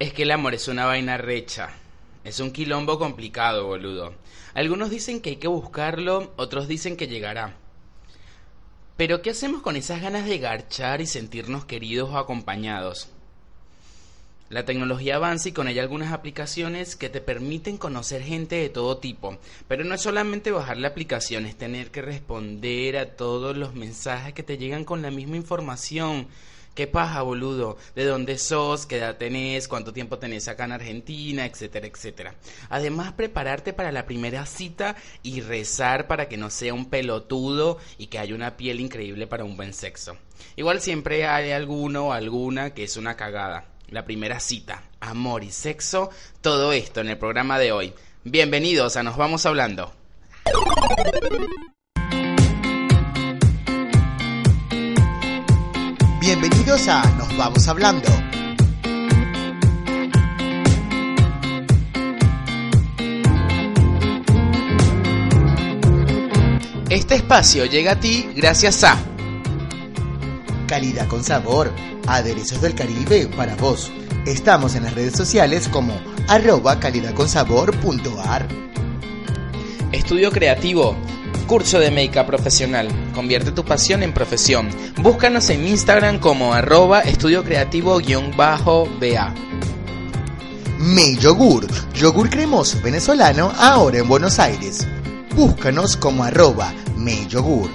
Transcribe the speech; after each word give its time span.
Es 0.00 0.14
que 0.14 0.22
el 0.22 0.30
amor 0.30 0.54
es 0.54 0.66
una 0.66 0.86
vaina 0.86 1.18
recha. 1.18 1.68
Es 2.24 2.40
un 2.40 2.52
quilombo 2.52 2.98
complicado, 2.98 3.66
boludo. 3.66 4.14
Algunos 4.54 4.88
dicen 4.88 5.20
que 5.20 5.28
hay 5.28 5.36
que 5.36 5.46
buscarlo, 5.46 6.32
otros 6.36 6.68
dicen 6.68 6.96
que 6.96 7.06
llegará. 7.06 7.54
Pero 8.96 9.20
¿qué 9.20 9.28
hacemos 9.28 9.60
con 9.60 9.76
esas 9.76 10.00
ganas 10.00 10.24
de 10.24 10.38
garchar 10.38 11.02
y 11.02 11.06
sentirnos 11.06 11.66
queridos 11.66 12.08
o 12.08 12.16
acompañados? 12.16 13.10
La 14.48 14.64
tecnología 14.64 15.16
avanza 15.16 15.50
y 15.50 15.52
con 15.52 15.68
ella 15.68 15.82
algunas 15.82 16.14
aplicaciones 16.14 16.96
que 16.96 17.10
te 17.10 17.20
permiten 17.20 17.76
conocer 17.76 18.22
gente 18.22 18.56
de 18.56 18.70
todo 18.70 18.96
tipo. 18.96 19.36
Pero 19.68 19.84
no 19.84 19.94
es 19.94 20.00
solamente 20.00 20.50
bajar 20.50 20.78
la 20.78 20.88
aplicación, 20.88 21.44
es 21.44 21.58
tener 21.58 21.90
que 21.90 22.00
responder 22.00 22.96
a 22.96 23.16
todos 23.16 23.54
los 23.54 23.74
mensajes 23.74 24.32
que 24.32 24.42
te 24.42 24.56
llegan 24.56 24.86
con 24.86 25.02
la 25.02 25.10
misma 25.10 25.36
información. 25.36 26.26
¿Qué 26.74 26.86
paja, 26.86 27.22
boludo? 27.22 27.76
¿De 27.96 28.04
dónde 28.04 28.38
sos? 28.38 28.86
¿Qué 28.86 28.98
edad 28.98 29.16
tenés? 29.16 29.66
¿Cuánto 29.66 29.92
tiempo 29.92 30.18
tenés 30.18 30.46
acá 30.46 30.64
en 30.64 30.72
Argentina? 30.72 31.44
Etcétera, 31.44 31.88
etcétera. 31.88 32.34
Además, 32.68 33.12
prepararte 33.12 33.72
para 33.72 33.90
la 33.90 34.06
primera 34.06 34.46
cita 34.46 34.94
y 35.22 35.40
rezar 35.40 36.06
para 36.06 36.28
que 36.28 36.36
no 36.36 36.48
sea 36.48 36.72
un 36.72 36.88
pelotudo 36.88 37.78
y 37.98 38.06
que 38.06 38.18
haya 38.18 38.34
una 38.34 38.56
piel 38.56 38.80
increíble 38.80 39.26
para 39.26 39.44
un 39.44 39.56
buen 39.56 39.74
sexo. 39.74 40.16
Igual 40.56 40.80
siempre 40.80 41.26
hay 41.26 41.50
alguno 41.50 42.08
o 42.08 42.12
alguna 42.12 42.72
que 42.72 42.84
es 42.84 42.96
una 42.96 43.16
cagada. 43.16 43.66
La 43.88 44.04
primera 44.04 44.38
cita, 44.38 44.84
amor 45.00 45.42
y 45.42 45.50
sexo, 45.50 46.10
todo 46.40 46.72
esto 46.72 47.00
en 47.00 47.08
el 47.08 47.18
programa 47.18 47.58
de 47.58 47.72
hoy. 47.72 47.92
Bienvenidos 48.22 48.96
a 48.96 49.02
Nos 49.02 49.16
Vamos 49.16 49.44
Hablando. 49.44 49.92
Bienvenidos 56.32 56.86
a 56.86 57.02
Nos 57.18 57.36
Vamos 57.36 57.66
Hablando. 57.66 58.08
Este 66.88 67.16
espacio 67.16 67.66
llega 67.66 67.94
a 67.94 67.96
ti 67.98 68.30
gracias 68.36 68.84
a 68.84 68.96
Calidad 70.68 71.08
con 71.08 71.24
sabor, 71.24 71.72
aderezos 72.06 72.60
del 72.60 72.76
Caribe 72.76 73.26
para 73.36 73.56
vos. 73.56 73.90
Estamos 74.24 74.76
en 74.76 74.84
las 74.84 74.94
redes 74.94 75.14
sociales 75.16 75.66
como 75.66 76.00
arroba 76.28 76.78
calidadconsabor.ar. 76.78 78.46
Estudio 79.92 80.30
Creativo, 80.30 80.94
curso 81.48 81.80
de 81.80 81.90
make 81.90 82.22
profesional. 82.24 82.88
Convierte 83.12 83.50
tu 83.50 83.64
pasión 83.64 84.04
en 84.04 84.12
profesión. 84.12 84.68
Búscanos 85.02 85.50
en 85.50 85.66
Instagram 85.66 86.20
como 86.20 86.54
arroba 86.54 87.00
estudio 87.00 87.42
creativo-ba. 87.42 89.34
Me 90.78 91.16
Yogur, 91.16 91.66
yogur 91.92 92.30
cremoso 92.30 92.80
venezolano 92.80 93.52
ahora 93.58 93.98
en 93.98 94.08
Buenos 94.08 94.38
Aires. 94.38 94.86
Búscanos 95.34 95.96
como 95.96 96.22
arroba 96.22 96.72
Me 96.96 97.26
Yogur. 97.26 97.68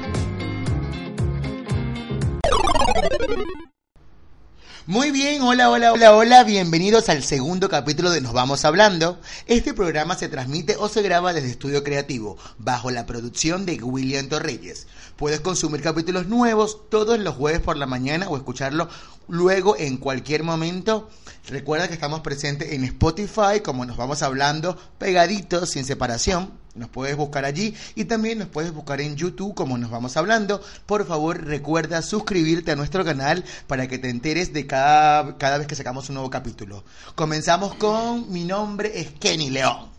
Muy 4.87 5.09
bien, 5.09 5.41
hola, 5.41 5.71
hola, 5.71 5.93
hola, 5.93 6.15
hola, 6.15 6.43
bienvenidos 6.43 7.09
al 7.09 7.23
segundo 7.23 7.69
capítulo 7.69 8.11
de 8.11 8.21
Nos 8.21 8.33
Vamos 8.33 8.65
Hablando. 8.65 9.19
Este 9.47 9.73
programa 9.73 10.15
se 10.15 10.29
transmite 10.29 10.75
o 10.77 10.87
se 10.89 11.01
graba 11.01 11.33
desde 11.33 11.49
Estudio 11.49 11.83
Creativo, 11.83 12.37
bajo 12.59 12.91
la 12.91 13.07
producción 13.07 13.65
de 13.65 13.81
William 13.81 14.29
Torreyes. 14.29 14.85
Puedes 15.15 15.39
consumir 15.39 15.81
capítulos 15.81 16.27
nuevos 16.27 16.87
todos 16.89 17.17
los 17.17 17.33
jueves 17.33 17.61
por 17.61 17.77
la 17.77 17.87
mañana 17.87 18.29
o 18.29 18.37
escucharlo 18.37 18.87
luego 19.27 19.75
en 19.75 19.97
cualquier 19.97 20.43
momento. 20.43 21.09
Recuerda 21.47 21.87
que 21.87 21.93
estamos 21.93 22.21
presentes 22.21 22.71
en 22.71 22.83
Spotify, 22.83 23.59
como 23.63 23.85
nos 23.85 23.97
vamos 23.97 24.23
hablando, 24.23 24.77
pegaditos, 24.97 25.69
sin 25.69 25.85
separación. 25.85 26.51
Nos 26.73 26.89
puedes 26.89 27.15
buscar 27.15 27.45
allí 27.45 27.75
y 27.93 28.05
también 28.05 28.39
nos 28.39 28.47
puedes 28.49 28.73
buscar 28.73 28.99
en 28.99 29.15
YouTube 29.15 29.53
como 29.53 29.77
nos 29.77 29.91
vamos 29.91 30.17
hablando. 30.17 30.61
Por 30.87 31.05
favor, 31.05 31.45
recuerda 31.45 32.01
suscribirte 32.01 32.71
a 32.71 32.75
nuestro 32.75 33.05
canal 33.05 33.45
para 33.67 33.87
que 33.87 33.99
te 33.99 34.09
enteres 34.09 34.53
de 34.53 34.65
cada, 34.65 35.37
cada 35.37 35.59
vez 35.59 35.67
que 35.67 35.75
sacamos 35.75 36.09
un 36.09 36.15
nuevo 36.15 36.29
capítulo. 36.31 36.83
Comenzamos 37.13 37.75
con 37.75 38.31
mi 38.31 38.43
nombre 38.43 38.99
es 38.99 39.11
Kenny 39.11 39.51
León. 39.51 39.89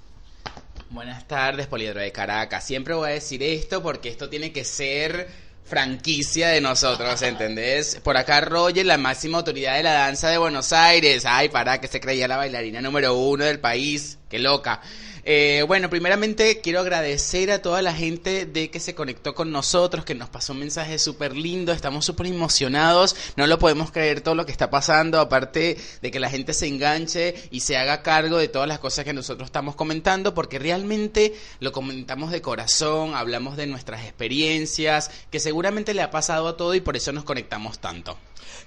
Buenas 0.90 1.26
tardes, 1.28 1.66
Poliedro 1.66 2.00
de 2.00 2.12
Caracas. 2.12 2.64
Siempre 2.64 2.94
voy 2.94 3.10
a 3.10 3.14
decir 3.14 3.42
esto 3.42 3.82
porque 3.82 4.08
esto 4.08 4.28
tiene 4.28 4.52
que 4.52 4.64
ser 4.64 5.45
franquicia 5.66 6.48
de 6.48 6.60
nosotros, 6.60 7.20
¿entendés? 7.22 7.98
Por 8.02 8.16
acá 8.16 8.40
Roger, 8.40 8.86
la 8.86 8.98
máxima 8.98 9.38
autoridad 9.38 9.76
de 9.76 9.82
la 9.82 9.92
danza 9.92 10.28
de 10.28 10.38
Buenos 10.38 10.72
Aires. 10.72 11.24
Ay, 11.26 11.48
para 11.48 11.80
que 11.80 11.88
se 11.88 12.00
creía 12.00 12.28
la 12.28 12.36
bailarina 12.36 12.80
número 12.80 13.14
uno 13.14 13.44
del 13.44 13.58
país. 13.58 14.18
Qué 14.28 14.38
loca. 14.38 14.80
Eh, 15.28 15.64
bueno, 15.66 15.90
primeramente 15.90 16.60
quiero 16.60 16.78
agradecer 16.78 17.50
a 17.50 17.60
toda 17.60 17.82
la 17.82 17.92
gente 17.92 18.46
de 18.46 18.70
que 18.70 18.78
se 18.78 18.94
conectó 18.94 19.34
con 19.34 19.50
nosotros, 19.50 20.04
que 20.04 20.14
nos 20.14 20.28
pasó 20.28 20.52
un 20.52 20.60
mensaje 20.60 21.00
súper 21.00 21.34
lindo, 21.34 21.72
estamos 21.72 22.04
súper 22.04 22.28
emocionados, 22.28 23.16
no 23.34 23.48
lo 23.48 23.58
podemos 23.58 23.90
creer 23.90 24.20
todo 24.20 24.36
lo 24.36 24.46
que 24.46 24.52
está 24.52 24.70
pasando, 24.70 25.18
aparte 25.18 25.78
de 26.00 26.10
que 26.12 26.20
la 26.20 26.30
gente 26.30 26.54
se 26.54 26.68
enganche 26.68 27.34
y 27.50 27.58
se 27.58 27.76
haga 27.76 28.04
cargo 28.04 28.38
de 28.38 28.46
todas 28.46 28.68
las 28.68 28.78
cosas 28.78 29.04
que 29.04 29.12
nosotros 29.12 29.46
estamos 29.48 29.74
comentando, 29.74 30.32
porque 30.32 30.60
realmente 30.60 31.34
lo 31.58 31.72
comentamos 31.72 32.30
de 32.30 32.40
corazón, 32.40 33.16
hablamos 33.16 33.56
de 33.56 33.66
nuestras 33.66 34.04
experiencias, 34.04 35.10
que 35.32 35.40
seguramente 35.40 35.92
le 35.92 36.02
ha 36.02 36.12
pasado 36.12 36.46
a 36.46 36.56
todo 36.56 36.72
y 36.72 36.80
por 36.80 36.96
eso 36.96 37.10
nos 37.10 37.24
conectamos 37.24 37.80
tanto. 37.80 38.16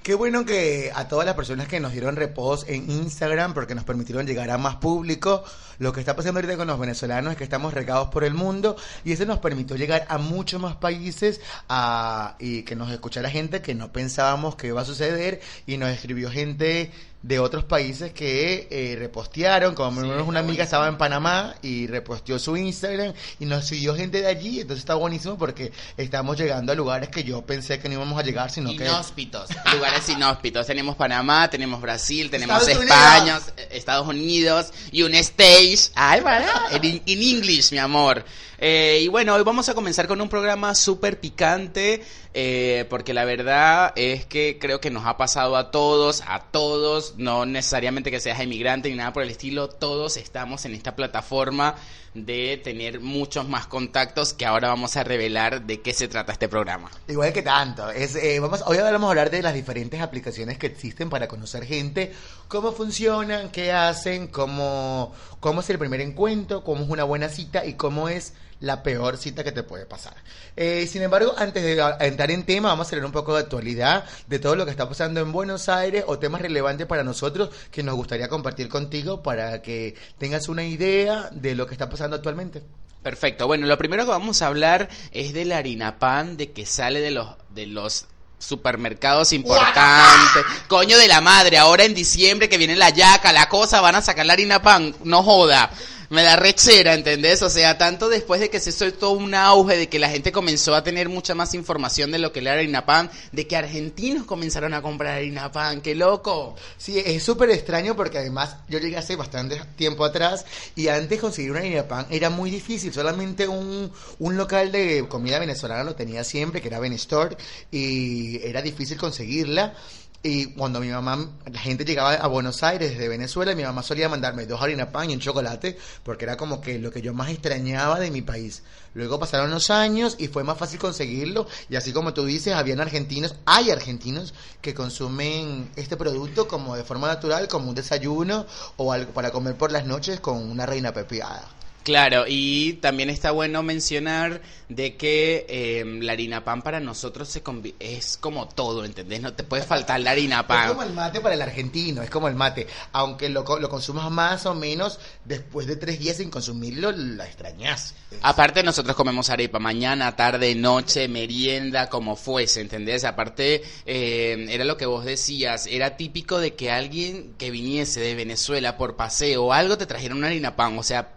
Qué 0.04 0.16
bueno 0.16 0.46
que 0.46 0.92
a 0.96 1.08
todas 1.08 1.26
las 1.26 1.36
personas 1.36 1.68
que 1.68 1.80
nos 1.80 1.92
dieron 1.92 2.16
reposo 2.16 2.66
en 2.68 2.90
Instagram, 2.90 3.54
porque 3.54 3.76
nos 3.76 3.84
permitieron 3.84 4.26
llegar 4.26 4.50
a 4.50 4.58
más 4.58 4.78
público, 4.78 5.44
lo 5.78 5.92
que 5.92 6.00
está 6.00 6.16
pasando 6.16 6.40
con 6.58 6.68
los 6.68 6.80
venezolanos 6.80 7.32
es 7.32 7.38
que 7.38 7.44
estamos 7.44 7.74
regados 7.74 8.10
por 8.10 8.24
el 8.24 8.34
mundo 8.34 8.76
y 9.04 9.12
eso 9.12 9.26
nos 9.26 9.40
permitió 9.40 9.76
llegar 9.76 10.06
a 10.10 10.18
muchos 10.18 10.62
más 10.62 10.76
países 10.76 11.42
a, 11.68 12.36
y 12.40 12.64
que 12.64 12.76
nos 12.76 12.92
escuchara 12.92 13.30
gente 13.30 13.62
que 13.62 13.76
no 13.76 13.92
pensábamos 13.92 14.56
que 14.56 14.68
iba 14.68 14.82
a 14.82 14.86
suceder 14.86 15.42
y 15.66 15.78
nos 15.78 15.90
escribió 15.90 16.30
gente 16.32 16.92
de 17.22 17.40
otros 17.40 17.66
países 17.66 18.14
que 18.14 18.68
eh, 18.72 18.96
repostearon, 18.98 19.76
como 19.76 20.02
menos 20.02 20.26
una 20.26 20.40
amiga 20.40 20.64
estaba 20.64 20.88
en 20.88 20.98
Panamá 20.98 21.56
y 21.62 21.86
reposteó 21.88 22.40
su 22.40 22.56
Instagram 22.56 23.14
y 23.40 23.46
nos 23.46 23.66
siguió 23.66 23.94
gente 23.94 24.22
de 24.22 24.28
allí, 24.28 24.62
entonces 24.62 24.80
está 24.84 24.96
buenísimo 24.96 25.38
porque 25.38 25.74
estamos 25.98 26.38
llegando 26.38 26.72
a 26.72 26.76
lugares 26.76 27.10
que 27.10 27.26
yo 27.26 27.42
pensé 27.42 27.80
que 27.80 27.90
no 27.90 27.96
íbamos 27.96 28.18
a 28.18 28.24
llegar, 28.24 28.50
sino 28.50 28.72
inhóspitos, 28.72 29.50
lugares 29.74 30.08
inhóspitos. 30.08 30.66
Tenemos 30.66 30.96
Panamá, 30.96 31.50
tenemos 31.50 31.82
Brasil, 31.82 32.30
tenemos 32.30 32.66
España, 32.68 33.40
Estados 33.72 34.08
Unidos 34.08 34.68
y 34.92 35.04
un 35.04 35.14
stage, 35.16 35.92
ay, 35.96 36.22
para, 36.22 36.48
en, 36.72 37.02
en 37.06 37.22
English, 37.22 37.72
mi 37.72 37.78
amor. 37.78 38.24
Eh, 38.62 39.00
y 39.04 39.08
bueno, 39.08 39.36
hoy 39.36 39.44
vamos 39.44 39.70
a 39.70 39.74
comenzar 39.74 40.08
con 40.08 40.20
un 40.20 40.28
programa 40.28 40.76
súper 40.76 41.20
picante, 41.22 42.04
eh, 42.34 42.86
porque 42.90 43.14
la 43.14 43.24
verdad 43.24 43.94
es 43.96 44.26
que 44.26 44.58
creo 44.60 44.82
que 44.82 44.92
nos 44.92 45.06
ha 45.06 45.16
pasado 45.16 45.56
a 45.56 45.72
todos, 45.72 46.24
a 46.28 46.42
todos, 46.52 47.16
no 47.18 47.46
necesariamente 47.46 48.12
que 48.12 48.20
seas 48.20 48.42
emigrante 48.42 48.90
ni 48.90 48.96
nada 48.96 49.14
por 49.14 49.24
el 49.24 49.30
estilo, 49.30 49.70
todos 49.70 50.18
estamos 50.18 50.66
en 50.66 50.74
esta 50.74 50.94
plataforma 50.94 51.76
de 52.14 52.60
tener 52.62 53.00
muchos 53.00 53.48
más 53.48 53.68
contactos 53.68 54.34
que 54.34 54.46
ahora 54.46 54.68
vamos 54.68 54.98
a 54.98 55.04
revelar 55.04 55.62
de 55.62 55.82
qué 55.82 55.94
se 55.94 56.08
trata 56.10 56.34
este 56.34 56.50
programa. 56.50 56.92
Igual 57.08 57.32
que 57.32 57.44
tanto. 57.44 57.90
Es, 57.92 58.16
eh, 58.16 58.40
vamos, 58.42 58.64
hoy 58.66 58.78
vamos 58.78 59.08
a 59.08 59.10
hablar 59.12 59.30
de 59.30 59.42
las 59.42 59.54
diferentes 59.54 60.02
aplicaciones 60.02 60.58
que 60.58 60.68
existen 60.68 61.10
para 61.10 61.30
conocer 61.30 61.66
gente, 61.66 62.12
cómo 62.50 62.74
funcionan, 62.74 63.52
qué 63.52 63.72
hacen, 63.72 64.28
cómo, 64.28 65.14
cómo 65.40 65.62
es 65.62 65.70
el 65.70 65.80
primer 65.80 66.02
encuentro, 66.02 66.64
cómo 66.64 66.84
es 66.84 66.90
una 66.90 67.06
buena 67.06 67.30
cita 67.30 67.66
y 67.66 67.76
cómo 67.76 68.10
es 68.10 68.34
la 68.62 68.84
peor 68.84 69.18
cita 69.18 69.44
que 69.44 69.52
te 69.52 69.64
puede 69.64 69.86
pasar. 69.86 70.16
Eh, 70.56 70.88
sin 70.88 71.02
embargo, 71.02 71.34
antes 71.38 71.64
de 71.64 71.82
entrar 72.02 72.32
en 72.32 72.44
tema, 72.46 72.70
vamos 72.70 72.88
a 72.88 72.90
hablar 72.92 73.06
un 73.06 73.12
poco 73.12 73.34
de 73.34 73.42
actualidad, 73.42 74.06
de 74.28 74.40
todo 74.40 74.56
lo 74.56 74.66
que 74.66 74.72
está 74.72 74.88
pasando 74.88 75.22
en 75.22 75.32
Buenos 75.32 75.70
Aires 75.70 76.04
o 76.08 76.20
temas 76.20 76.42
relevantes 76.42 76.88
para 76.88 77.04
nosotros 77.04 77.50
que 77.72 77.84
nos 77.84 77.96
gustaría 77.96 78.28
compartir 78.28 78.70
contigo 78.70 79.24
para 79.24 79.62
que 79.62 79.96
tengas 80.18 80.50
una 80.50 80.64
idea 80.64 81.30
de 81.32 81.56
lo 81.56 81.68
que 81.68 81.74
está 81.74 81.90
pasando 81.90 82.18
actualmente. 82.18 82.62
Perfecto. 83.02 83.48
Bueno, 83.48 83.66
lo 83.66 83.78
primero 83.78 84.04
que 84.04 84.12
vamos 84.12 84.42
a 84.42 84.48
hablar 84.48 84.90
es 85.12 85.34
de 85.34 85.46
la 85.46 85.58
harina 85.58 86.00
pan 86.00 86.36
de 86.36 86.52
que 86.52 86.66
sale 86.66 87.00
de 87.00 87.12
los 87.12 87.30
de 87.50 87.66
los 87.66 88.08
supermercados 88.40 89.32
importantes. 89.34 90.44
Coño 90.68 90.98
de 90.98 91.08
la 91.08 91.22
madre, 91.22 91.58
ahora 91.58 91.86
en 91.86 91.94
diciembre 91.94 92.50
que 92.50 92.58
viene 92.58 92.76
la 92.76 92.90
yaca, 92.90 93.32
la 93.32 93.48
cosa, 93.48 93.82
van 93.82 93.96
a 93.96 94.02
sacar 94.02 94.26
la 94.26 94.34
harina 94.34 94.62
pan, 94.62 94.96
no 95.04 95.24
joda 95.24 95.72
me 96.10 96.24
da 96.24 96.36
rechera, 96.36 96.94
¿entendés? 96.94 97.42
O 97.42 97.50
sea, 97.50 97.78
tanto 97.78 98.10
después 98.10 98.42
de 98.42 98.50
que 98.50 98.60
se 98.60 98.72
soltó 98.72 99.12
un 99.12 99.36
auge, 99.36 99.78
de 99.78 99.90
que 99.90 100.00
la 100.00 100.10
gente 100.10 100.32
comenzó 100.32 100.74
a 100.76 100.84
tener 100.84 101.10
mucha 101.10 101.36
más 101.36 101.54
información 101.54 102.12
de 102.12 102.20
lo 102.20 102.32
que 102.32 102.40
era 102.40 102.54
harina 102.54 102.86
pan, 102.86 103.10
de 103.32 103.48
que 103.48 103.56
argentinos 103.56 104.26
comenzaron 104.26 104.74
a 104.74 104.82
comprar 104.82 105.18
harina 105.18 105.52
pan, 105.52 105.82
qué 105.82 105.96
loco. 105.96 106.56
Sí, 106.78 107.00
es 107.00 107.24
súper 107.24 107.52
extraño 107.52 107.96
porque 107.96 108.18
además 108.18 108.58
yo 108.68 108.80
llegué 108.80 108.98
hace 108.98 109.16
bastante 109.16 109.62
tiempo 109.76 110.04
atrás 110.04 110.46
y 110.76 110.88
antes 110.88 111.20
conseguir 111.20 111.52
una 111.52 111.60
harina 111.60 111.88
pan 111.88 112.08
era 112.10 112.30
muy 112.30 112.50
difícil, 112.50 112.92
solamente 112.94 113.48
un, 113.48 113.92
un 114.20 114.38
local 114.38 114.72
de 114.72 115.08
comida 115.08 115.40
venezolana 115.40 115.84
lo 115.84 115.96
tenía 115.96 116.24
siempre, 116.24 116.62
que 116.62 116.70
era 116.70 116.80
Benestore, 116.80 117.38
y 117.72 118.44
era 118.44 118.62
difícil 118.62 118.98
conseguirla 118.98 119.76
Y 120.22 120.48
cuando 120.48 120.82
mi 120.82 120.90
mamá, 120.90 121.30
la 121.50 121.60
gente 121.60 121.86
llegaba 121.86 122.14
a 122.14 122.28
Buenos 122.28 122.62
Aires 122.62 122.92
desde 122.92 123.08
Venezuela, 123.08 123.56
mi 123.56 123.64
mamá 123.64 123.82
solía 123.84 124.10
mandarme 124.10 124.46
dos 124.46 124.62
harina 124.62 124.92
pan 124.92 125.10
y 125.10 125.14
un 125.14 125.22
chocolate, 125.22 125.78
porque 126.04 126.26
era 126.26 126.36
como 126.36 126.60
que 126.60 126.78
lo 126.78 126.92
que 126.92 127.02
yo 127.02 127.14
más 127.14 127.30
extrañaba 127.30 128.02
de 128.02 128.12
mi 128.12 128.22
país. 128.22 128.62
Luego 128.96 129.18
pasaron 129.18 129.50
los 129.50 129.70
años 129.70 130.18
y 130.20 130.28
fue 130.28 130.44
más 130.44 130.58
fácil 130.58 130.78
conseguirlo. 130.78 131.48
Y 131.70 131.78
así 131.78 131.94
como 131.94 132.14
tú 132.14 132.26
dices, 132.26 132.54
habían 132.54 132.82
argentinos, 132.82 133.36
hay 133.46 133.72
argentinos 133.72 134.34
que 134.62 134.74
consumen 134.74 135.70
este 135.78 135.96
producto 135.96 136.50
como 136.50 136.76
de 136.76 136.84
forma 136.84 137.08
natural, 137.08 137.48
como 137.48 137.70
un 137.70 137.76
desayuno 137.76 138.46
o 138.76 138.92
algo 138.92 139.14
para 139.14 139.32
comer 139.32 139.56
por 139.56 139.72
las 139.72 139.86
noches 139.86 140.20
con 140.20 140.38
una 140.38 140.66
reina 140.66 140.94
pepiada. 140.94 141.48
Claro, 141.84 142.26
y 142.28 142.74
también 142.74 143.10
está 143.10 143.32
bueno 143.32 143.64
mencionar 143.64 144.42
de 144.68 144.96
que 144.96 145.46
eh, 145.50 145.84
la 146.02 146.12
harina 146.12 146.44
pan 146.44 146.62
para 146.62 146.80
nosotros 146.80 147.28
se 147.30 147.42
es 147.80 148.18
como 148.18 148.48
todo, 148.48 148.86
¿entendés? 148.86 149.22
No 149.22 149.34
te 149.34 149.44
puede 149.44 149.64
faltar 149.64 150.00
la 150.02 150.12
harina 150.12 150.46
pan. 150.46 150.66
Es 150.66 150.70
como 150.70 150.84
el 150.84 150.94
mate 150.94 151.22
para 151.22 151.36
el 151.36 151.42
argentino, 151.42 152.04
es 152.04 152.10
como 152.10 152.28
el 152.28 152.36
mate. 152.36 152.68
Aunque 152.92 153.30
lo, 153.30 153.44
lo 153.60 153.70
consumas 153.70 154.12
más 154.12 154.46
o 154.46 154.54
menos, 154.54 155.00
después 155.26 155.68
de 155.68 155.78
tres 155.78 156.00
días 156.00 156.18
sin 156.18 156.30
consumirlo, 156.30 156.92
la 156.92 157.26
extrañas. 157.26 157.96
Aparte 158.22 158.62
nosotros 158.62 158.96
comemos 158.96 159.30
arepa 159.30 159.58
mañana, 159.58 160.16
tarde, 160.16 160.54
noche, 160.56 161.08
merienda, 161.08 161.90
como 161.90 162.16
fuese, 162.16 162.62
¿entendés? 162.62 163.06
Aparte, 163.06 163.64
eh, 163.86 164.46
era 164.50 164.66
lo 164.66 164.78
que 164.78 164.86
vos 164.86 165.06
decías, 165.06 165.66
era 165.66 165.98
típico 165.98 166.40
de 166.40 166.56
que 166.56 166.72
alguien 166.72 167.34
que 167.38 167.50
viniese 167.50 168.02
de 168.02 168.16
Venezuela 168.16 168.78
por 168.78 168.96
paseo 168.96 169.46
o 169.46 169.54
algo 169.54 169.78
te 169.78 169.86
trajera 169.86 170.14
una 170.14 170.28
harina 170.28 170.56
pan, 170.56 170.78
o 170.78 170.84
sea 170.84 171.14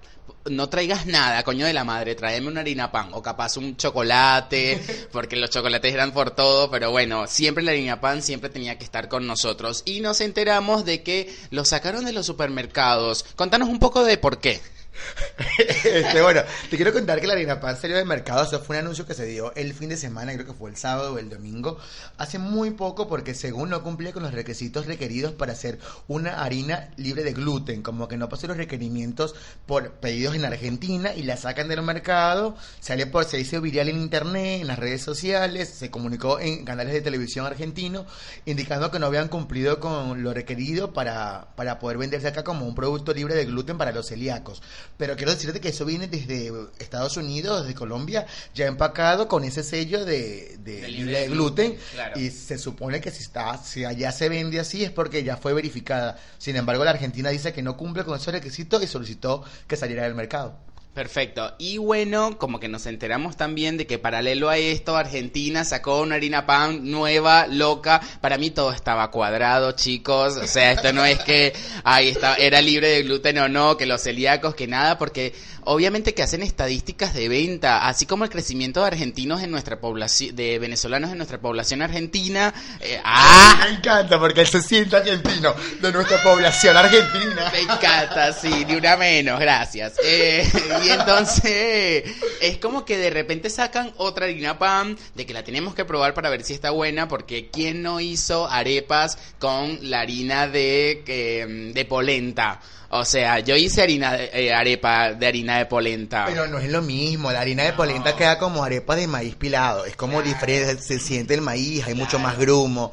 no 0.51 0.69
traigas 0.69 1.07
nada, 1.07 1.43
coño 1.43 1.67
de 1.67 1.73
la 1.73 1.85
madre, 1.85 2.15
tráeme 2.15 2.49
una 2.49 2.61
harina 2.61 2.91
pan 2.91 3.11
o 3.13 3.23
capaz 3.23 3.57
un 3.57 3.77
chocolate, 3.77 4.81
porque 5.13 5.37
los 5.37 5.51
chocolates 5.51 5.93
eran 5.93 6.13
por 6.13 6.33
todo, 6.33 6.71
pero 6.71 6.91
bueno, 6.91 7.27
siempre 7.27 7.63
la 7.63 7.73
harina 7.73 8.01
pan 8.01 8.23
siempre 8.23 8.51
tenía 8.51 8.79
que 8.79 8.85
estar 8.85 9.09
con 9.09 9.27
nosotros. 9.27 9.83
Y 9.85 10.01
nos 10.01 10.21
enteramos 10.21 10.85
de 10.85 11.03
que 11.03 11.35
lo 11.51 11.65
sacaron 11.65 12.05
de 12.05 12.13
los 12.13 12.27
supermercados. 12.27 13.25
Contanos 13.37 13.69
un 13.69 13.79
poco 13.79 14.05
de 14.05 14.19
por 14.19 14.39
qué. 14.41 14.61
este, 15.85 16.23
bueno, 16.23 16.43
te 16.71 16.77
quiero 16.77 16.93
contar 16.93 17.21
que 17.21 17.27
la 17.27 17.35
harina 17.35 17.61
pan 17.61 17.77
salió 17.77 17.97
del 17.97 18.07
mercado. 18.07 18.45
Eso 18.45 18.61
fue 18.61 18.77
un 18.77 18.85
anuncio 18.85 19.07
que 19.07 19.15
se 19.15 19.27
dio 19.27 19.55
el 19.55 19.75
fin 19.75 19.89
de 19.89 19.97
semana, 19.97 20.33
creo 20.35 20.47
que 20.47 20.53
fue 20.53 20.71
el 20.71 20.77
sábado 20.77 21.15
o 21.15 21.19
el 21.19 21.31
domingo, 21.31 21.79
hace 22.19 22.39
muy 22.39 22.71
poco, 22.71 23.09
porque 23.09 23.35
según 23.35 23.71
no 23.71 23.83
cumplía 23.83 24.13
con 24.13 24.23
los 24.23 24.33
requisitos 24.33 24.87
requeridos 24.87 25.33
para 25.33 25.53
hacer 25.53 25.79
una 26.09 26.43
harina 26.43 26.91
libre 26.97 27.25
de 27.25 27.33
gluten, 27.33 27.83
como 27.83 28.09
que 28.09 28.17
no 28.17 28.29
pasó 28.29 28.47
los 28.47 28.57
requerimientos 28.57 29.35
por 29.67 29.93
pedidos 29.93 30.35
en 30.35 30.45
Argentina 30.45 31.15
y 31.15 31.23
la 31.23 31.37
sacan 31.37 31.69
del 31.69 31.83
mercado. 31.83 32.57
Sale 32.81 33.07
por 33.07 33.25
se 33.25 33.39
hizo 33.39 33.61
viral 33.61 33.89
en 33.89 34.01
internet, 34.01 34.61
en 34.61 34.67
las 34.67 34.79
redes 34.79 35.03
sociales, 35.03 35.69
se 35.69 35.91
comunicó 35.91 36.39
en 36.41 36.65
canales 36.65 36.93
de 36.93 37.01
televisión 37.01 37.47
argentinos, 37.47 38.07
indicando 38.45 38.91
que 38.91 38.99
no 38.99 39.07
habían 39.07 39.29
cumplido 39.29 39.81
con 39.81 40.23
lo 40.23 40.35
requerido 40.35 40.93
para, 40.93 41.49
para 41.57 41.79
poder 41.79 41.99
venderse 41.99 42.29
acá 42.29 42.45
como 42.45 42.67
un 42.67 42.75
producto 42.75 43.13
libre 43.15 43.35
de 43.35 43.45
gluten 43.45 43.79
para 43.79 43.93
los 43.93 44.09
celíacos. 44.09 44.63
Pero 44.97 45.17
quiero 45.17 45.33
decirte 45.33 45.61
que 45.61 45.69
eso 45.69 45.85
viene 45.85 46.09
desde 46.09 46.53
Estados 46.79 47.17
Unidos, 47.17 47.63
desde 47.63 47.75
Colombia, 47.75 48.27
ya 48.55 48.67
empacado 48.67 49.29
con 49.29 49.45
ese 49.45 49.63
sello 49.63 50.05
de, 50.05 50.59
libre 50.65 51.21
de 51.21 51.29
gluten. 51.29 51.77
Y 52.17 52.31
se 52.31 52.59
supone 52.59 53.01
que 53.01 53.11
si 53.11 53.23
está, 53.23 53.59
si 53.59 53.85
allá 53.85 54.13
se 54.13 54.29
vende 54.29 54.61
así 54.61 54.85
es 54.85 54.91
porque 54.91 55.25
ya 55.25 55.37
fue 55.37 55.53
verificada. 55.53 56.19
Sin 56.39 56.57
embargo, 56.57 56.85
la 56.85 56.93
Argentina 56.93 57.31
dice 57.31 57.53
que 57.53 57.63
no 57.63 57.77
cumple 57.77 58.05
con 58.05 58.17
esos 58.17 58.33
requisitos 58.33 58.83
y 58.83 58.87
solicitó 58.87 59.45
que 59.67 59.77
saliera 59.77 60.05
del 60.05 60.15
mercado. 60.15 60.72
Perfecto. 60.95 61.55
Y 61.59 61.79
bueno, 61.79 62.37
como 62.37 62.61
que 62.61 62.69
nos 62.69 62.85
enteramos 62.85 63.39
también 63.39 63.79
de 63.79 63.87
que 63.87 63.99
paralelo 63.99 64.51
a 64.51 64.59
esto, 64.59 64.95
Argentina 64.95 65.65
sacó 65.65 66.03
una 66.03 66.17
harina 66.17 66.45
pan 66.45 66.91
nueva, 66.91 67.47
loca. 67.47 68.03
Para 68.21 68.37
mí 68.37 68.51
todo 68.51 68.73
estaba 68.73 69.11
cuadrado, 69.11 69.73
chicos. 69.73 70.37
O 70.37 70.47
sea, 70.47 70.73
esto 70.73 70.93
no 70.93 71.03
es 71.07 71.19
que 71.21 71.55
ahí 71.85 72.09
está, 72.11 72.35
era 72.35 72.61
libre 72.61 72.89
de 72.89 73.03
gluten 73.05 73.39
o 73.39 73.49
no, 73.49 73.79
que 73.79 73.87
los 73.87 74.03
celíacos, 74.03 74.55
que 74.55 74.67
nada, 74.67 74.99
porque 74.99 75.33
obviamente 75.65 76.13
que 76.13 76.23
hacen 76.23 76.43
estadísticas 76.43 77.15
de 77.15 77.29
venta, 77.29 77.87
así 77.87 78.05
como 78.05 78.25
el 78.25 78.31
crecimiento 78.31 78.81
de 78.81 78.89
argentinos 78.89 79.43
en 79.43 79.51
nuestra 79.51 79.81
población, 79.81 80.37
de 80.37 80.59
venezolanos 80.59 81.11
en 81.11 81.17
nuestra 81.17 81.41
población 81.41 81.81
argentina. 81.83 82.53
Eh, 82.81 83.01
¡Ah! 83.03 83.65
Me 83.65 83.77
encanta 83.77 84.19
porque 84.19 84.43
él 84.43 84.47
se 84.47 84.61
siente 84.61 84.97
argentino 84.97 85.55
de 85.81 85.93
nuestra 85.93 86.23
población 86.23 86.77
argentina. 86.77 87.51
Me 87.51 87.61
encanta, 87.61 88.33
sí, 88.35 88.65
ni 88.67 88.75
una 88.75 88.97
menos, 88.97 89.41
gracias. 89.41 89.95
Eh, 90.05 90.47
y 90.85 90.91
entonces 90.91 92.05
es 92.41 92.59
como 92.59 92.85
que 92.85 92.97
de 92.97 93.11
repente 93.11 93.51
sacan 93.51 93.93
otra 93.97 94.27
harina 94.27 94.59
pan, 94.59 94.97
de 95.15 95.27
que 95.27 95.35
la 95.35 95.45
tenemos 95.45 95.75
que 95.75 95.85
probar 95.85 96.15
para 96.15 96.31
ver 96.31 96.43
si 96.45 96.55
está 96.55 96.71
buena, 96.71 97.09
porque 97.09 97.49
¿quién 97.51 97.83
no 97.83 98.01
hizo 98.01 98.49
arepas 98.49 99.19
con 99.39 99.79
la 99.91 100.01
harina 100.01 100.49
de, 100.49 101.03
eh, 101.07 101.73
de 101.75 101.85
polenta? 101.85 102.61
O 102.95 103.07
sea, 103.07 103.39
yo 103.39 103.57
hice 103.57 103.81
harina 103.81 104.13
de, 104.13 104.31
eh, 104.35 104.53
arepa 104.53 105.15
de 105.15 105.27
harina 105.27 105.57
de 105.57 105.65
polenta. 105.65 106.27
Pero 106.27 106.47
no 106.47 106.59
es 106.59 106.71
lo 106.71 106.83
mismo, 106.83 107.33
la 107.33 107.41
harina 107.41 107.63
de 107.63 107.73
polenta 107.73 108.15
queda 108.15 108.39
como 108.39 108.63
arepa 108.63 108.95
de 108.97 109.07
maíz 109.07 109.35
pilado, 109.35 109.87
es 109.87 109.97
como 109.97 110.21
diferente, 110.21 110.77
se 110.83 110.99
siente 110.99 111.33
el 111.33 111.41
maíz, 111.41 111.87
hay 111.87 111.95
mucho 111.95 112.19
más 112.19 112.37
grumo. 112.37 112.93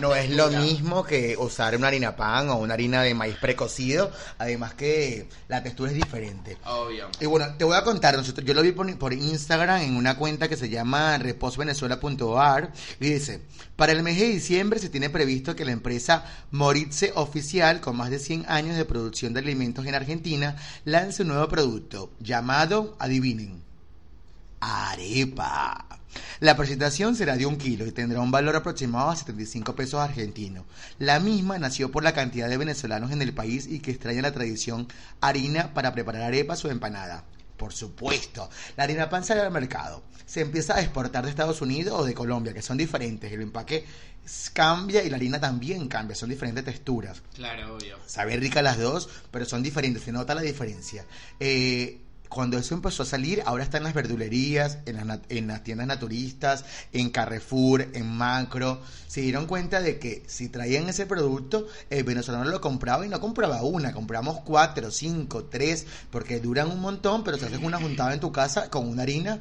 no 0.00 0.14
es 0.14 0.30
lo 0.30 0.50
mismo 0.50 1.02
que 1.02 1.36
usar 1.36 1.74
una 1.74 1.88
harina 1.88 2.14
pan 2.14 2.48
o 2.50 2.58
una 2.58 2.74
harina 2.74 3.02
de 3.02 3.12
maíz 3.12 3.34
precocido, 3.40 4.12
además 4.38 4.74
que 4.74 5.28
la 5.48 5.64
textura 5.64 5.90
es 5.90 5.96
diferente. 5.96 6.56
Obvio. 6.66 7.08
Y 7.18 7.26
bueno, 7.26 7.52
te 7.58 7.64
voy 7.64 7.76
a 7.76 7.82
contar, 7.82 8.16
nosotros, 8.16 8.46
yo 8.46 8.54
lo 8.54 8.62
vi 8.62 8.70
por, 8.70 8.96
por 8.98 9.12
Instagram 9.12 9.82
en 9.82 9.96
una 9.96 10.16
cuenta 10.16 10.48
que 10.48 10.56
se 10.56 10.68
llama 10.68 11.18
reposvenezuela.ar 11.18 12.70
y 13.00 13.10
dice, 13.10 13.42
para 13.80 13.92
el 13.92 14.02
mes 14.02 14.18
de 14.18 14.28
diciembre 14.28 14.78
se 14.78 14.90
tiene 14.90 15.08
previsto 15.08 15.56
que 15.56 15.64
la 15.64 15.72
empresa 15.72 16.26
Moritze 16.50 17.12
Oficial, 17.14 17.80
con 17.80 17.96
más 17.96 18.10
de 18.10 18.18
100 18.18 18.44
años 18.46 18.76
de 18.76 18.84
producción 18.84 19.32
de 19.32 19.40
alimentos 19.40 19.86
en 19.86 19.94
Argentina, 19.94 20.54
lance 20.84 21.22
un 21.22 21.28
nuevo 21.28 21.48
producto 21.48 22.12
llamado, 22.20 22.94
adivinen, 22.98 23.62
arepa. 24.60 25.86
La 26.40 26.58
presentación 26.58 27.16
será 27.16 27.38
de 27.38 27.46
un 27.46 27.56
kilo 27.56 27.86
y 27.86 27.92
tendrá 27.92 28.20
un 28.20 28.30
valor 28.30 28.54
aproximado 28.54 29.08
a 29.08 29.16
75 29.16 29.74
pesos 29.74 29.98
argentinos. 29.98 30.66
La 30.98 31.18
misma 31.18 31.58
nació 31.58 31.90
por 31.90 32.04
la 32.04 32.12
cantidad 32.12 32.50
de 32.50 32.58
venezolanos 32.58 33.12
en 33.12 33.22
el 33.22 33.32
país 33.32 33.66
y 33.66 33.80
que 33.80 33.92
extrañan 33.92 34.24
la 34.24 34.34
tradición 34.34 34.88
harina 35.22 35.72
para 35.72 35.94
preparar 35.94 36.24
arepas 36.24 36.62
o 36.66 36.70
empanada. 36.70 37.24
Por 37.56 37.72
supuesto, 37.72 38.50
la 38.76 38.84
harina 38.84 39.08
pan 39.08 39.24
sale 39.24 39.40
al 39.40 39.50
mercado. 39.50 40.02
Se 40.30 40.42
empieza 40.42 40.76
a 40.76 40.80
exportar 40.80 41.24
de 41.24 41.30
Estados 41.30 41.60
Unidos 41.60 41.92
o 41.98 42.04
de 42.04 42.14
Colombia, 42.14 42.54
que 42.54 42.62
son 42.62 42.76
diferentes. 42.76 43.32
El 43.32 43.40
empaque 43.42 43.84
cambia 44.52 45.02
y 45.02 45.10
la 45.10 45.16
harina 45.16 45.40
también 45.40 45.88
cambia, 45.88 46.14
son 46.14 46.30
diferentes 46.30 46.64
texturas. 46.64 47.20
Claro, 47.34 47.74
obvio. 47.74 47.98
Sabe 48.06 48.36
rica 48.36 48.62
las 48.62 48.78
dos, 48.78 49.08
pero 49.32 49.44
son 49.44 49.60
diferentes, 49.60 50.04
se 50.04 50.12
nota 50.12 50.36
la 50.36 50.42
diferencia. 50.42 51.04
Eh, 51.40 51.98
cuando 52.30 52.56
eso 52.56 52.74
empezó 52.74 53.02
a 53.02 53.06
salir, 53.06 53.42
ahora 53.44 53.64
está 53.64 53.78
en 53.78 53.82
las 53.82 53.92
verdulerías, 53.92 54.78
en 54.86 55.06
las, 55.06 55.18
en 55.28 55.48
las, 55.48 55.64
tiendas 55.64 55.88
naturistas, 55.88 56.64
en 56.92 57.10
Carrefour, 57.10 57.88
en 57.92 58.06
Macro. 58.06 58.80
Se 59.08 59.20
dieron 59.20 59.46
cuenta 59.46 59.80
de 59.80 59.98
que 59.98 60.22
si 60.28 60.48
traían 60.48 60.88
ese 60.88 61.06
producto, 61.06 61.66
el 61.90 62.04
venezolano 62.04 62.44
lo 62.48 62.60
compraba 62.60 63.04
y 63.04 63.08
no 63.08 63.20
compraba 63.20 63.62
una, 63.62 63.92
compramos 63.92 64.40
cuatro, 64.44 64.92
cinco, 64.92 65.44
tres, 65.44 65.86
porque 66.12 66.38
duran 66.38 66.70
un 66.70 66.80
montón, 66.80 67.24
pero 67.24 67.36
si 67.36 67.46
haces 67.46 67.60
una 67.60 67.78
juntada 67.78 68.14
en 68.14 68.20
tu 68.20 68.30
casa 68.30 68.70
con 68.70 68.88
una 68.88 69.02
harina, 69.02 69.40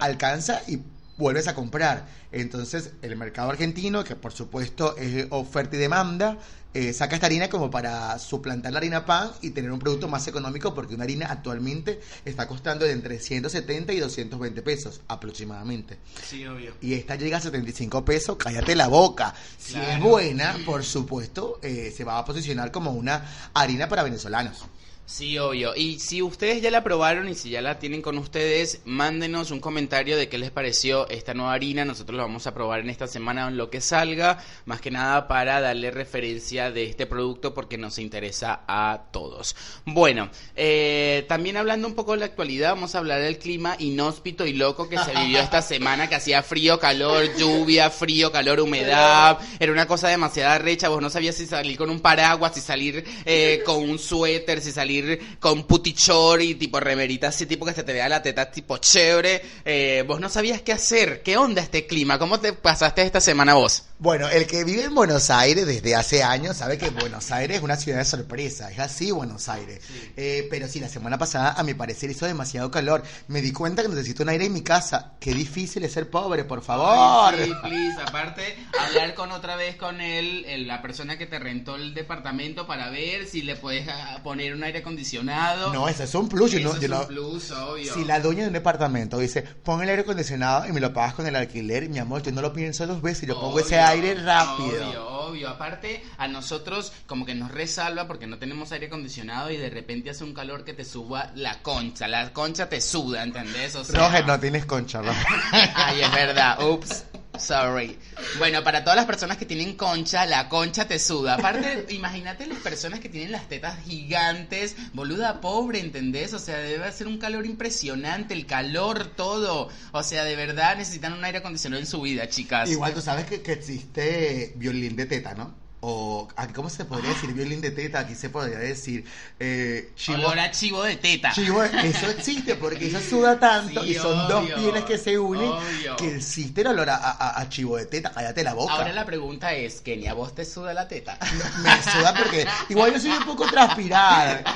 alcanza 0.00 0.62
y 0.66 0.80
vuelves 1.16 1.48
a 1.48 1.54
comprar. 1.54 2.06
Entonces, 2.30 2.92
el 3.02 3.16
mercado 3.16 3.50
argentino, 3.50 4.04
que 4.04 4.16
por 4.16 4.32
supuesto 4.32 4.96
es 4.96 5.26
oferta 5.30 5.76
y 5.76 5.78
demanda, 5.78 6.38
eh, 6.74 6.94
saca 6.94 7.16
esta 7.16 7.26
harina 7.26 7.50
como 7.50 7.70
para 7.70 8.18
suplantar 8.18 8.72
la 8.72 8.78
harina 8.78 9.04
pan 9.04 9.30
y 9.42 9.50
tener 9.50 9.70
un 9.70 9.78
producto 9.78 10.08
más 10.08 10.26
económico, 10.26 10.74
porque 10.74 10.94
una 10.94 11.04
harina 11.04 11.26
actualmente 11.26 12.00
está 12.24 12.48
costando 12.48 12.86
de 12.86 12.92
entre 12.92 13.18
170 13.18 13.92
y 13.92 13.98
220 13.98 14.62
pesos 14.62 15.02
aproximadamente. 15.06 15.98
Sí, 16.26 16.46
obvio. 16.46 16.72
Y 16.80 16.94
esta 16.94 17.16
llega 17.16 17.36
a 17.36 17.40
75 17.40 18.04
pesos, 18.06 18.36
cállate 18.38 18.74
la 18.74 18.88
boca. 18.88 19.34
Si 19.58 19.76
es 19.76 20.00
buena, 20.00 20.56
por 20.64 20.82
supuesto, 20.82 21.58
eh, 21.62 21.92
se 21.94 22.04
va 22.04 22.18
a 22.18 22.24
posicionar 22.24 22.72
como 22.72 22.92
una 22.92 23.50
harina 23.52 23.86
para 23.86 24.02
venezolanos. 24.02 24.64
Sí, 25.12 25.36
obvio. 25.36 25.76
Y 25.76 25.98
si 25.98 26.22
ustedes 26.22 26.62
ya 26.62 26.70
la 26.70 26.82
probaron 26.82 27.28
y 27.28 27.34
si 27.34 27.50
ya 27.50 27.60
la 27.60 27.78
tienen 27.78 28.00
con 28.00 28.16
ustedes, 28.16 28.80
mándenos 28.86 29.50
un 29.50 29.60
comentario 29.60 30.16
de 30.16 30.30
qué 30.30 30.38
les 30.38 30.50
pareció 30.50 31.06
esta 31.10 31.34
nueva 31.34 31.52
harina. 31.52 31.84
Nosotros 31.84 32.16
la 32.16 32.22
vamos 32.22 32.46
a 32.46 32.54
probar 32.54 32.80
en 32.80 32.88
esta 32.88 33.06
semana 33.06 33.46
en 33.46 33.58
lo 33.58 33.68
que 33.68 33.82
salga, 33.82 34.42
más 34.64 34.80
que 34.80 34.90
nada 34.90 35.28
para 35.28 35.60
darle 35.60 35.90
referencia 35.90 36.70
de 36.70 36.84
este 36.84 37.04
producto 37.04 37.52
porque 37.52 37.76
nos 37.76 37.98
interesa 37.98 38.62
a 38.66 39.02
todos. 39.12 39.54
Bueno, 39.84 40.30
eh, 40.56 41.26
también 41.28 41.58
hablando 41.58 41.88
un 41.88 41.94
poco 41.94 42.12
de 42.12 42.20
la 42.20 42.24
actualidad, 42.24 42.70
vamos 42.70 42.94
a 42.94 42.98
hablar 42.98 43.20
del 43.20 43.36
clima 43.36 43.76
inhóspito 43.80 44.46
y 44.46 44.54
loco 44.54 44.88
que 44.88 44.96
se 44.96 45.12
vivió 45.12 45.40
esta 45.40 45.60
semana, 45.60 46.08
que 46.08 46.14
hacía 46.14 46.42
frío, 46.42 46.80
calor, 46.80 47.36
lluvia, 47.36 47.90
frío, 47.90 48.32
calor, 48.32 48.60
humedad. 48.60 49.38
Era 49.60 49.72
una 49.72 49.86
cosa 49.86 50.08
demasiada 50.08 50.56
recha. 50.56 50.88
Vos 50.88 51.02
no 51.02 51.10
sabías 51.10 51.36
si 51.36 51.44
salir 51.44 51.76
con 51.76 51.90
un 51.90 52.00
paraguas, 52.00 52.54
si 52.54 52.62
salir 52.62 53.04
eh, 53.26 53.62
con 53.66 53.76
un 53.76 53.98
suéter, 53.98 54.62
si 54.62 54.72
salir 54.72 55.01
con 55.40 55.64
putichor 55.66 56.42
y 56.42 56.54
tipo 56.54 56.80
remerita 56.80 57.28
así, 57.28 57.46
tipo 57.46 57.64
que 57.66 57.72
se 57.74 57.82
te 57.82 57.92
vea 57.92 58.08
la 58.08 58.22
teta 58.22 58.50
tipo 58.50 58.78
chévere. 58.78 59.42
Eh, 59.64 60.04
vos 60.06 60.20
no 60.20 60.28
sabías 60.28 60.62
qué 60.62 60.72
hacer. 60.72 61.22
¿Qué 61.22 61.36
onda 61.36 61.62
este 61.62 61.86
clima? 61.86 62.18
¿Cómo 62.18 62.40
te 62.40 62.52
pasaste 62.52 63.02
esta 63.02 63.20
semana 63.20 63.54
vos? 63.54 63.84
Bueno, 63.98 64.28
el 64.28 64.46
que 64.46 64.64
vive 64.64 64.84
en 64.84 64.94
Buenos 64.94 65.30
Aires 65.30 65.64
desde 65.66 65.94
hace 65.94 66.22
años 66.22 66.56
sabe 66.56 66.76
que 66.76 66.90
Buenos 66.90 67.30
Aires 67.30 67.58
es 67.58 67.62
una 67.62 67.76
ciudad 67.76 67.98
de 67.98 68.04
sorpresa. 68.04 68.70
Es 68.70 68.78
así 68.80 69.10
Buenos 69.12 69.48
Aires. 69.48 69.80
Eh, 70.16 70.46
pero 70.50 70.66
sí, 70.68 70.80
la 70.80 70.88
semana 70.88 71.18
pasada, 71.18 71.52
a 71.52 71.62
mi 71.62 71.74
parecer, 71.74 72.10
hizo 72.10 72.26
demasiado 72.26 72.70
calor. 72.70 73.02
Me 73.28 73.40
di 73.40 73.52
cuenta 73.52 73.82
que 73.82 73.88
necesito 73.88 74.22
un 74.24 74.30
aire 74.30 74.46
en 74.46 74.52
mi 74.52 74.62
casa. 74.62 75.12
Qué 75.20 75.32
difícil 75.32 75.84
es 75.84 75.92
ser 75.92 76.10
pobre, 76.10 76.44
por 76.44 76.62
favor. 76.62 77.32
Ay, 77.34 77.44
sí, 77.46 77.52
please. 77.62 78.00
Aparte, 78.04 78.56
hablar 78.78 79.14
con 79.14 79.30
otra 79.30 79.54
vez 79.56 79.76
con 79.76 80.00
él, 80.00 80.44
el- 80.48 80.66
la 80.66 80.82
persona 80.82 81.16
que 81.16 81.26
te 81.26 81.38
rentó 81.38 81.76
el 81.76 81.94
departamento 81.94 82.66
para 82.66 82.90
ver 82.90 83.26
si 83.28 83.42
le 83.42 83.54
puedes 83.56 83.86
ah, 83.88 84.20
poner 84.24 84.52
un 84.54 84.64
aire 84.64 84.81
acondicionado. 84.82 85.72
No, 85.72 85.88
eso 85.88 86.02
es 86.04 86.14
un 86.14 86.28
plus. 86.28 86.52
Yo 86.52 86.58
Eso 86.58 86.68
no- 86.68 86.74
es 86.76 86.82
un 86.84 86.90
no- 86.90 87.06
plus, 87.06 87.50
obvio. 87.52 87.94
Si 87.94 88.04
la 88.04 88.20
dueña 88.20 88.42
de 88.42 88.48
un 88.48 88.52
departamento 88.52 89.18
dice, 89.18 89.42
pon 89.42 89.82
el 89.82 89.88
aire 89.88 90.02
acondicionado 90.02 90.66
y 90.68 90.72
me 90.72 90.80
lo 90.80 90.92
pagas 90.92 91.14
con 91.14 91.26
el 91.26 91.34
alquiler, 91.36 91.88
mi 91.88 91.98
amor, 91.98 92.22
yo 92.22 92.30
no 92.32 92.42
lo 92.42 92.52
pienso 92.52 92.86
dos 92.86 93.00
veces, 93.02 93.26
yo 93.28 93.40
pongo 93.40 93.58
ese 93.60 93.76
Obvio, 93.76 93.86
aire 93.88 94.14
rápido. 94.14 94.88
Obvio, 94.88 95.08
obvio. 95.08 95.48
Aparte, 95.48 96.02
a 96.18 96.28
nosotros 96.28 96.92
como 97.06 97.24
que 97.24 97.34
nos 97.34 97.50
resalva 97.50 98.06
porque 98.06 98.26
no 98.26 98.38
tenemos 98.38 98.70
aire 98.72 98.86
acondicionado 98.86 99.50
y 99.50 99.56
de 99.56 99.70
repente 99.70 100.10
hace 100.10 100.24
un 100.24 100.34
calor 100.34 100.64
que 100.64 100.74
te 100.74 100.84
suba 100.84 101.30
la 101.34 101.62
concha. 101.62 102.06
La 102.08 102.32
concha 102.32 102.68
te 102.68 102.80
suda, 102.80 103.22
¿entendés? 103.22 103.74
O 103.76 103.84
sea, 103.84 103.98
Roger, 104.00 104.26
no 104.26 104.38
tienes 104.38 104.66
concha, 104.66 105.00
Roger. 105.00 105.26
Ay, 105.74 106.00
es 106.02 106.12
verdad. 106.12 106.68
Ups. 106.68 107.04
Sorry. 107.42 107.98
Bueno, 108.38 108.62
para 108.62 108.84
todas 108.84 108.96
las 108.96 109.06
personas 109.06 109.36
que 109.36 109.46
tienen 109.46 109.76
concha, 109.76 110.26
la 110.26 110.48
concha 110.48 110.86
te 110.86 110.98
suda. 110.98 111.34
Aparte, 111.34 111.86
imagínate 111.90 112.46
las 112.46 112.58
personas 112.58 113.00
que 113.00 113.08
tienen 113.08 113.32
las 113.32 113.48
tetas 113.48 113.78
gigantes, 113.84 114.76
boluda 114.92 115.40
pobre, 115.40 115.80
¿entendés? 115.80 116.32
O 116.34 116.38
sea, 116.38 116.58
debe 116.58 116.90
ser 116.92 117.08
un 117.08 117.18
calor 117.18 117.44
impresionante, 117.46 118.34
el 118.34 118.46
calor, 118.46 119.08
todo. 119.16 119.68
O 119.92 120.02
sea, 120.02 120.24
de 120.24 120.36
verdad 120.36 120.76
necesitan 120.76 121.12
un 121.12 121.24
aire 121.24 121.38
acondicionado 121.38 121.80
en 121.80 121.86
su 121.86 122.00
vida, 122.00 122.28
chicas. 122.28 122.70
Igual 122.70 122.94
tú 122.94 123.00
sabes 123.00 123.26
que, 123.26 123.42
que 123.42 123.52
existe 123.52 124.52
violín 124.56 124.96
de 124.96 125.06
teta, 125.06 125.34
¿no? 125.34 125.61
O, 125.84 126.28
¿cómo 126.54 126.70
se 126.70 126.84
podría 126.84 127.10
decir 127.10 127.32
violín 127.32 127.60
de 127.60 127.72
teta? 127.72 127.98
Aquí 127.98 128.14
se 128.14 128.30
podría 128.30 128.58
decir 128.58 129.04
eh, 129.40 129.90
chivo. 129.96 130.18
Olor 130.18 130.38
a 130.38 130.50
chivo 130.52 130.84
de 130.84 130.94
teta. 130.96 131.32
Chivo, 131.34 131.60
eso 131.64 132.08
existe 132.08 132.54
porque 132.54 132.86
eso 132.86 133.00
suda 133.00 133.40
tanto 133.40 133.82
Sí, 133.82 133.90
y 133.90 133.94
son 133.94 134.28
dos 134.28 134.48
pieles 134.52 134.84
que 134.84 134.96
se 134.96 135.18
unen 135.18 135.48
obvio. 135.50 135.96
que 135.96 136.14
existe 136.16 136.60
el 136.60 136.68
olor 136.68 136.88
a, 136.90 136.94
a- 136.96 137.40
a 137.40 137.48
chivo 137.48 137.76
de 137.78 137.86
teta. 137.86 138.12
Cállate 138.12 138.44
la 138.44 138.54
boca. 138.54 138.74
Ahora 138.74 138.92
la 138.92 139.04
pregunta 139.04 139.52
es, 139.54 139.80
Kenia, 139.80 140.14
¿vos 140.14 140.34
te 140.36 140.44
suda 140.44 140.72
la 140.72 140.86
teta? 140.86 141.18
Me 141.64 141.82
suda 141.82 142.14
porque 142.14 142.46
igual 142.68 142.92
yo 142.92 143.00
soy 143.00 143.10
un 143.10 143.24
poco 143.24 143.44
transpirada. 143.46 144.44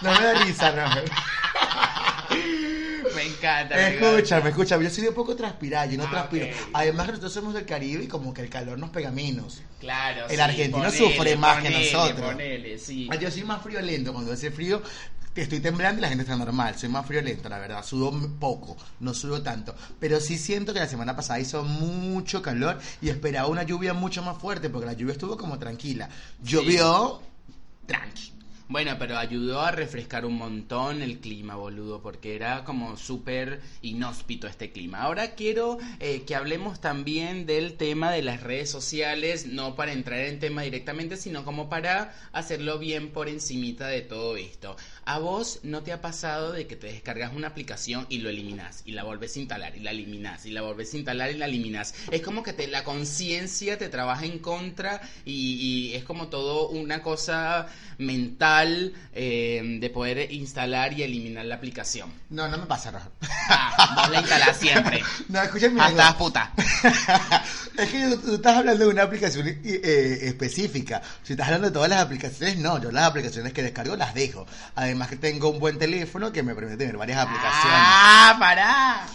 No 0.00 0.10
me 0.18 0.24
da 0.24 0.32
risa, 0.42 0.70
no. 0.72 0.84
me 3.14 3.22
encanta. 3.26 3.74
me. 3.76 3.94
Escucha, 3.94 4.40
me 4.40 4.50
escucha, 4.50 4.80
yo 4.80 4.90
soy 4.90 5.06
un 5.08 5.14
poco 5.14 5.34
transpirada, 5.36 5.86
yo 5.86 5.96
no 5.98 6.04
Ah, 6.04 6.10
transpiro. 6.10 6.46
Además 6.72 7.06
nosotros 7.08 7.32
somos 7.32 7.54
del 7.54 7.64
Caribe 7.66 8.04
y 8.04 8.08
como 8.08 8.32
que 8.34 8.42
el 8.42 8.50
calor 8.50 8.78
nos 8.78 8.90
pega 8.90 9.10
menos. 9.10 9.62
Claro, 9.80 10.26
El 10.28 10.36
sí, 10.36 10.40
argentino 10.40 10.84
ponele, 10.84 10.96
sufre 10.98 11.36
más 11.36 11.62
que 11.62 11.70
nosotros. 11.70 12.32
ponele, 12.32 12.78
sí. 12.78 13.08
Ah, 13.10 13.16
Yo 13.16 13.30
soy 13.30 13.44
más 13.44 13.62
friolento, 13.62 14.12
cuando 14.12 14.32
hace 14.32 14.50
frío 14.50 14.82
estoy 15.34 15.60
temblando 15.60 16.00
y 16.00 16.02
la 16.02 16.08
gente 16.08 16.24
está 16.24 16.36
normal. 16.36 16.76
Soy 16.78 16.90
más 16.90 17.06
friolento, 17.06 17.48
la 17.48 17.58
verdad. 17.58 17.82
Sudo 17.82 18.10
poco, 18.38 18.76
no 18.98 19.14
sudo 19.14 19.40
tanto. 19.42 19.74
Pero 19.98 20.20
sí 20.20 20.36
siento 20.36 20.74
que 20.74 20.80
la 20.80 20.86
semana 20.88 21.16
pasada 21.16 21.40
hizo 21.40 21.62
mucho 21.62 22.42
calor 22.42 22.78
y 23.00 23.08
esperaba 23.08 23.48
una 23.48 23.62
lluvia 23.62 23.94
mucho 23.94 24.22
más 24.22 24.36
fuerte 24.36 24.68
porque 24.68 24.84
la 24.86 24.92
lluvia 24.92 25.12
estuvo 25.12 25.38
como 25.38 25.58
tranquila. 25.58 26.10
Llovió 26.42 27.22
tranqui. 27.86 28.32
Bueno, 28.70 28.94
pero 29.00 29.18
ayudó 29.18 29.62
a 29.62 29.72
refrescar 29.72 30.24
un 30.24 30.36
montón 30.36 31.02
el 31.02 31.18
clima, 31.18 31.56
boludo, 31.56 32.00
porque 32.02 32.36
era 32.36 32.62
como 32.62 32.96
súper 32.96 33.60
inhóspito 33.82 34.46
este 34.46 34.70
clima. 34.70 35.02
Ahora 35.02 35.34
quiero 35.34 35.78
eh, 35.98 36.22
que 36.22 36.36
hablemos 36.36 36.80
también 36.80 37.46
del 37.46 37.76
tema 37.76 38.12
de 38.12 38.22
las 38.22 38.44
redes 38.44 38.70
sociales, 38.70 39.44
no 39.44 39.74
para 39.74 39.92
entrar 39.92 40.20
en 40.20 40.38
tema 40.38 40.62
directamente, 40.62 41.16
sino 41.16 41.44
como 41.44 41.68
para 41.68 42.14
hacerlo 42.30 42.78
bien 42.78 43.10
por 43.10 43.28
encimita 43.28 43.88
de 43.88 44.02
todo 44.02 44.36
esto. 44.36 44.76
¿A 45.04 45.18
vos 45.18 45.58
no 45.64 45.82
te 45.82 45.90
ha 45.90 46.00
pasado 46.00 46.52
de 46.52 46.68
que 46.68 46.76
te 46.76 46.86
descargas 46.86 47.34
una 47.34 47.48
aplicación 47.48 48.06
y 48.08 48.18
lo 48.18 48.28
eliminas 48.28 48.82
y 48.84 48.92
la 48.92 49.02
volvés 49.02 49.34
a 49.34 49.40
instalar 49.40 49.76
y 49.76 49.80
la 49.80 49.90
eliminas 49.90 50.46
y 50.46 50.52
la 50.52 50.62
volvés 50.62 50.94
a 50.94 50.96
instalar 50.96 51.32
y 51.32 51.38
la 51.38 51.46
eliminas? 51.46 51.92
Es 52.12 52.22
como 52.22 52.44
que 52.44 52.52
te, 52.52 52.68
la 52.68 52.84
conciencia 52.84 53.78
te 53.78 53.88
trabaja 53.88 54.26
en 54.26 54.38
contra 54.38 55.00
y, 55.24 55.90
y 55.90 55.94
es 55.94 56.04
como 56.04 56.28
todo 56.28 56.68
una 56.68 57.02
cosa 57.02 57.66
mental 57.98 58.59
eh, 59.12 59.78
de 59.80 59.90
poder 59.90 60.32
instalar 60.32 60.92
y 60.92 61.02
eliminar 61.02 61.44
la 61.44 61.56
aplicación. 61.56 62.12
No, 62.30 62.48
no 62.48 62.58
me 62.58 62.66
pasa, 62.66 62.90
Roger. 62.90 63.10
Ah, 63.48 63.94
vos 63.96 64.10
la 64.10 64.20
instalás 64.20 64.56
siempre. 64.56 65.02
No, 65.28 65.42
escúchame. 65.42 65.80
Hasta 65.80 66.08
algo. 66.08 66.18
puta. 66.18 66.52
es 67.76 67.88
que 67.90 68.08
tú, 68.10 68.18
tú 68.18 68.34
estás 68.34 68.56
hablando 68.58 68.84
de 68.84 68.90
una 68.90 69.02
aplicación 69.02 69.46
eh, 69.48 70.18
específica. 70.22 71.02
Si 71.22 71.32
estás 71.32 71.46
hablando 71.46 71.68
de 71.68 71.72
todas 71.72 71.88
las 71.90 72.00
aplicaciones, 72.00 72.58
no. 72.58 72.80
Yo 72.80 72.90
las 72.90 73.04
aplicaciones 73.04 73.52
que 73.52 73.62
descargo 73.62 73.96
las 73.96 74.14
dejo. 74.14 74.46
Además 74.74 75.08
que 75.08 75.16
tengo 75.16 75.50
un 75.50 75.58
buen 75.60 75.78
teléfono 75.78 76.32
que 76.32 76.42
me 76.42 76.54
permite 76.54 76.76
tener 76.76 76.96
varias 76.96 77.18
aplicaciones. 77.18 77.78
Ah, 77.78 78.36
pará. 78.38 79.06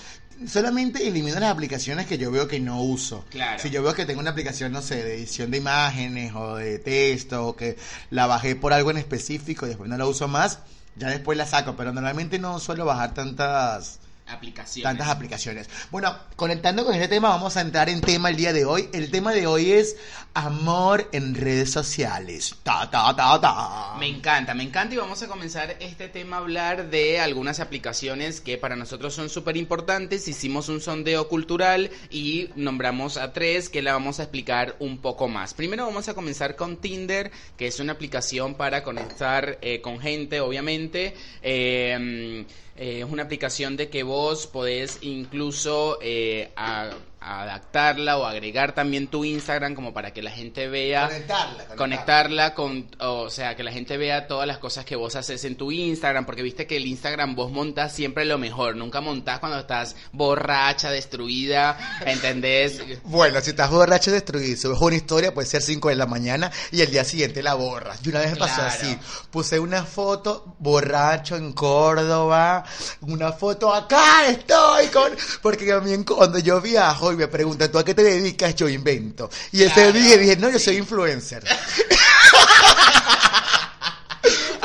Solamente 0.48 1.08
elimino 1.08 1.39
las 1.39 1.51
aplicaciones 1.51 2.08
que 2.08 2.18
yo 2.18 2.32
veo 2.32 2.48
que 2.48 2.60
no 2.60 2.82
uso. 2.82 3.25
Claro. 3.30 3.62
Si 3.62 3.70
yo 3.70 3.82
veo 3.82 3.94
que 3.94 4.06
tengo 4.06 4.20
una 4.20 4.32
aplicación, 4.32 4.72
no 4.72 4.82
sé, 4.82 5.04
de 5.04 5.15
edición 5.15 5.51
de 5.51 5.58
imágenes 5.58 6.34
o 6.36 6.56
de 6.56 6.80
texto, 6.80 7.48
o 7.48 7.56
que 7.56 7.77
la 8.10 8.27
bajé 8.27 8.56
por 8.56 8.74
algo 8.74 8.92
en 8.92 8.98
específico 8.98 9.65
y 9.65 9.70
después 9.70 9.89
no 9.89 9.98
la 9.98 10.06
uso 10.06 10.27
más, 10.27 10.60
ya 10.96 11.10
después 11.10 11.38
la 11.38 11.46
saco. 11.46 11.75
Pero 11.77 11.94
normalmente 11.94 12.39
no 12.39 12.60
suelo 12.60 12.86
bajar 12.86 13.13
tantas 13.13 14.00
Aplicaciones. 14.27 14.84
tantas 14.84 15.08
aplicaciones. 15.08 15.70
Bueno, 15.91 16.17
conectando 16.36 16.84
con 16.84 16.96
este 16.96 17.08
tema, 17.08 17.29
vamos 17.29 17.58
a 17.58 17.62
entrar 17.62 17.89
en 17.89 18.01
tema 18.01 18.29
el 18.29 18.36
día 18.36 18.53
de 18.53 18.65
hoy. 18.65 18.89
El 18.91 19.12
tema 19.12 19.32
de 19.34 19.46
hoy 19.46 19.72
es 19.72 19.98
amor 20.34 21.08
en 21.12 21.36
redes 21.36 21.72
sociales. 21.72 22.55
Ta, 22.63 22.89
ta, 22.89 23.15
ta, 23.15 23.39
ta. 23.39 23.96
Me 24.00 24.08
encanta, 24.08 24.55
me 24.55 24.63
encanta 24.63 24.96
y 24.96 24.98
vamos 24.98 25.22
a 25.22 25.27
comenzar 25.27 25.77
este 25.79 26.10
tema 26.10 26.38
a 26.38 26.39
hablar 26.39 26.89
de 26.89 27.20
algunas 27.20 27.60
aplicaciones 27.60 28.41
que 28.41 28.58
para 28.58 28.75
nosotros 28.75 29.13
son 29.13 29.29
súper 29.29 29.58
importantes. 29.58 30.27
Hicimos 30.27 30.70
un 30.70 30.82
sondeo 30.82 31.29
cultural 31.29 31.91
y 32.10 32.50
nombramos 32.55 33.17
a 33.17 33.32
tres 33.32 33.70
que 33.70 33.84
la 33.84 33.94
vamos 33.94 34.20
a 34.20 34.24
explicar 34.24 34.75
un 34.79 34.98
poco 34.98 35.27
más. 35.27 35.53
Primero 35.53 35.86
vamos 35.86 36.10
a 36.10 36.15
comenzar 36.15 36.55
con 36.55 36.77
Tinder, 36.77 37.32
que 37.58 37.67
es 37.67 37.79
una 37.79 37.94
aplicación 37.94 38.55
para 38.55 38.84
conectar 38.84 39.60
eh, 39.62 39.82
con 39.82 40.00
gente, 40.00 40.41
obviamente. 40.41 41.13
Eh, 41.44 42.44
eh, 42.77 43.00
es 43.00 43.10
una 43.10 43.24
aplicación 43.24 43.77
de 43.77 43.89
que 43.89 44.03
vos 44.03 44.14
podés 44.48 45.00
incluso 45.01 45.98
eh, 46.01 46.53
a- 46.55 46.98
adaptarla 47.25 48.17
o 48.17 48.25
agregar 48.25 48.74
también 48.74 49.08
tu 49.08 49.25
Instagram 49.25 49.74
como 49.75 49.94
para 49.94 50.12
que 50.12 50.22
la 50.22 50.32
gente 50.32 50.67
vea 50.67 51.08
Conectarla, 51.08 51.46
conectarla. 51.46 51.75
conectarla 51.75 52.53
con, 52.53 52.88
o 53.00 53.29
sea, 53.29 53.55
que 53.55 53.63
la 53.63 53.72
gente 53.72 53.98
vea 53.98 54.27
todas 54.27 54.48
las 54.48 54.58
cosas 54.60 54.86
que 54.86 54.96
vos 54.96 55.15
haces 55.15 55.44
en 55.46 55.55
tu 55.55 55.72
Instagram, 55.72 56.25
porque 56.25 56.41
viste 56.44 56.67
que 56.67 56.77
el 56.77 56.86
Instagram 56.86 57.36
vos 57.36 57.51
montás 57.51 57.94
siempre 57.94 58.25
lo 58.25 58.38
mejor, 58.38 58.75
nunca 58.75 59.01
montás 59.01 59.39
cuando 59.39 59.60
estás 59.60 59.96
borracha, 60.12 60.91
destruida, 60.91 61.77
¿entendés? 62.05 62.82
Bueno, 63.03 63.39
si 63.41 63.51
estás 63.51 63.70
borracho 63.70 64.12
destruido 64.12 64.51
y 64.51 64.55
subes 64.55 64.79
una 64.79 64.96
historia, 64.96 65.34
puede 65.34 65.48
ser 65.48 65.62
5 65.62 65.89
de 65.89 65.96
la 65.96 66.05
mañana 66.05 66.51
y 66.72 66.82
el 66.82 66.91
día 66.91 67.03
siguiente 67.03 67.41
la 67.41 67.53
borras. 67.55 68.00
Y 68.05 68.10
una 68.10 68.20
vez 68.20 68.32
me 68.32 68.38
pasó 68.38 68.55
Claro. 68.55 68.70
así. 68.70 68.98
Puse 69.32 69.60
una 69.60 69.84
foto 69.84 70.55
borracho 70.60 71.36
en 71.36 71.53
Córdoba, 71.53 72.63
una 73.01 73.32
foto 73.32 73.74
acá 73.74 74.27
estoy 74.27 74.88
con... 74.88 75.12
Porque 75.41 75.65
también 75.65 76.03
cuando 76.03 76.39
yo 76.39 76.62
viajo 76.62 77.14
y 77.15 77.17
me 77.17 77.27
preguntan, 77.27 77.72
¿tú 77.72 77.79
a 77.79 77.84
qué 77.86 77.93
te 77.93 78.03
dedicas? 78.03 78.55
Yo 78.55 78.69
invento. 78.69 79.29
Y 79.51 79.63
ese 79.63 79.74
Claro, 79.74 79.91
día 79.93 80.17
dije, 80.17 80.36
no, 80.38 80.50
yo 80.51 80.60
soy 80.60 80.77
influencer. 80.77 81.43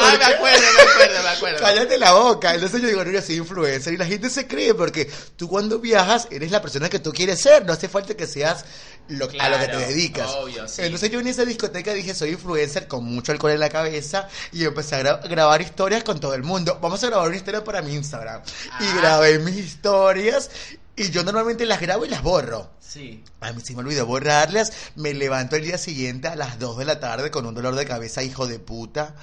Ah, 0.02 0.16
me 0.18 0.24
acuerdo, 0.24 0.62
me 0.76 0.82
acuerdo, 0.90 1.22
me 1.22 1.28
acuerdo. 1.28 1.58
Cállate 1.60 1.98
la 1.98 2.12
boca. 2.12 2.54
Entonces 2.54 2.80
yo 2.80 2.88
digo, 2.88 3.04
no, 3.04 3.10
yo 3.10 3.20
soy 3.20 3.36
influencer. 3.36 3.92
Y 3.92 3.96
la 3.98 4.06
gente 4.06 4.30
se 4.30 4.46
cree 4.46 4.72
porque 4.74 5.10
tú 5.36 5.46
cuando 5.46 5.78
viajas 5.78 6.26
eres 6.30 6.50
la 6.50 6.62
persona 6.62 6.88
que 6.88 6.98
tú 7.00 7.12
quieres 7.12 7.40
ser. 7.40 7.66
No 7.66 7.74
hace 7.74 7.86
falta 7.88 8.14
que 8.14 8.26
seas 8.26 8.64
lo- 9.08 9.28
a 9.38 9.48
lo 9.50 9.58
que 9.58 9.68
te 9.68 9.76
dedicas. 9.76 10.30
obvio, 10.30 10.66
sí. 10.66 10.80
Entonces 10.82 11.10
yo 11.10 11.20
en 11.20 11.26
esa 11.26 11.44
discoteca 11.44 11.92
dije, 11.92 12.14
soy 12.14 12.30
influencer 12.30 12.88
con 12.88 13.04
mucho 13.04 13.32
alcohol 13.32 13.52
en 13.52 13.60
la 13.60 13.68
cabeza. 13.68 14.26
Y 14.52 14.64
empecé 14.64 14.94
a 14.96 15.02
gra- 15.02 15.28
grabar 15.28 15.60
historias 15.60 16.02
con 16.02 16.18
todo 16.18 16.32
el 16.32 16.42
mundo. 16.44 16.78
Vamos 16.80 17.04
a 17.04 17.08
grabar 17.08 17.28
una 17.28 17.36
historia 17.36 17.62
para 17.62 17.82
mi 17.82 17.94
Instagram. 17.94 18.40
Ah. 18.72 18.78
Y 18.80 18.96
grabé 18.98 19.38
mis 19.40 19.56
historias. 19.58 20.50
Y 20.96 21.10
yo 21.10 21.22
normalmente 21.22 21.64
las 21.66 21.80
grabo 21.80 22.04
y 22.04 22.08
las 22.08 22.22
borro. 22.22 22.70
Sí. 22.78 23.24
A 23.40 23.52
mí 23.52 23.62
sí 23.64 23.74
me 23.74 23.80
olvidó 23.80 24.06
borrarlas. 24.06 24.72
Me 24.96 25.14
levanto 25.14 25.56
el 25.56 25.64
día 25.64 25.78
siguiente 25.78 26.28
a 26.28 26.36
las 26.36 26.58
2 26.58 26.78
de 26.78 26.84
la 26.84 27.00
tarde 27.00 27.30
con 27.30 27.46
un 27.46 27.54
dolor 27.54 27.74
de 27.74 27.86
cabeza, 27.86 28.22
hijo 28.22 28.46
de 28.46 28.58
puta. 28.58 29.14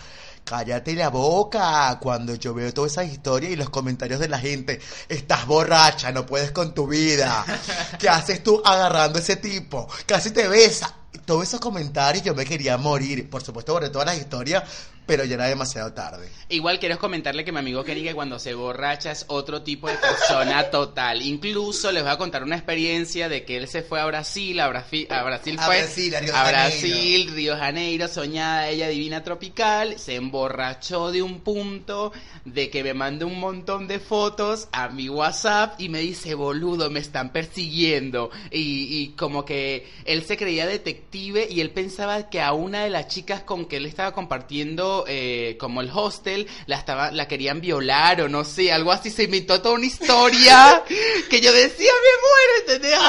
Cállate 0.44 0.94
la 0.94 1.10
boca 1.10 2.00
cuando 2.02 2.34
yo 2.36 2.54
veo 2.54 2.74
toda 2.74 2.88
esa 2.88 3.04
historia 3.04 3.50
y 3.50 3.58
los 3.58 3.70
comentarios 3.70 4.22
de 4.22 4.30
la 4.30 4.40
gente. 4.40 4.80
Estás 5.10 5.46
borracha, 5.46 6.12
no 6.14 6.26
puedes 6.26 6.52
con 6.52 6.74
tu 6.74 6.88
vida. 6.88 7.46
¿Qué 8.00 8.08
haces 8.08 8.42
tú 8.42 8.62
agarrando 8.64 9.20
a 9.20 9.22
ese 9.22 9.36
tipo? 9.36 9.90
Casi 10.06 10.32
te 10.32 10.48
besa. 10.48 10.96
Todos 11.26 11.44
esos 11.44 11.60
comentarios 11.60 12.24
yo 12.24 12.36
me 12.36 12.46
quería 12.46 12.78
morir. 12.78 13.30
Por 13.30 13.44
supuesto, 13.44 13.74
borré 13.74 13.90
todas 13.90 14.08
las 14.08 14.18
historias, 14.18 14.64
pero 15.06 15.24
ya 15.24 15.36
era 15.36 15.46
demasiado 15.46 15.94
tarde. 15.94 16.30
Igual 16.50 16.80
quiero 16.80 17.00
comentarle 17.00 17.46
que 17.46 17.52
mi 17.52 17.60
amigo 17.60 17.84
Kenny 17.84 18.04
que 18.04 18.14
cuando 18.14 18.38
se 18.40 18.54
borracha 18.54 19.12
es 19.12 19.26
otro 19.30 19.64
tipo 19.64 19.88
de 19.88 19.96
persona 19.96 20.64
total. 20.72 21.22
Incluso 21.22 21.92
les 21.92 22.04
voy 22.04 22.12
a 22.12 22.18
contar 22.18 22.44
una 22.44 22.56
experiencia 22.56 23.30
de 23.30 23.46
que 23.46 23.58
él 23.58 23.68
se 23.68 23.82
fue 23.82 24.02
a 24.02 24.06
Brasil, 24.06 24.60
a, 24.60 24.68
Brasil, 24.68 25.08
a 25.10 25.24
Brasil 25.24 25.56
A 25.60 25.66
fue 25.66 25.78
Brasil, 25.78 26.16
a 26.16 26.20
Río 26.20 26.32
de 26.32 26.38
a 26.38 26.44
Janeiro. 26.44 26.68
Brasil, 26.68 27.32
Río 27.34 27.58
Janeiro, 27.58 28.08
soñada 28.08 28.68
ella 28.70 28.90
divina 28.90 29.24
tropical, 29.24 29.98
se 29.98 30.16
emborrachó 30.16 31.12
de 31.12 31.22
un 31.22 31.40
punto 31.40 32.12
de 32.44 32.70
que 32.70 32.84
me 32.84 32.94
mandó 32.94 33.28
un 33.28 33.40
montón 33.40 33.88
de 33.88 34.00
fotos 34.00 34.68
a 34.74 34.90
mi 34.90 35.10
WhatsApp 35.10 35.80
y 35.80 35.90
me 35.90 36.00
dice, 36.00 36.34
boludo, 36.34 36.90
me 36.90 37.00
están 37.00 37.32
persiguiendo. 37.32 38.30
Y, 38.52 39.02
y 39.02 39.10
como 39.16 39.46
que 39.46 39.88
él 40.06 40.24
se 40.24 40.36
creía 40.36 40.68
detective 40.68 41.07
y 41.12 41.62
él 41.62 41.72
pensaba 41.72 42.30
que 42.30 42.42
a 42.42 42.54
una 42.54 42.84
de 42.84 42.90
las 42.90 43.08
chicas 43.08 43.42
con 43.42 43.66
que 43.66 43.78
él 43.78 43.86
estaba 43.86 44.12
compartiendo 44.12 45.06
eh, 45.08 45.56
como 45.60 45.82
el 45.82 45.90
hostel 45.92 46.48
la 46.68 46.76
estaba 46.78 47.12
la 47.12 47.28
querían 47.28 47.60
violar 47.62 48.22
o 48.22 48.30
no 48.30 48.44
sé, 48.44 48.72
algo 48.72 48.92
así 48.92 49.10
se 49.10 49.24
inventó 49.24 49.60
toda 49.62 49.76
una 49.76 49.86
historia 49.86 50.84
que 51.30 51.42
yo 51.42 51.52
decía, 51.54 51.92
me 51.92 52.22
muero, 52.22 52.60
¿entendés? 52.60 53.00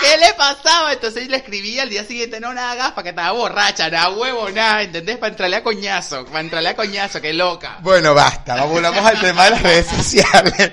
¿Qué 0.00 0.16
le 0.18 0.32
pasaba? 0.34 0.92
Entonces 0.94 1.28
le 1.28 1.36
escribía 1.36 1.82
al 1.82 1.90
día 1.90 2.04
siguiente, 2.04 2.40
no, 2.40 2.52
nada, 2.54 2.74
gafa, 2.74 3.02
que 3.02 3.10
estaba 3.10 3.30
borracha, 3.32 3.90
nada, 3.90 4.10
huevo, 4.10 4.50
nada, 4.50 4.82
¿entendés? 4.82 5.18
Para 5.18 5.30
entrarle 5.32 5.56
a 5.56 5.62
coñazo, 5.62 6.24
para 6.26 6.40
entrarle 6.40 6.70
a 6.70 6.74
coñazo, 6.76 7.20
qué 7.20 7.32
loca. 7.32 7.78
Bueno, 7.82 8.12
basta, 8.14 8.54
vamos, 8.56 8.72
volvamos 8.72 9.04
al 9.04 9.20
tema 9.20 9.44
de 9.44 9.50
las 9.50 9.62
redes 9.62 9.86
sociales. 9.86 10.72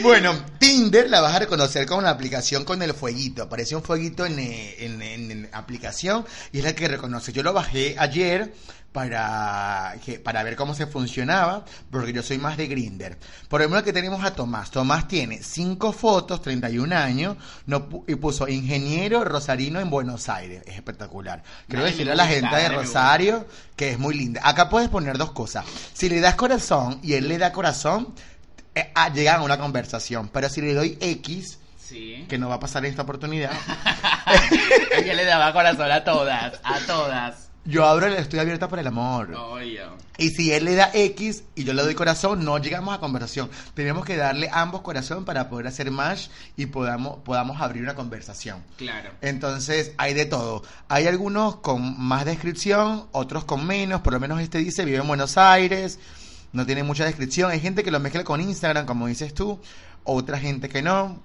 Bueno, 0.00 0.34
Tinder 0.58 1.10
la 1.10 1.20
vas 1.20 1.34
a 1.34 1.38
reconocer 1.40 1.86
con 1.86 2.04
la 2.04 2.10
aplicación 2.10 2.64
con 2.64 2.80
el 2.82 2.94
fueguito. 2.94 3.42
Aparece 3.42 3.76
un 3.76 3.82
fueguito 3.82 4.24
en, 4.24 4.38
eh, 4.38 4.76
en, 4.78 5.02
en- 5.02 5.30
en 5.30 5.50
aplicación 5.52 6.13
y 6.52 6.58
es 6.58 6.64
la 6.64 6.74
que 6.74 6.88
reconoce. 6.88 7.32
Yo 7.32 7.42
lo 7.42 7.52
bajé 7.52 7.96
ayer 7.98 8.52
para, 8.94 9.96
que, 10.04 10.20
para 10.20 10.44
ver 10.44 10.54
cómo 10.54 10.72
se 10.72 10.86
funcionaba, 10.86 11.64
porque 11.90 12.12
yo 12.12 12.22
soy 12.22 12.38
más 12.38 12.56
de 12.56 12.68
Grinder. 12.68 13.18
Por 13.48 13.60
ejemplo, 13.60 13.82
que 13.82 13.92
tenemos 13.92 14.24
a 14.24 14.36
Tomás. 14.36 14.70
Tomás 14.70 15.08
tiene 15.08 15.42
cinco 15.42 15.92
fotos, 15.92 16.40
31 16.40 16.94
años, 16.94 17.36
no, 17.66 17.88
y 18.06 18.14
puso 18.14 18.46
ingeniero 18.46 19.24
rosarino 19.24 19.80
en 19.80 19.90
Buenos 19.90 20.28
Aires. 20.28 20.62
Es 20.64 20.76
espectacular. 20.76 21.42
Quiero 21.66 21.84
Ay, 21.84 21.90
decirle 21.90 22.12
a 22.12 22.14
la 22.14 22.28
gente 22.28 22.54
de. 22.54 22.68
Rosario 22.68 23.46
que 23.74 23.90
es 23.90 23.98
muy 23.98 24.14
linda. 24.14 24.40
Acá 24.44 24.68
puedes 24.68 24.88
poner 24.88 25.18
dos 25.18 25.32
cosas. 25.32 25.64
Si 25.92 26.08
le 26.08 26.20
das 26.20 26.36
corazón 26.36 27.00
y 27.02 27.14
él 27.14 27.26
le 27.26 27.38
da 27.38 27.50
corazón, 27.50 28.14
eh, 28.76 28.92
ah, 28.94 29.12
llegan 29.12 29.40
a 29.40 29.42
una 29.42 29.58
conversación. 29.58 30.28
Pero 30.28 30.48
si 30.48 30.60
le 30.60 30.72
doy 30.72 30.98
X, 31.00 31.58
Sí. 31.86 32.24
que 32.28 32.38
no 32.38 32.48
va 32.48 32.56
a 32.56 32.60
pasar 32.60 32.84
esta 32.86 33.02
oportunidad, 33.02 33.52
Ella 34.96 35.14
le 35.14 35.24
daba 35.24 35.52
corazón 35.52 35.90
a 35.90 36.02
todas, 36.04 36.60
a 36.62 36.78
todas. 36.86 37.50
yo 37.64 37.84
abro, 37.86 38.06
estoy 38.06 38.38
abierta 38.38 38.68
por 38.68 38.78
el 38.78 38.86
amor. 38.86 39.36
Y 40.16 40.28
si 40.30 40.52
él 40.52 40.64
le 40.64 40.74
da 40.76 40.90
X 40.94 41.44
y 41.54 41.64
yo 41.64 41.72
le 41.74 41.82
doy 41.82 41.94
corazón, 41.94 42.44
no 42.44 42.58
llegamos 42.58 42.94
a 42.94 43.00
conversación. 43.00 43.50
Tenemos 43.74 44.04
que 44.04 44.16
darle 44.16 44.48
ambos 44.52 44.82
corazón 44.82 45.24
para 45.24 45.48
poder 45.48 45.66
hacer 45.66 45.90
match 45.90 46.28
y 46.56 46.66
podamos, 46.66 47.18
podamos 47.24 47.60
abrir 47.60 47.82
una 47.82 47.94
conversación. 47.94 48.62
Claro. 48.76 49.10
Entonces 49.20 49.92
hay 49.98 50.14
de 50.14 50.26
todo. 50.26 50.62
Hay 50.88 51.06
algunos 51.06 51.56
con 51.56 52.00
más 52.00 52.24
descripción, 52.24 53.06
otros 53.12 53.44
con 53.44 53.66
menos. 53.66 54.02
Por 54.02 54.12
lo 54.12 54.20
menos 54.20 54.40
este 54.40 54.58
dice 54.58 54.84
vive 54.84 54.98
en 54.98 55.08
Buenos 55.08 55.36
Aires, 55.36 55.98
no 56.52 56.64
tiene 56.64 56.82
mucha 56.84 57.04
descripción. 57.04 57.50
Hay 57.50 57.60
gente 57.60 57.82
que 57.82 57.90
lo 57.90 57.98
mezcla 57.98 58.22
con 58.24 58.40
Instagram, 58.40 58.86
como 58.86 59.08
dices 59.08 59.34
tú, 59.34 59.58
otra 60.04 60.38
gente 60.38 60.68
que 60.68 60.80
no. 60.80 61.20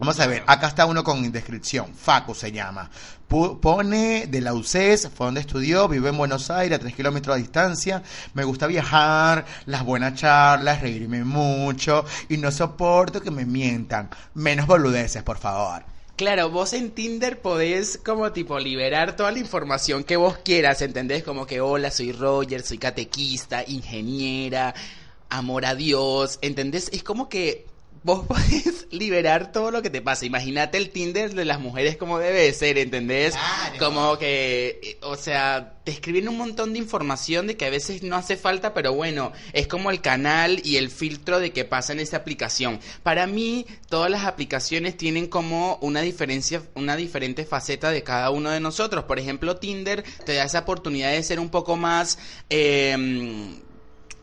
Vamos 0.00 0.18
a 0.18 0.26
ver, 0.26 0.42
acá 0.46 0.68
está 0.68 0.86
uno 0.86 1.04
con 1.04 1.30
descripción, 1.30 1.94
Facu 1.94 2.34
se 2.34 2.50
llama. 2.50 2.90
Pone 3.28 4.28
de 4.28 4.40
la 4.40 4.54
UCES, 4.54 5.10
fue 5.14 5.26
donde 5.26 5.42
estudió, 5.42 5.88
vive 5.88 6.08
en 6.08 6.16
Buenos 6.16 6.50
Aires, 6.50 6.78
a 6.78 6.80
tres 6.80 6.94
kilómetros 6.94 7.36
de 7.36 7.42
distancia. 7.42 8.02
Me 8.32 8.44
gusta 8.44 8.66
viajar, 8.66 9.44
las 9.66 9.84
buenas 9.84 10.14
charlas, 10.14 10.80
reírme 10.80 11.22
mucho 11.22 12.06
y 12.30 12.38
no 12.38 12.50
soporto 12.50 13.20
que 13.20 13.30
me 13.30 13.44
mientan. 13.44 14.08
Menos 14.32 14.66
boludeces, 14.66 15.22
por 15.22 15.36
favor. 15.36 15.84
Claro, 16.16 16.48
vos 16.48 16.72
en 16.72 16.92
Tinder 16.92 17.38
podés 17.38 18.00
como 18.02 18.32
tipo 18.32 18.58
liberar 18.58 19.16
toda 19.16 19.30
la 19.30 19.38
información 19.38 20.02
que 20.04 20.16
vos 20.16 20.38
quieras, 20.38 20.80
¿entendés? 20.80 21.22
Como 21.24 21.44
que 21.44 21.60
hola, 21.60 21.90
soy 21.90 22.12
Roger, 22.12 22.62
soy 22.62 22.78
catequista, 22.78 23.64
ingeniera, 23.66 24.74
amor 25.28 25.66
a 25.66 25.74
Dios, 25.74 26.38
¿entendés? 26.40 26.88
Es 26.90 27.02
como 27.02 27.28
que 27.28 27.66
vos 28.02 28.26
podés 28.28 28.86
liberar 28.90 29.52
todo 29.52 29.70
lo 29.70 29.82
que 29.82 29.90
te 29.90 30.02
pasa. 30.02 30.26
Imagínate 30.26 30.78
el 30.78 30.90
Tinder 30.90 31.34
de 31.34 31.44
las 31.44 31.60
mujeres 31.60 31.96
como 31.96 32.18
debe 32.18 32.42
de 32.42 32.52
ser, 32.52 32.78
¿entendés? 32.78 33.34
Claro. 33.34 33.78
Como 33.78 34.18
que, 34.18 34.80
eh, 34.82 34.98
o 35.02 35.16
sea, 35.16 35.74
te 35.84 35.92
escriben 35.92 36.28
un 36.28 36.36
montón 36.36 36.72
de 36.72 36.78
información 36.78 37.46
de 37.46 37.56
que 37.56 37.66
a 37.66 37.70
veces 37.70 38.02
no 38.02 38.16
hace 38.16 38.36
falta, 38.36 38.74
pero 38.74 38.92
bueno, 38.94 39.32
es 39.52 39.66
como 39.66 39.90
el 39.90 40.00
canal 40.00 40.60
y 40.64 40.76
el 40.76 40.90
filtro 40.90 41.40
de 41.40 41.52
que 41.52 41.64
pasa 41.64 41.92
en 41.92 42.00
esa 42.00 42.18
aplicación. 42.18 42.80
Para 43.02 43.26
mí, 43.26 43.66
todas 43.88 44.10
las 44.10 44.24
aplicaciones 44.24 44.96
tienen 44.96 45.26
como 45.26 45.76
una 45.80 46.00
diferencia, 46.02 46.62
una 46.74 46.96
diferente 46.96 47.44
faceta 47.44 47.90
de 47.90 48.02
cada 48.02 48.30
uno 48.30 48.50
de 48.50 48.60
nosotros. 48.60 49.04
Por 49.04 49.18
ejemplo, 49.18 49.56
Tinder 49.56 50.04
te 50.24 50.34
da 50.34 50.44
esa 50.44 50.60
oportunidad 50.60 51.12
de 51.12 51.22
ser 51.22 51.40
un 51.40 51.50
poco 51.50 51.76
más... 51.76 52.18
eh, 52.48 53.60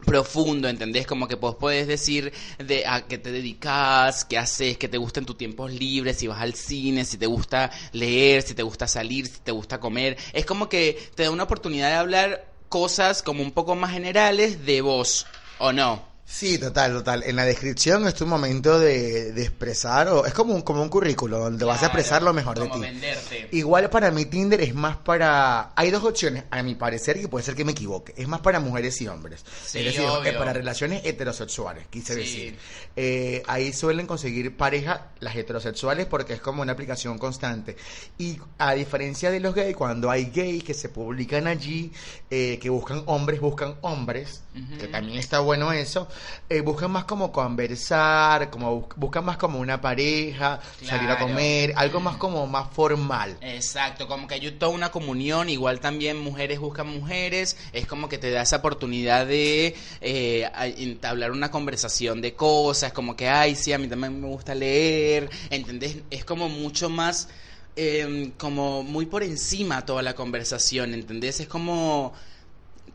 profundo, 0.08 0.70
¿entendés? 0.70 1.06
Como 1.06 1.28
que 1.28 1.36
vos 1.36 1.56
podés 1.56 1.86
decir 1.86 2.32
de 2.58 2.88
a 2.88 3.06
qué 3.08 3.18
te 3.18 3.32
dedicas, 3.32 4.24
qué 4.24 4.38
haces, 4.38 4.78
qué 4.78 4.88
te 4.88 4.98
gusta 4.98 5.20
en 5.20 5.26
tus 5.26 5.38
tiempos 5.38 5.72
libres, 5.72 6.18
si 6.18 6.28
vas 6.28 6.42
al 6.42 6.56
cine, 6.56 7.04
si 7.04 7.18
te 7.18 7.28
gusta 7.28 7.70
leer, 7.92 8.42
si 8.42 8.56
te 8.56 8.64
gusta 8.64 8.88
salir, 8.88 9.28
si 9.28 9.42
te 9.42 9.52
gusta 9.52 9.82
comer. 9.82 10.18
Es 10.32 10.46
como 10.46 10.70
que 10.70 10.98
te 11.14 11.24
da 11.24 11.32
una 11.32 11.44
oportunidad 11.44 11.90
de 11.90 11.96
hablar 11.96 12.48
cosas 12.70 13.22
como 13.22 13.44
un 13.44 13.52
poco 13.52 13.76
más 13.76 13.92
generales 13.92 14.66
de 14.66 14.80
vos, 14.80 15.28
¿o 15.60 15.74
no? 15.74 16.07
Sí, 16.30 16.58
total, 16.58 16.92
total. 16.92 17.24
En 17.26 17.38
la 17.38 17.46
descripción 17.46 18.06
es 18.06 18.14
tu 18.14 18.26
momento 18.28 18.78
de, 18.80 19.32
de 19.32 19.42
expresar, 19.44 20.10
o 20.10 20.26
es 20.26 20.34
como 20.34 20.54
un, 20.54 20.62
como 20.62 20.82
un 20.82 20.90
currículo 20.90 21.40
donde 21.40 21.64
vas 21.64 21.82
a 21.84 21.86
expresar 21.86 22.22
lo 22.22 22.34
mejor 22.34 22.60
de 22.60 22.68
ti. 22.68 22.80
venderte. 22.82 23.48
Igual 23.54 23.90
para 23.90 24.12
mí 24.12 24.26
Tinder 24.26 24.60
es 24.60 24.76
más 24.76 24.98
para... 24.98 25.72
Hay 25.78 25.90
dos 25.90 26.04
opciones, 26.04 26.44
a 26.52 26.62
mi 26.64 26.76
parecer, 26.76 27.18
que 27.22 27.30
puede 27.30 27.46
ser 27.46 27.56
que 27.56 27.64
me 27.64 27.72
equivoque. 27.72 28.14
Es 28.18 28.28
más 28.28 28.42
para 28.42 28.60
mujeres 28.60 29.02
y 29.02 29.08
hombres. 29.08 29.46
Sí, 29.66 29.80
es 29.80 29.86
decir, 29.86 30.02
obvio. 30.02 30.30
eh, 30.30 30.34
para 30.34 30.52
relaciones 30.52 31.02
heterosexuales, 31.06 31.88
quise 31.88 32.14
Sí. 32.16 32.20
decir. 32.20 32.58
Eh, 32.98 33.42
ahí 33.48 33.72
suelen 33.72 34.06
conseguir 34.06 34.56
pareja 34.58 35.12
las 35.22 35.34
heterosexuales 35.34 36.08
porque 36.08 36.34
es 36.34 36.42
como 36.42 36.62
una 36.62 36.74
aplicación 36.74 37.18
constante. 37.18 37.78
Y 38.18 38.38
a 38.58 38.74
diferencia 38.74 39.32
de 39.32 39.40
los 39.40 39.56
gays, 39.56 39.78
cuando 39.78 40.12
hay 40.12 40.26
gays 40.26 40.62
que 40.66 40.74
se 40.74 40.90
publican 40.90 41.48
allí, 41.48 41.94
eh, 42.30 42.60
que 42.62 42.70
buscan 42.70 43.02
hombres, 43.06 43.40
buscan 43.40 43.76
hombres, 43.80 44.42
que 44.78 44.88
también 44.88 45.20
está 45.20 45.40
bueno 45.40 45.72
eso, 45.72 46.08
eh, 46.50 46.62
buscan 46.62 46.92
más 46.92 47.06
como 47.06 47.32
conversar, 47.32 48.50
como 48.50 48.76
bus- 48.82 48.96
buscan 48.96 49.26
más 49.26 49.38
como 49.38 49.60
una 49.60 49.80
pareja, 49.82 50.60
salir 50.84 51.10
a 51.10 51.18
comer, 51.20 51.74
algo 51.76 52.00
más 52.00 52.18
como 52.18 52.48
más 52.48 52.68
formal. 52.74 53.38
Exacto, 53.42 54.08
como 54.08 54.28
que 54.28 54.36
hay 54.36 54.52
toda 54.52 54.72
una 54.72 54.90
comunión, 54.92 55.50
igual 55.50 55.80
también 55.80 56.18
mujeres 56.20 56.60
buscan 56.60 56.88
mujeres, 56.88 57.58
es 57.74 57.86
como 57.88 58.10
que 58.10 58.18
te 58.18 58.32
da 58.32 58.42
esa 58.42 58.58
oportunidad 58.58 59.26
de 59.26 59.76
eh, 60.02 60.50
entablar 60.78 61.32
una 61.32 61.52
conversación 61.52 62.22
de 62.22 62.34
cosas, 62.36 62.94
como 62.94 63.16
que, 63.16 63.28
ay, 63.30 63.56
sí, 63.56 63.74
a 63.74 63.78
mí 63.78 63.88
también 63.88 64.20
me 64.22 64.28
gusta 64.28 64.56
leer, 64.56 65.30
¿entendés? 65.50 65.98
Es 66.10 66.24
como 66.26 66.50
mucho 66.50 66.90
más, 66.90 67.28
eh, 67.76 68.32
como 68.38 68.84
muy 68.84 69.06
por 69.06 69.24
encima 69.24 69.86
toda 69.86 70.02
la 70.02 70.14
conversación, 70.16 70.94
¿entendés? 70.94 71.40
Es 71.40 71.48
como 71.48 72.14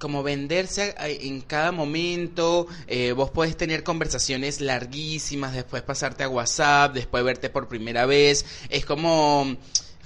como 0.03 0.25
venderse 0.25 0.97
a- 0.99 1.09
en 1.09 1.41
cada 1.43 1.71
momento, 1.71 2.67
eh, 2.89 3.13
vos 3.13 3.31
podés 3.31 3.57
tener 3.57 3.85
conversaciones 3.85 4.61
larguísimas, 4.61 5.55
después 5.55 5.83
pasarte 5.83 6.25
a 6.25 6.29
WhatsApp, 6.29 6.93
después 6.93 7.23
verte 7.23 7.51
por 7.51 7.69
primera 7.69 8.05
vez, 8.05 8.45
es 8.69 8.85
como 8.85 9.57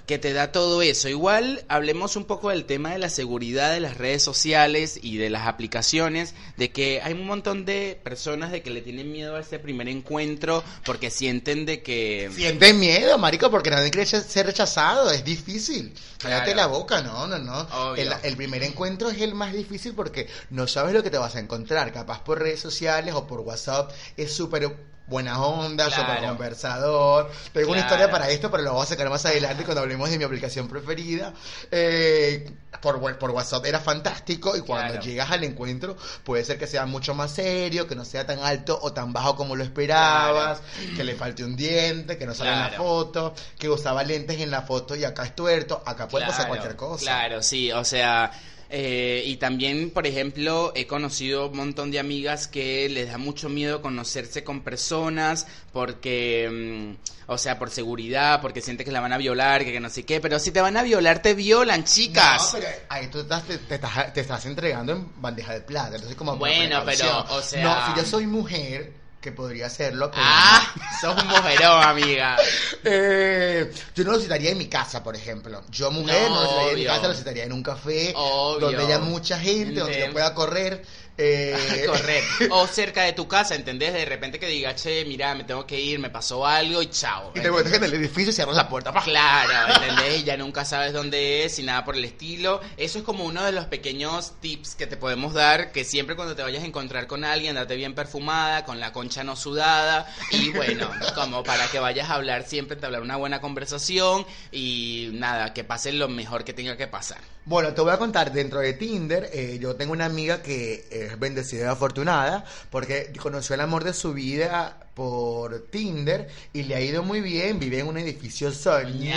que 0.07 0.19
te 0.19 0.33
da 0.33 0.53
todo 0.53 0.83
eso. 0.83 1.09
Igual 1.09 1.65
hablemos 1.69 2.17
un 2.17 2.25
poco 2.25 2.51
del 2.51 2.65
tema 2.65 2.93
de 2.93 2.99
la 2.99 3.11
seguridad 3.11 3.73
de 3.73 3.81
las 3.81 3.97
redes 3.97 4.23
sociales 4.23 4.99
y 5.03 5.17
de 5.17 5.31
las 5.31 5.47
aplicaciones, 5.47 6.35
de 6.57 6.71
que 6.71 7.01
hay 7.03 7.13
un 7.13 7.27
montón 7.27 7.65
de 7.65 8.01
personas 8.03 8.53
de 8.53 8.63
que 8.63 8.71
le 8.71 8.83
tienen 8.83 9.11
miedo 9.11 9.37
a 9.37 9.41
ese 9.41 9.59
primer 9.59 9.89
encuentro 9.89 10.63
porque 10.85 11.11
sienten 11.11 11.67
de 11.67 11.83
que... 11.83 12.31
Sienten 12.35 12.79
miedo, 12.79 13.19
marico, 13.19 13.51
porque 13.51 13.71
nadie 13.71 13.91
quiere 13.91 14.07
ser 14.07 14.47
rechazado, 14.47 15.11
es 15.11 15.25
difícil. 15.25 15.93
Cállate 16.19 16.53
Claro. 16.53 16.57
la 16.57 16.67
boca, 16.67 17.03
no, 17.03 17.27
no, 17.27 17.39
no. 17.39 17.95
El, 17.97 18.11
el 18.23 18.37
primer 18.37 18.63
encuentro 18.63 19.11
es 19.11 19.21
el 19.21 19.35
más 19.35 19.53
difícil 19.53 19.95
porque 19.95 20.29
no 20.51 20.67
sabes 20.69 20.95
lo 20.95 21.03
que 21.03 21.11
te 21.11 21.19
vas 21.19 21.35
a 21.35 21.41
encontrar. 21.41 21.93
Capaz 21.93 22.23
por 22.23 22.39
redes 22.41 22.61
sociales 22.61 23.15
o 23.15 23.27
por 23.27 23.41
WhatsApp 23.41 23.91
es 24.17 24.33
súper 24.33 24.65
buena 25.07 25.41
onda, 25.41 25.87
Claro. 25.87 26.03
súper 26.03 26.29
conversador. 26.29 27.31
Tengo 27.53 27.71
una 27.73 27.81
historia 27.81 28.11
para 28.11 28.29
esto, 28.31 28.51
pero 28.51 28.63
lo 28.63 28.71
vamos 28.71 28.87
a 28.87 28.89
sacar 28.91 29.09
más 29.09 29.25
adelante 29.25 29.65
cuando 29.65 29.83
hablemos 29.83 30.11
de 30.11 30.19
mi 30.19 30.25
aplicación 30.25 30.69
preferida. 30.69 31.33
Eh, 31.71 32.51
por, 32.81 32.97
WhatsApp 33.31 33.65
era 33.67 33.81
fantástico 33.81 34.57
y 34.57 34.61
cuando 34.61 34.93
Claro. 34.95 35.03
llegas 35.07 35.31
al 35.31 35.45
encuentro 35.45 35.97
puede 36.25 36.45
ser 36.45 36.59
que 36.59 36.67
sea 36.67 36.87
mucho 36.87 37.15
más 37.15 37.31
serio, 37.33 37.87
que 37.87 37.95
no 37.95 38.05
sea 38.05 38.27
tan 38.27 38.39
alto 38.41 38.79
o 38.81 38.93
tan 38.93 39.13
bajo 39.13 39.35
como 39.37 39.57
lo 39.57 39.65
esperabas, 39.65 40.61
que 40.97 41.05
le 41.05 41.15
falte 41.15 41.45
un 41.45 41.57
diente, 41.57 42.19
que 42.19 42.27
no 42.27 42.35
sale 42.35 42.53
en 42.53 42.61
la 42.61 42.71
foto, 42.71 43.35
que 43.59 43.69
usaba 43.69 44.03
lentes 44.05 44.41
en 44.41 44.51
la 44.51 44.63
foto 44.63 44.95
y 44.95 45.05
acá 45.05 45.25
es 45.25 45.35
tuerto, 45.35 45.83
acá 45.87 46.09
puede 46.09 46.27
pasar 46.27 46.49
cualquier 46.49 46.77
cosa. 46.77 47.03
Claro, 47.03 47.43
sí, 47.43 47.73
o 47.73 47.85
sea, 47.85 48.31
eh, 48.71 49.23
y 49.25 49.37
también, 49.37 49.91
por 49.91 50.07
ejemplo, 50.07 50.73
he 50.75 50.87
conocido 50.87 51.49
un 51.49 51.57
montón 51.57 51.91
de 51.91 51.99
amigas 51.99 52.49
que 52.49 52.89
les 52.89 53.09
da 53.09 53.19
mucho 53.19 53.49
miedo 53.49 53.81
conocerse 53.83 54.43
con 54.45 54.63
personas 54.63 55.47
porque, 55.73 56.95
mm, 56.97 57.31
o 57.31 57.39
sea, 57.39 57.59
por 57.59 57.71
seguridad, 57.71 58.41
porque 58.41 58.61
siente 58.61 58.85
que 58.85 58.91
la 58.93 59.01
van 59.01 59.13
a 59.13 59.19
violar, 59.19 59.65
que, 59.65 59.73
que 59.73 59.81
no 59.81 59.91
sé 59.91 60.05
qué, 60.05 60.21
pero 60.21 60.39
si 60.39 60.51
te 60.51 60.61
van 60.61 60.77
a 60.77 60.83
violar, 60.83 61.23
te 61.23 61.35
violan, 61.35 61.85
chicas. 61.85 62.53
No, 62.55 62.59
pero 62.61 62.73
ahí 62.89 63.07
tú 63.09 63.21
estás, 63.21 63.45
te, 63.45 63.59
te 63.59 63.75
estás, 63.77 64.13
te 64.13 64.21
estás 64.21 64.47
entregando 64.47 64.93
en 64.93 65.07
bandeja 65.21 65.53
de 65.55 65.61
plata. 65.61 65.95
Entonces, 65.95 66.17
como 66.17 66.37
Bueno, 66.37 66.83
pero, 66.85 67.25
o 67.31 67.43
sea- 67.43 67.63
No, 67.63 67.87
si 67.95 68.01
yo 68.01 68.07
soy 68.07 68.27
mujer, 68.27 68.93
que 69.21 69.33
podría 69.33 69.67
hacerlo. 69.67 70.11
pero- 70.11 70.23
Ah, 70.25 70.73
sos 71.01 71.21
un 71.21 71.29
mujerón, 71.29 71.83
amiga. 71.83 72.37
Eh, 72.85 73.73
yo 73.95 74.05
no 74.05 74.13
lo 74.13 74.21
citaría 74.21 74.51
en 74.51 74.59
mi 74.59 74.69
casa, 74.69 75.03
por 75.03 75.17
ejemplo. 75.17 75.63
Yo, 75.71 75.91
mujer, 75.91 76.29
no, 76.29 76.35
No, 76.37 76.43
lo 76.43 76.49
citaría 76.49 76.71
en 76.73 76.79
mi 76.79 76.85
casa, 76.87 77.09
lo 77.09 77.15
citaría 77.15 77.45
en 77.45 77.53
un 77.53 77.63
café, 77.63 78.13
Obvio. 78.17 78.69
donde 78.69 78.83
haya 78.85 78.99
mucha 79.01 79.39
gente, 79.39 79.81
donde 79.81 79.99
yo 80.07 80.13
pueda 80.13 80.33
correr. 80.35 80.83
Eh, 81.19 81.85
Correr. 81.87 82.23
O 82.51 82.67
cerca 82.67 83.03
de 83.03 83.13
tu 83.13 83.27
casa, 83.27 83.55
¿entendés? 83.55 83.93
De 83.93 84.05
repente 84.05 84.39
que 84.39 84.47
diga, 84.47 84.75
che, 84.75 85.05
mira, 85.05 85.35
me 85.35 85.45
tengo 85.45 85.67
que 85.67 85.81
ir, 85.81 85.99
me 85.99 86.11
pasó 86.11 86.47
algo 86.47 86.83
y 86.83 86.87
chao. 86.89 87.33
y 87.35 87.41
te 87.41 87.51
metes 87.51 87.73
en 87.73 87.85
el 87.85 87.95
edificio 87.95 88.31
y 88.31 88.33
cierras 88.33 88.57
la 88.57 88.69
puerta. 88.69 88.93
Claro, 89.05 89.75
¿entendés? 89.75 90.21
Y 90.21 90.25
ya 90.25 90.37
nunca 90.37 90.65
sabes 90.65 90.93
dónde 90.93 91.45
es 91.45 91.59
y 91.59 91.63
nada 91.63 91.85
por 91.85 91.97
el 91.97 92.05
estilo. 92.05 92.61
Eso 92.77 92.99
es 92.99 93.05
como 93.05 93.25
uno 93.25 93.45
de 93.45 93.53
los 93.53 93.67
pequeños 93.67 94.35
tips 94.41 94.75
que 94.75 94.87
te 94.87 94.97
podemos 94.97 95.33
dar, 95.33 95.73
que 95.73 95.85
siempre 95.85 96.17
cuando 96.17 96.35
te 96.37 96.43
vayas 96.43 96.63
a 96.63 96.67
encontrar 96.67 97.07
con 97.07 97.25
alguien, 97.25 97.55
date 97.55 97.77
bien 97.77 97.95
perfumada, 97.95 98.65
con 98.65 98.81
la 98.81 98.93
concha 98.93 99.25
no 99.25 99.37
sudada 99.37 100.07
y 100.31 100.51
bueno, 100.53 100.91
como 101.15 101.43
para 101.43 101.67
que 101.69 101.79
vayas 101.79 102.11
a 102.11 102.15
hablar 102.15 102.47
siempre, 102.47 102.77
te 102.77 102.87
hablar 102.87 103.03
una 103.03 103.17
buena 103.17 103.41
conversación 103.41 104.27
y 104.53 105.11
nada, 105.13 105.53
que 105.55 105.65
pase 105.65 105.93
lo 105.93 106.09
mejor 106.09 106.45
que 106.45 106.53
tenga 106.53 106.77
que 106.77 106.87
pasar. 106.87 107.19
Bueno, 107.45 107.73
te 107.73 107.81
voy 107.81 107.93
a 107.93 107.99
contar, 107.99 108.33
dentro 108.33 108.59
de 108.59 108.73
Tinder, 108.73 109.31
eh, 109.33 109.59
yo 109.61 109.77
tengo 109.77 109.93
una 109.93 110.07
amiga 110.07 110.43
que 110.43 110.85
es 111.07 111.19
bendecida 111.19 111.65
y 111.65 111.69
afortunada 111.69 112.45
porque 112.71 113.13
conoció 113.21 113.55
el 113.55 113.61
amor 113.61 113.85
de 113.85 113.93
su 113.93 114.13
vida 114.13 114.86
por 114.97 115.67
Tinder 115.69 116.27
y 116.55 116.63
le 116.63 116.75
ha 116.75 116.81
ido 116.81 117.03
muy 117.03 117.21
bien, 117.21 117.59
vive 117.59 117.81
en 117.81 117.87
un 117.87 117.99
edificio 117.99 118.51
soñado, 118.51 119.13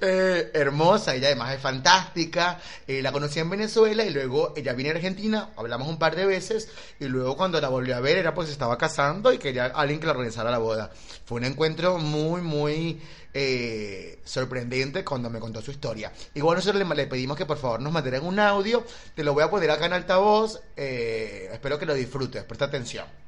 eh, 0.00 0.52
hermosa, 0.54 1.16
ella 1.16 1.26
además 1.26 1.56
es 1.56 1.60
fantástica, 1.60 2.60
eh, 2.86 3.02
la 3.02 3.10
conocí 3.10 3.40
en 3.40 3.50
Venezuela 3.50 4.04
y 4.04 4.10
luego 4.10 4.54
ella 4.56 4.72
vino 4.74 4.90
a 4.90 4.92
Argentina, 4.92 5.48
hablamos 5.56 5.88
un 5.88 5.98
par 5.98 6.14
de 6.14 6.26
veces 6.26 6.68
y 7.00 7.06
luego 7.06 7.36
cuando 7.36 7.60
la 7.60 7.70
volvió 7.70 7.96
a 7.96 8.00
ver 8.00 8.18
era 8.18 8.32
pues 8.34 8.46
se 8.46 8.52
estaba 8.52 8.78
casando 8.78 9.32
y 9.32 9.38
quería 9.38 9.64
alguien 9.66 9.98
que 9.98 10.06
le 10.06 10.12
organizara 10.12 10.52
la 10.52 10.58
boda. 10.58 10.92
Fue 11.24 11.38
un 11.38 11.44
encuentro 11.44 11.98
muy, 11.98 12.40
muy 12.40 13.02
eh, 13.34 14.20
sorprendente 14.22 15.04
cuando 15.04 15.28
me 15.28 15.40
contó 15.40 15.60
su 15.60 15.72
historia. 15.72 16.12
Igual 16.34 16.58
nosotros 16.58 16.86
le, 16.88 16.94
le 16.94 17.08
pedimos 17.08 17.36
que 17.36 17.46
por 17.46 17.58
favor 17.58 17.80
nos 17.80 17.92
mandaran 17.92 18.24
un 18.24 18.38
audio, 18.38 18.84
te 19.16 19.24
lo 19.24 19.34
voy 19.34 19.42
a 19.42 19.50
poner 19.50 19.72
acá 19.72 19.86
en 19.86 19.94
altavoz, 19.94 20.60
eh, 20.76 21.50
espero 21.52 21.80
que 21.80 21.86
lo 21.86 21.94
disfrutes, 21.94 22.44
presta 22.44 22.66
atención. 22.66 23.21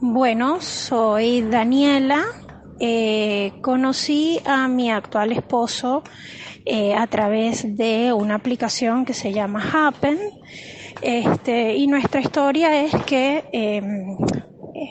Bueno, 0.00 0.60
soy 0.60 1.42
Daniela. 1.42 2.24
Eh, 2.80 3.52
conocí 3.62 4.40
a 4.44 4.66
mi 4.66 4.90
actual 4.90 5.32
esposo 5.32 6.02
eh, 6.64 6.94
a 6.94 7.06
través 7.06 7.76
de 7.76 8.12
una 8.12 8.34
aplicación 8.34 9.04
que 9.04 9.14
se 9.14 9.32
llama 9.32 9.62
Happen. 9.72 10.18
Este, 11.00 11.76
y 11.76 11.86
nuestra 11.86 12.20
historia 12.20 12.82
es 12.82 12.92
que 13.04 13.44
eh, 13.52 13.82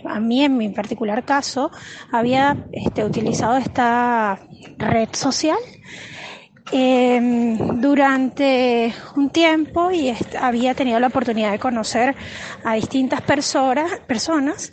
a 0.06 0.20
mí 0.20 0.44
en 0.44 0.58
mi 0.58 0.70
particular 0.70 1.26
caso 1.26 1.70
había 2.12 2.66
este, 2.72 3.04
utilizado 3.04 3.58
esta 3.58 4.40
red 4.78 5.10
social 5.12 5.58
eh, 6.72 7.58
durante 7.76 8.94
un 9.16 9.30
tiempo 9.30 9.92
y 9.92 10.14
había 10.40 10.74
tenido 10.74 11.00
la 11.00 11.08
oportunidad 11.08 11.52
de 11.52 11.60
conocer 11.60 12.16
a 12.64 12.74
distintas 12.76 13.22
personas, 13.22 14.00
personas. 14.08 14.72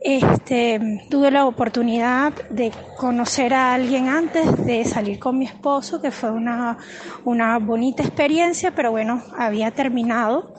Este, 0.00 1.00
tuve 1.08 1.30
la 1.30 1.46
oportunidad 1.46 2.34
de 2.50 2.70
conocer 2.98 3.54
a 3.54 3.72
alguien 3.72 4.08
antes 4.08 4.66
de 4.66 4.84
salir 4.84 5.18
con 5.18 5.38
mi 5.38 5.46
esposo, 5.46 6.02
que 6.02 6.10
fue 6.10 6.30
una, 6.30 6.76
una 7.24 7.58
bonita 7.58 8.02
experiencia, 8.02 8.72
pero 8.72 8.90
bueno, 8.90 9.22
había 9.38 9.70
terminado. 9.70 10.54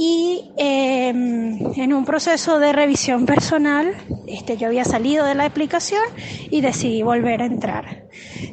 Y 0.00 0.52
eh, 0.56 1.08
en 1.08 1.92
un 1.92 2.04
proceso 2.04 2.60
de 2.60 2.72
revisión 2.72 3.26
personal, 3.26 3.96
este, 4.28 4.56
yo 4.56 4.68
había 4.68 4.84
salido 4.84 5.26
de 5.26 5.34
la 5.34 5.44
aplicación 5.44 6.02
y 6.50 6.60
decidí 6.60 7.02
volver 7.02 7.42
a 7.42 7.46
entrar. 7.46 8.04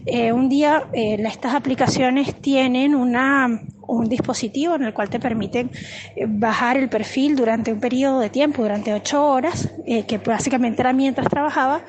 Eh, 0.07 0.31
un 0.31 0.49
día 0.49 0.87
eh, 0.93 1.23
estas 1.23 1.53
aplicaciones 1.53 2.33
tienen 2.41 2.95
una, 2.95 3.61
un 3.87 4.09
dispositivo 4.09 4.75
en 4.75 4.83
el 4.83 4.93
cual 4.93 5.09
te 5.09 5.19
permiten 5.19 5.71
eh, 6.15 6.25
bajar 6.27 6.77
el 6.77 6.89
perfil 6.89 7.35
durante 7.35 7.71
un 7.71 7.79
periodo 7.79 8.19
de 8.19 8.29
tiempo, 8.29 8.61
durante 8.61 8.93
ocho 8.93 9.25
horas, 9.25 9.69
eh, 9.85 10.05
que 10.05 10.17
básicamente 10.17 10.81
era 10.81 10.93
mientras 10.93 11.29
trabajaba. 11.29 11.83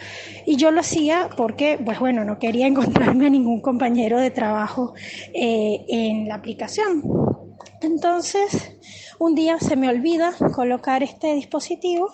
Y 0.45 0.57
yo 0.57 0.71
lo 0.71 0.81
hacía 0.81 1.29
porque, 1.37 1.79
pues 1.83 1.99
bueno, 1.99 2.25
no 2.25 2.39
quería 2.39 2.67
encontrarme 2.73 3.27
a 3.27 3.31
ningún 3.31 3.61
compañero 3.61 4.19
de 4.19 4.31
trabajo 4.31 4.95
eh, 5.33 5.85
en 5.89 6.29
la 6.29 6.35
aplicación. 6.37 7.03
Entonces, 7.83 8.77
un 9.19 9.35
día 9.35 9.59
se 9.59 9.77
me 9.77 9.89
olvida 9.89 10.33
colocar 10.55 11.03
este 11.03 11.35
dispositivo 11.35 12.13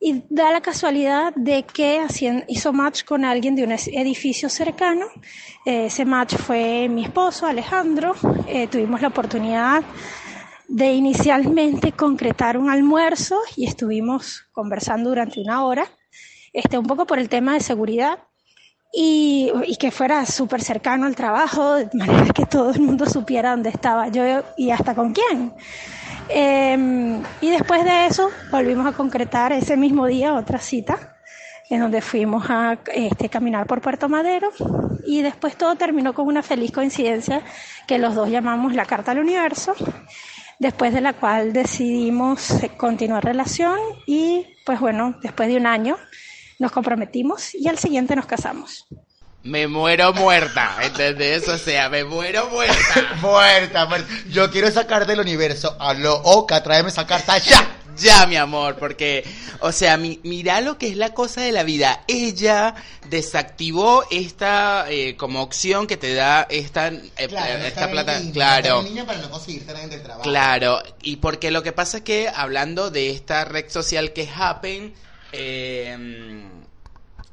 y 0.00 0.22
da 0.30 0.50
la 0.50 0.62
casualidad 0.62 1.34
de 1.34 1.62
que 1.62 2.02
hizo 2.48 2.72
match 2.72 3.04
con 3.04 3.24
alguien 3.24 3.54
de 3.54 3.64
un 3.64 3.72
edificio 3.72 4.48
cercano. 4.48 5.06
Eh, 5.66 5.86
ese 5.86 6.06
match 6.06 6.36
fue 6.36 6.88
mi 6.88 7.04
esposo, 7.04 7.46
Alejandro. 7.46 8.14
Eh, 8.46 8.66
tuvimos 8.66 9.02
la 9.02 9.08
oportunidad 9.08 9.82
de 10.68 10.92
inicialmente 10.92 11.92
concretar 11.92 12.56
un 12.56 12.70
almuerzo 12.70 13.38
y 13.56 13.66
estuvimos 13.66 14.48
conversando 14.52 15.10
durante 15.10 15.40
una 15.40 15.64
hora, 15.66 15.86
este, 16.52 16.78
un 16.78 16.86
poco 16.86 17.06
por 17.06 17.18
el 17.18 17.28
tema 17.28 17.54
de 17.54 17.60
seguridad 17.60 18.20
y, 18.92 19.52
que 19.78 19.90
fuera 19.90 20.26
súper 20.26 20.62
cercano 20.62 21.06
al 21.06 21.14
trabajo, 21.14 21.74
de 21.74 21.88
manera 21.94 22.32
que 22.32 22.46
todo 22.46 22.70
el 22.70 22.80
mundo 22.80 23.06
supiera 23.06 23.50
dónde 23.50 23.70
estaba 23.70 24.08
yo 24.08 24.42
y 24.56 24.70
hasta 24.70 24.94
con 24.94 25.12
quién. 25.12 25.52
Eh, 26.28 27.22
y 27.40 27.50
después 27.50 27.84
de 27.84 28.06
eso 28.06 28.30
volvimos 28.50 28.86
a 28.86 28.92
concretar 28.92 29.52
ese 29.52 29.76
mismo 29.76 30.06
día 30.06 30.34
otra 30.34 30.58
cita 30.58 31.16
en 31.70 31.80
donde 31.80 32.02
fuimos 32.02 32.44
a 32.50 32.78
este, 32.92 33.28
caminar 33.28 33.66
por 33.66 33.80
Puerto 33.80 34.08
Madero 34.08 34.50
y 35.06 35.22
después 35.22 35.56
todo 35.56 35.76
terminó 35.76 36.12
con 36.12 36.26
una 36.26 36.42
feliz 36.42 36.72
coincidencia 36.72 37.42
que 37.86 37.98
los 37.98 38.16
dos 38.16 38.28
llamamos 38.28 38.74
la 38.74 38.84
Carta 38.84 39.12
al 39.12 39.20
Universo, 39.20 39.74
después 40.58 40.92
de 40.92 41.00
la 41.00 41.12
cual 41.12 41.52
decidimos 41.52 42.54
continuar 42.76 43.24
relación 43.24 43.78
y 44.04 44.46
pues 44.66 44.80
bueno, 44.80 45.14
después 45.22 45.48
de 45.48 45.56
un 45.56 45.66
año 45.66 45.96
nos 46.60 46.70
comprometimos 46.70 47.54
y 47.54 47.66
al 47.66 47.78
siguiente 47.78 48.14
nos 48.14 48.26
casamos. 48.26 48.86
Me 49.42 49.66
muero 49.66 50.12
muerta, 50.12 50.76
¿entendés? 50.82 51.48
O 51.48 51.56
sea, 51.56 51.88
me 51.88 52.04
muero 52.04 52.48
muerta. 52.50 53.16
Muerta, 53.22 53.86
muerta. 53.86 54.08
Yo 54.28 54.50
quiero 54.50 54.70
sacar 54.70 55.06
del 55.06 55.20
universo 55.20 55.74
a 55.80 55.94
lo 55.94 56.14
Oca, 56.14 56.62
tráeme 56.62 56.90
esa 56.90 57.06
carta 57.06 57.38
ya. 57.38 57.76
Ya, 57.96 58.26
mi 58.26 58.36
amor, 58.36 58.76
porque, 58.76 59.24
o 59.60 59.72
sea, 59.72 59.96
mi, 59.96 60.20
mira 60.22 60.60
lo 60.60 60.78
que 60.78 60.88
es 60.88 60.96
la 60.96 61.12
cosa 61.12 61.40
de 61.40 61.52
la 61.52 61.64
vida. 61.64 62.02
Ella 62.06 62.74
desactivó 63.08 64.04
esta 64.10 64.86
eh, 64.88 65.16
como 65.16 65.42
opción 65.42 65.86
que 65.86 65.96
te 65.96 66.14
da 66.14 66.46
esta, 66.48 66.88
eh, 66.88 67.10
eh, 67.16 67.64
esta 67.66 67.90
plata. 67.90 68.20
claro. 68.32 68.82
Niña 68.82 69.06
para 69.06 69.20
no 69.20 69.30
conseguirte 69.30 69.72
del 69.72 70.02
trabajo. 70.02 70.22
Claro, 70.22 70.82
y 71.02 71.16
porque 71.16 71.50
lo 71.50 71.62
que 71.62 71.72
pasa 71.72 71.98
es 71.98 72.04
que 72.04 72.28
hablando 72.28 72.90
de 72.90 73.10
esta 73.10 73.44
red 73.44 73.70
social 73.70 74.12
que 74.12 74.22
es 74.22 74.30
Happen, 74.34 74.94
eh, 75.32 76.48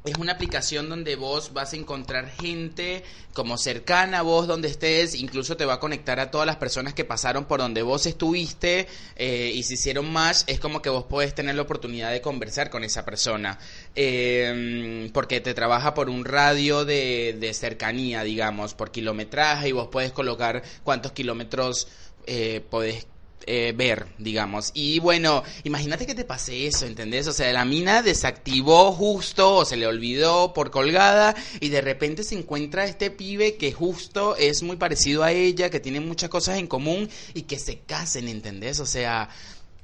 es 0.07 0.17
una 0.17 0.33
aplicación 0.33 0.89
donde 0.89 1.15
vos 1.15 1.53
vas 1.53 1.73
a 1.73 1.75
encontrar 1.75 2.29
gente 2.29 3.03
como 3.33 3.57
cercana 3.57 4.19
a 4.19 4.21
vos 4.21 4.47
donde 4.47 4.67
estés, 4.67 5.15
incluso 5.15 5.57
te 5.57 5.65
va 5.65 5.75
a 5.75 5.79
conectar 5.79 6.19
a 6.19 6.31
todas 6.31 6.47
las 6.47 6.55
personas 6.55 6.93
que 6.93 7.05
pasaron 7.05 7.45
por 7.45 7.59
donde 7.59 7.81
vos 7.81 8.05
estuviste 8.05 8.87
eh, 9.15 9.51
y 9.53 9.63
se 9.63 9.75
hicieron 9.75 10.11
más, 10.11 10.45
es 10.47 10.59
como 10.59 10.81
que 10.81 10.89
vos 10.89 11.03
podés 11.05 11.35
tener 11.35 11.55
la 11.55 11.61
oportunidad 11.63 12.11
de 12.11 12.21
conversar 12.21 12.69
con 12.69 12.83
esa 12.83 13.05
persona, 13.05 13.59
eh, 13.95 15.09
porque 15.13 15.41
te 15.41 15.53
trabaja 15.53 15.93
por 15.93 16.09
un 16.09 16.25
radio 16.25 16.85
de, 16.85 17.35
de 17.39 17.53
cercanía, 17.53 18.23
digamos, 18.23 18.73
por 18.73 18.91
kilometraje 18.91 19.69
y 19.69 19.71
vos 19.73 19.89
puedes 19.91 20.11
colocar 20.11 20.63
cuántos 20.83 21.11
kilómetros 21.11 21.87
eh, 22.25 22.61
podés 22.69 23.07
eh, 23.47 23.73
ver, 23.75 24.07
digamos. 24.17 24.71
Y 24.73 24.99
bueno, 24.99 25.43
imagínate 25.63 26.05
que 26.05 26.13
te 26.13 26.25
pase 26.25 26.67
eso, 26.67 26.85
¿entendés? 26.85 27.27
O 27.27 27.33
sea, 27.33 27.51
la 27.53 27.65
mina 27.65 28.01
desactivó 28.01 28.91
justo 28.91 29.55
o 29.55 29.65
se 29.65 29.77
le 29.77 29.87
olvidó 29.87 30.53
por 30.53 30.69
colgada 30.69 31.33
y 31.61 31.69
de 31.69 31.81
repente 31.81 32.23
se 32.23 32.35
encuentra 32.35 32.85
este 32.85 33.09
pibe 33.09 33.55
que 33.55 33.71
justo 33.71 34.35
es 34.35 34.63
muy 34.63 34.75
parecido 34.75 35.23
a 35.23 35.31
ella, 35.31 35.69
que 35.69 35.79
tiene 35.79 36.01
muchas 36.01 36.29
cosas 36.29 36.57
en 36.59 36.67
común 36.67 37.09
y 37.33 37.43
que 37.43 37.57
se 37.57 37.79
casen, 37.79 38.27
¿entendés? 38.27 38.79
O 38.81 38.85
sea, 38.85 39.29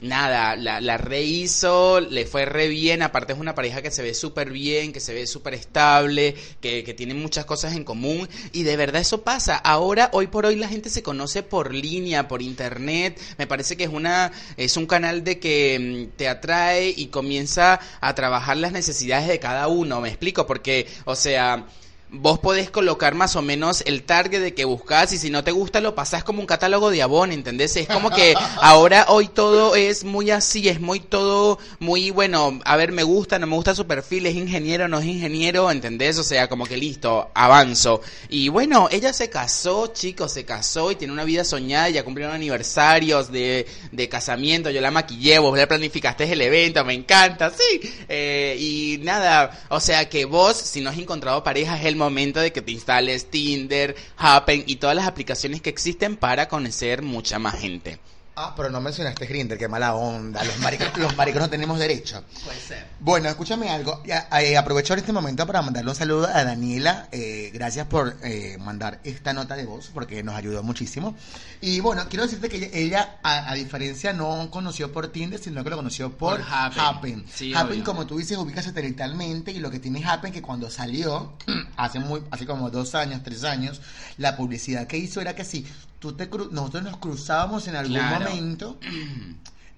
nada, 0.04 0.56
la, 0.56 0.82
la 0.82 0.98
rehizo, 0.98 2.00
le 2.00 2.26
fue 2.26 2.46
re 2.46 2.68
bien, 2.68 3.02
aparte 3.02 3.34
es 3.34 3.40
una 3.40 3.56
pareja 3.56 3.82
que 3.82 3.92
se 3.92 4.04
ve 4.04 4.14
súper 4.14 4.52
bien, 4.52 4.94
que 4.94 5.00
se 5.00 5.14
ve 5.14 5.26
súper 5.26 5.54
estable, 5.54 6.36
que, 6.62 6.84
que 6.84 6.94
tiene 6.94 7.14
muchas 7.14 7.46
cosas 7.46 7.76
en 7.76 7.84
común 7.84 8.30
y 8.52 8.64
de 8.64 8.78
verdad 8.78 9.02
eso 9.02 9.24
pasa. 9.24 9.58
Ahora, 9.58 10.10
hoy 10.14 10.28
por 10.28 10.46
hoy 10.46 10.56
la 10.56 10.68
gente 10.68 10.90
se 10.90 11.04
conoce 11.04 11.44
por 11.44 11.74
línea, 11.74 12.28
por 12.28 12.42
internet, 12.42 13.20
me 13.38 13.48
parece 13.48 13.78
que 13.78 13.86
es 13.86 13.90
una, 13.90 14.32
es 14.58 14.78
un 14.78 14.86
canal 14.86 15.24
de 15.24 15.40
que 15.40 16.10
mm, 16.14 16.18
te 16.18 16.28
atrae 16.28 16.94
y 16.96 17.08
comienza 17.08 17.80
a 18.02 18.16
trabajar 18.16 18.58
las 18.58 18.72
necesidades 18.72 19.28
de 19.28 19.40
cada 19.40 19.68
uno, 19.68 20.02
me 20.02 20.10
explico, 20.10 20.46
porque, 20.46 20.88
o 21.06 21.16
sea, 21.16 21.66
vos 22.14 22.38
podés 22.38 22.70
colocar 22.70 23.16
más 23.16 23.36
o 23.36 23.42
menos 23.42 23.82
el 23.88 24.04
target 24.04 24.40
de 24.40 24.54
que 24.54 24.66
buscas 24.66 25.12
y 25.14 25.18
si 25.18 25.32
no 25.32 25.44
te 25.44 25.52
gusta 25.52 25.82
lo 25.82 25.96
pasás 25.96 26.24
como 26.24 26.42
un 26.42 26.46
catálogo 26.46 26.92
de 26.92 27.02
abón, 27.02 27.32
¿entendés? 27.32 27.76
Es 27.76 27.88
como 27.88 28.12
que 28.12 28.36
ahora 28.62 29.08
hoy 29.10 29.28
todo 29.28 29.76
es 29.76 30.04
muy 30.04 30.30
así, 30.30 30.70
es 30.70 30.80
muy 30.80 31.00
todo 31.00 31.58
muy 31.80 32.12
bueno, 32.12 32.60
a 32.66 32.76
ver, 32.76 32.92
me 32.92 33.02
gusta, 33.02 33.40
no 33.40 33.48
me 33.48 33.56
gusta 33.56 33.74
su 33.74 33.88
perfil, 33.88 34.28
es 34.28 34.36
ingeniero, 34.36 34.88
no 34.88 35.00
es 35.00 35.06
ingeniero, 35.06 35.72
¿entendés? 35.72 36.20
O 36.20 36.24
sea, 36.24 36.48
como 36.48 36.66
que 36.66 36.78
listo, 36.78 37.32
avanzo. 37.34 38.02
Y 38.30 38.50
bueno, 38.50 38.90
ella 38.92 39.12
se 39.12 39.30
casó, 39.32 39.88
chicos, 39.88 40.32
se 40.34 40.46
casó 40.46 40.92
y 40.92 40.96
tiene 40.96 41.14
una 41.14 41.24
vida 41.24 41.44
soñada, 41.44 41.90
ya 41.90 42.04
cumplieron 42.04 42.36
aniversarios 42.36 43.32
de, 43.32 43.66
de 43.92 44.10
casamiento, 44.10 44.70
yo 44.70 44.82
la 44.82 44.92
maquillé, 44.92 45.40
vos 45.40 45.58
la 45.58 45.68
planificaste 45.68 46.32
el 46.32 46.42
evento, 46.42 46.86
me 46.86 46.94
encanta, 46.94 47.50
sí. 47.50 47.82
Eh, 48.08 48.56
y 48.60 49.00
nada, 49.04 49.66
o 49.70 49.80
sea 49.80 50.08
que 50.10 50.26
vos, 50.26 50.56
si 50.56 50.80
no 50.82 50.92
has 50.92 50.98
encontrado 50.98 51.44
pareja, 51.44 51.80
es 51.80 51.86
el 51.86 51.96
momento 52.04 52.40
de 52.40 52.52
que 52.52 52.62
te 52.62 52.72
instales 52.72 53.30
Tinder, 53.30 53.96
Happen 54.18 54.64
y 54.68 54.78
todas 54.78 54.96
las 54.96 55.08
aplicaciones 55.08 55.62
que 55.62 55.70
existen 55.70 56.16
para 56.18 56.48
conocer 56.48 57.02
mucha 57.02 57.40
más 57.40 57.60
gente. 57.60 58.00
Ah, 58.36 58.54
pero 58.56 58.70
no 58.72 58.82
mencionaste 58.82 59.28
Grindr, 59.28 59.58
qué 59.58 59.68
mala 59.68 59.94
onda. 59.94 60.44
Los 60.44 60.58
maricos, 60.60 60.88
los 60.98 61.16
maricos 61.16 61.42
no 61.42 61.50
tenemos 61.50 61.78
derecho. 61.78 62.24
Puede 62.44 62.60
ser. 62.60 62.88
Bueno, 63.00 63.30
escúchame 63.30 63.70
algo. 63.70 64.02
Eh, 64.06 64.58
aprovecho 64.58 64.96
este 64.96 65.14
momento 65.14 65.46
para 65.46 65.62
mandarle 65.62 65.92
un 65.92 65.96
saludo 65.96 66.28
a 66.28 66.44
Daniela. 66.44 67.10
Eh, 67.12 67.52
gracias 67.54 67.86
por 67.86 68.18
eh, 68.24 68.58
mandar 68.60 69.00
esta 69.04 69.34
nota 69.34 69.56
de 69.56 69.66
voz, 69.66 69.92
porque 69.94 70.24
nos 70.24 70.36
ayudó 70.36 70.64
muchísimo. 70.64 71.16
Y 71.62 71.80
bueno, 71.80 72.08
quiero 72.10 72.24
decirte 72.24 72.50
que 72.50 72.58
ella, 72.58 72.70
ella, 72.74 73.20
a, 73.22 73.52
a 73.52 73.54
diferencia, 73.54 74.14
no 74.14 74.50
conoció 74.50 74.92
por 74.92 75.10
Tinder, 75.10 75.40
sino 75.40 75.64
que 75.64 75.70
lo 75.70 75.76
conoció 75.76 76.12
por, 76.12 76.38
Por 76.38 76.46
Happen. 76.50 76.80
Happen. 76.82 77.26
Sí, 77.32 77.54
como 77.86 78.08
tú 78.08 78.18
dices, 78.18 78.38
ubica 78.38 78.64
satelitalmente. 78.64 79.52
Y 79.52 79.60
lo 79.60 79.70
que 79.70 79.80
tiene 79.80 80.04
Happen, 80.04 80.34
que 80.34 80.42
cuando 80.42 80.72
salió, 80.72 81.34
hace, 81.78 82.00
muy, 82.00 82.24
hace 82.32 82.48
como 82.48 82.72
dos 82.72 82.96
años, 82.96 83.22
tres 83.24 83.44
años, 83.44 83.80
la 84.18 84.36
publicidad 84.36 84.88
que 84.88 84.98
hizo 84.98 85.22
era 85.22 85.36
que 85.36 85.46
si 85.46 85.68
tú 86.04 86.12
te 86.12 86.30
cru- 86.30 86.50
nosotros 86.52 86.84
nos 86.84 86.98
cruzábamos 86.98 87.66
en 87.70 87.78
algún 87.78 87.96
Claro. 87.96 88.30
momento. 88.30 88.78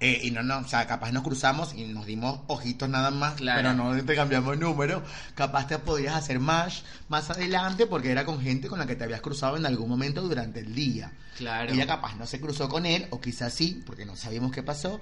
Eh, 0.02 0.20
y 0.24 0.32
no, 0.32 0.44
no, 0.44 0.58
o 0.60 0.68
sea, 0.68 0.86
capaz 0.88 1.14
nos 1.14 1.24
cruzamos 1.24 1.74
y 1.74 1.86
nos 1.86 2.06
dimos 2.06 2.42
ojitos 2.48 2.90
nada 2.90 3.12
más, 3.12 3.36
Claro. 3.36 3.62
pero 3.62 3.74
no 3.74 4.04
te 4.04 4.14
cambiamos 4.14 4.58
número. 4.60 5.02
Capaz 5.36 5.68
te 5.68 5.80
podías 5.80 6.16
hacer 6.16 6.38
más 6.42 6.84
más 7.08 7.30
adelante 7.30 7.86
porque 7.86 8.12
era 8.12 8.26
con 8.26 8.42
gente 8.42 8.68
con 8.68 8.78
la 8.78 8.86
que 8.86 8.98
te 8.98 9.06
habías 9.06 9.22
cruzado 9.22 9.56
en 9.56 9.66
algún 9.66 9.88
momento 9.88 10.22
durante 10.22 10.60
el 10.60 10.76
día. 10.76 11.14
Claro. 11.38 11.72
Ella 11.72 11.88
capaz 11.88 12.16
no 12.18 12.28
se 12.28 12.42
cruzó 12.42 12.68
con 12.68 12.86
él, 12.86 13.08
o 13.10 13.22
quizás 13.22 13.54
sí, 13.54 13.82
porque 13.86 14.06
no 14.06 14.18
sabíamos 14.18 14.52
qué 14.52 14.64
pasó. 14.64 15.00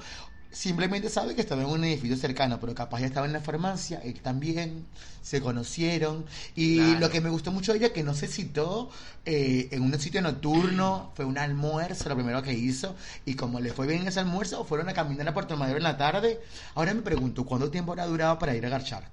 Simplemente 0.54 1.10
sabe 1.10 1.34
que 1.34 1.42
estaba 1.42 1.64
en 1.64 1.68
un 1.70 1.84
edificio 1.84 2.16
cercano, 2.16 2.60
pero 2.60 2.76
capaz 2.76 3.00
ya 3.02 3.08
estaba 3.08 3.26
en 3.26 3.34
la 3.34 3.42
farmacia, 3.42 4.00
él 4.04 4.22
también, 4.22 4.86
se 5.24 5.42
conocieron. 5.42 6.26
Y 6.56 6.78
Claro. 6.78 7.00
lo 7.00 7.10
que 7.10 7.22
me 7.22 7.30
gustó 7.32 7.52
mucho 7.52 7.72
de 7.74 7.80
ella, 7.80 7.92
que 7.92 8.04
no 8.04 8.14
se 8.14 8.28
citó 8.28 8.90
eh, 9.26 9.70
en 9.72 9.82
un 9.82 10.00
sitio 10.00 10.22
nocturno, 10.22 11.12
fue 11.16 11.26
un 11.26 11.38
almuerzo 11.40 12.08
lo 12.08 12.16
primero 12.16 12.44
que 12.44 12.54
hizo. 12.54 12.96
Y 13.26 13.34
como 13.34 13.60
le 13.60 13.74
fue 13.74 13.88
bien 13.88 14.08
ese 14.08 14.20
almuerzo, 14.20 14.64
fueron 14.64 14.90
a 14.90 14.94
caminar 14.94 15.28
a 15.28 15.34
Puerto 15.34 15.58
Madero 15.58 15.78
en 15.78 15.84
la 15.84 15.98
tarde. 15.98 16.40
Ahora 16.76 16.94
me 16.94 17.02
pregunto, 17.02 17.46
¿cuánto 17.46 17.72
tiempo 17.72 17.92
habrá 17.94 18.06
durado 18.06 18.38
para 18.38 18.56
ir 18.56 18.66
a 18.66 18.70
garchar? 18.70 19.10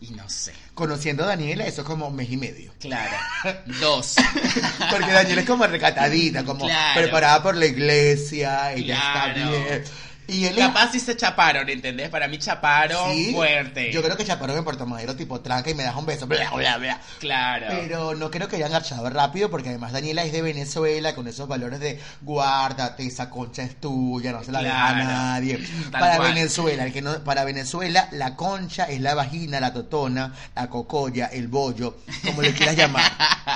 Y 0.00 0.10
no 0.10 0.28
sé. 0.28 0.52
Conociendo 0.74 1.24
a 1.24 1.28
Daniela, 1.28 1.64
eso 1.66 1.80
es 1.80 1.86
como 1.86 2.08
un 2.08 2.16
mes 2.16 2.30
y 2.30 2.36
medio. 2.36 2.72
Claro. 2.80 3.16
Dos. 3.80 4.16
Porque 4.90 5.10
Daniela 5.10 5.40
es 5.40 5.46
como 5.46 5.66
recatadita, 5.66 6.44
como 6.44 6.66
Claro. 6.66 7.00
preparada 7.00 7.42
por 7.42 7.56
la 7.56 7.66
iglesia, 7.66 8.72
ella 8.74 8.94
Claro. 9.00 9.40
está 9.40 9.50
bien. 9.50 9.84
Y 10.28 10.44
él 10.46 10.56
Capaz 10.56 10.90
sí 10.92 11.00
se 11.00 11.16
chaparon, 11.16 11.68
¿entendés? 11.68 12.08
Para 12.10 12.26
mí 12.28 12.38
chaparon 12.38 13.12
Sí, 13.12 13.32
fuerte. 13.32 13.92
Yo 13.92 14.02
creo 14.02 14.16
que 14.16 14.24
chaparon 14.24 14.56
en 14.58 14.64
Puerto 14.64 14.84
Madero 14.86 15.14
tipo 15.14 15.40
tranca 15.40 15.70
y 15.70 15.74
me 15.74 15.84
das 15.84 15.94
un 15.96 16.04
beso, 16.06 16.26
bla, 16.26 16.50
bla, 16.50 16.78
bla. 16.78 17.00
Claro. 17.20 17.66
Pero 17.70 18.14
no 18.14 18.30
creo 18.30 18.48
que 18.48 18.56
hayan 18.56 18.72
garchado 18.72 19.08
rápido 19.08 19.50
porque 19.50 19.68
además 19.68 19.92
Daniela 19.92 20.24
es 20.24 20.32
de 20.32 20.42
Venezuela 20.42 21.14
con 21.14 21.28
esos 21.28 21.46
valores 21.46 21.78
de 21.80 22.00
guárdate, 22.22 23.06
esa 23.06 23.30
concha 23.30 23.62
es 23.62 23.76
tuya, 23.80 24.32
no 24.32 24.42
se 24.42 24.52
la 24.52 24.62
deja 24.62 24.88
a 24.88 24.92
Claro. 24.94 25.04
nadie. 25.08 25.58
Tal 25.90 26.00
Para 26.00 26.16
cual. 26.16 26.34
Venezuela, 26.34 26.84
el 26.84 26.92
que 26.92 27.02
no, 27.02 27.22
para 27.24 27.44
Venezuela 27.44 28.08
la 28.12 28.34
concha 28.36 28.84
es 28.84 29.00
la 29.00 29.14
vagina, 29.14 29.60
la 29.60 29.72
totona, 29.72 30.34
la 30.54 30.68
cocolla, 30.68 31.26
el 31.26 31.48
bollo, 31.48 31.98
como 32.24 32.42
le 32.42 32.52
quieras 32.52 32.76
llamar. 32.76 33.12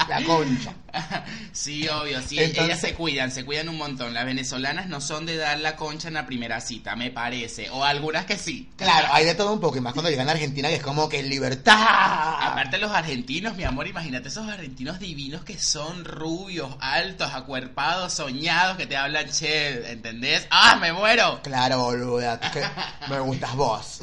La 0.09 0.23
concha. 0.25 0.73
Sí, 1.53 1.87
obvio, 1.89 2.21
sí. 2.23 2.39
Entonces- 2.39 2.65
Ellas 2.65 2.81
se 2.81 2.95
cuidan, 2.95 3.31
se 3.31 3.45
cuidan 3.45 3.69
un 3.69 3.77
montón. 3.79 4.13
Las 4.15 4.25
venezolanas 4.25 4.89
no 4.89 5.01
son 5.01 5.25
de 5.27 5.37
dar 5.37 5.59
la 5.61 5.77
concha 5.77 6.09
en 6.09 6.15
la 6.15 6.27
primera 6.27 6.60
cita, 6.61 6.96
me 6.96 7.11
parece. 7.11 7.70
O 7.70 7.85
algunas 7.85 8.27
que 8.27 8.38
sí. 8.38 8.70
Claro, 8.77 9.09
hay 9.12 9.25
de 9.25 9.35
todo 9.35 9.53
un 9.53 9.61
poco, 9.61 9.79
y 9.79 9.81
más 9.81 9.92
cuando 9.92 10.11
llegan 10.11 10.29
a 10.29 10.33
Argentina 10.33 10.68
que 10.68 10.77
es 10.77 10.83
como 10.83 11.09
que 11.09 11.23
libertad. 11.23 11.77
Aparte 12.40 12.79
los 12.79 12.90
argentinos, 12.90 13.57
mi 13.57 13.64
amor, 13.64 13.87
imagínate 13.87 14.29
esos 14.29 14.49
argentinos 14.49 14.99
divinos 14.99 15.44
que 15.44 15.59
son 15.59 16.05
rubios, 16.05 16.77
altos, 16.81 17.33
acuerpados, 17.33 18.12
soñados, 18.12 18.77
que 18.77 18.87
te 18.87 18.96
hablan 18.96 19.29
che, 19.31 19.92
¿entendés? 19.92 20.46
¡Ah, 20.51 20.77
me 20.81 20.92
muero! 20.92 21.40
Claro, 21.42 21.81
boluda, 21.81 22.40
que 22.40 22.62
me 23.09 23.20
gustas 23.20 23.55
vos. 23.57 24.01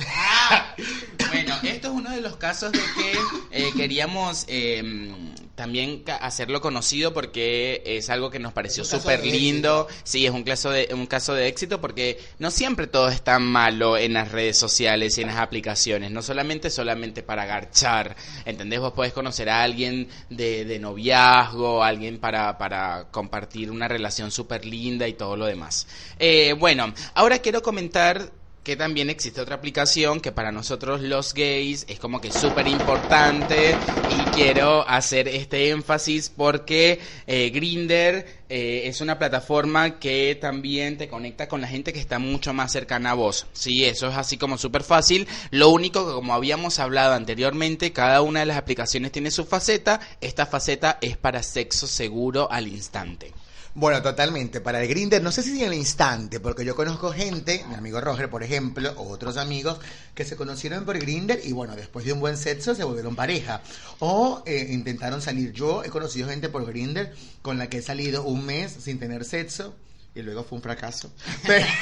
Bueno, 1.29 1.55
esto 1.63 1.87
es 1.87 1.93
uno 1.93 2.09
de 2.11 2.21
los 2.21 2.37
casos 2.37 2.71
de 2.71 2.79
que 2.79 3.19
eh, 3.51 3.71
queríamos 3.75 4.45
eh, 4.47 5.13
también 5.57 6.03
hacerlo 6.21 6.61
conocido 6.61 7.15
porque 7.15 7.81
es 7.83 8.11
algo 8.11 8.29
que 8.29 8.37
nos 8.37 8.53
pareció 8.53 8.85
súper 8.85 9.25
lindo. 9.25 9.87
Sí, 10.03 10.23
es 10.23 10.31
un 10.31 10.43
caso, 10.43 10.69
de, 10.69 10.89
un 10.93 11.07
caso 11.07 11.33
de 11.33 11.47
éxito 11.47 11.81
porque 11.81 12.19
no 12.37 12.51
siempre 12.51 12.85
todo 12.85 13.09
es 13.09 13.23
tan 13.23 13.41
malo 13.41 13.97
en 13.97 14.13
las 14.13 14.31
redes 14.31 14.55
sociales 14.55 15.17
y 15.17 15.21
en 15.21 15.27
las 15.29 15.37
aplicaciones. 15.37 16.11
No 16.11 16.21
solamente 16.21 16.69
solamente 16.69 17.23
para 17.23 17.47
garchar. 17.47 18.15
¿Entendés? 18.45 18.79
Vos 18.79 18.93
podés 18.93 19.13
conocer 19.13 19.49
a 19.49 19.63
alguien 19.63 20.07
de, 20.29 20.63
de 20.63 20.77
noviazgo, 20.77 21.83
alguien 21.83 22.19
para, 22.19 22.59
para 22.59 23.07
compartir 23.09 23.71
una 23.71 23.87
relación 23.87 24.29
súper 24.29 24.63
linda 24.63 25.07
y 25.07 25.13
todo 25.13 25.35
lo 25.35 25.47
demás. 25.47 25.87
Eh, 26.19 26.53
bueno, 26.53 26.93
ahora 27.15 27.39
quiero 27.39 27.63
comentar 27.63 28.31
que 28.67 28.75
también 28.75 29.09
existe 29.09 29.39
otra 29.39 29.55
aplicación 29.55 30.19
que 30.19 30.33
para 30.33 30.51
nosotros 30.51 30.99
los 30.99 31.33
gays 31.33 31.85
es 31.87 31.99
como 31.99 32.19
que 32.19 32.33
súper 32.33 32.67
importante 32.67 33.79
y 34.05 34.27
quiero 34.27 34.85
hacer 34.85 35.29
este 35.29 35.69
énfasis 35.69 36.27
porque 36.27 36.99
eh, 37.27 37.49
Grinder 37.51 38.43
es 38.49 38.99
una 38.99 39.17
plataforma 39.17 39.99
que 39.99 40.37
también 40.39 40.97
te 40.97 41.07
conecta 41.07 41.47
con 41.47 41.61
la 41.61 41.69
gente 41.69 41.93
que 41.93 42.01
está 42.01 42.19
mucho 42.19 42.53
más 42.53 42.73
cercana 42.73 43.11
a 43.11 43.13
vos. 43.13 43.47
Sí, 43.53 43.85
eso 43.85 44.09
es 44.09 44.17
así 44.17 44.37
como 44.37 44.57
súper 44.57 44.83
fácil. 44.83 45.29
Lo 45.49 45.69
único 45.69 46.05
que 46.05 46.13
como 46.13 46.33
habíamos 46.33 46.79
hablado 46.79 47.13
anteriormente, 47.13 47.93
cada 47.93 48.21
una 48.21 48.41
de 48.41 48.47
las 48.47 48.57
aplicaciones 48.57 49.13
tiene 49.13 49.31
su 49.31 49.45
faceta. 49.45 50.01
Esta 50.19 50.45
faceta 50.45 50.97
es 50.99 51.15
para 51.15 51.41
sexo 51.41 51.87
seguro 51.87 52.51
al 52.51 52.67
instante. 52.67 53.31
Bueno, 53.79 54.01
totalmente. 54.01 54.59
Para 54.59 54.81
el 54.81 54.87
Grinder, 54.87 55.21
no 55.21 55.31
sé 55.31 55.43
si 55.43 55.61
en 55.61 55.67
el 55.67 55.75
instante, 55.75 56.39
porque 56.39 56.65
yo 56.65 56.75
conozco 56.75 57.13
gente, 57.13 57.63
mi 57.69 57.75
amigo 57.75 58.01
Roger, 58.01 58.27
por 58.27 58.41
ejemplo, 58.41 58.91
o 58.97 59.07
otros 59.07 59.37
amigos, 59.37 59.77
que 60.15 60.25
se 60.25 60.35
conocieron 60.35 60.83
por 60.83 60.97
Grinder 60.97 61.39
y 61.43 61.51
bueno, 61.51 61.75
después 61.75 62.03
de 62.03 62.11
un 62.11 62.19
buen 62.19 62.37
sexo 62.37 62.73
se 62.73 62.83
volvieron 62.83 63.15
pareja. 63.15 63.61
O 63.99 64.41
eh, 64.47 64.69
intentaron 64.71 65.21
salir. 65.21 65.53
Yo 65.53 65.83
he 65.83 65.89
conocido 65.89 66.27
gente 66.27 66.49
por 66.49 66.65
Grinder 66.65 67.13
con 67.43 67.59
la 67.59 67.69
que 67.69 67.77
he 67.77 67.81
salido 67.83 68.23
un 68.23 68.47
mes 68.47 68.71
sin 68.79 68.97
tener 68.97 69.23
sexo. 69.25 69.75
Y 70.15 70.21
luego 70.23 70.43
fue 70.43 70.55
un 70.57 70.63
fracaso. 70.63 71.11
Pero- 71.45 71.65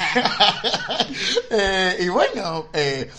Eh, 1.50 1.96
y 2.00 2.08
bueno, 2.08 2.68
eh, 2.74 3.10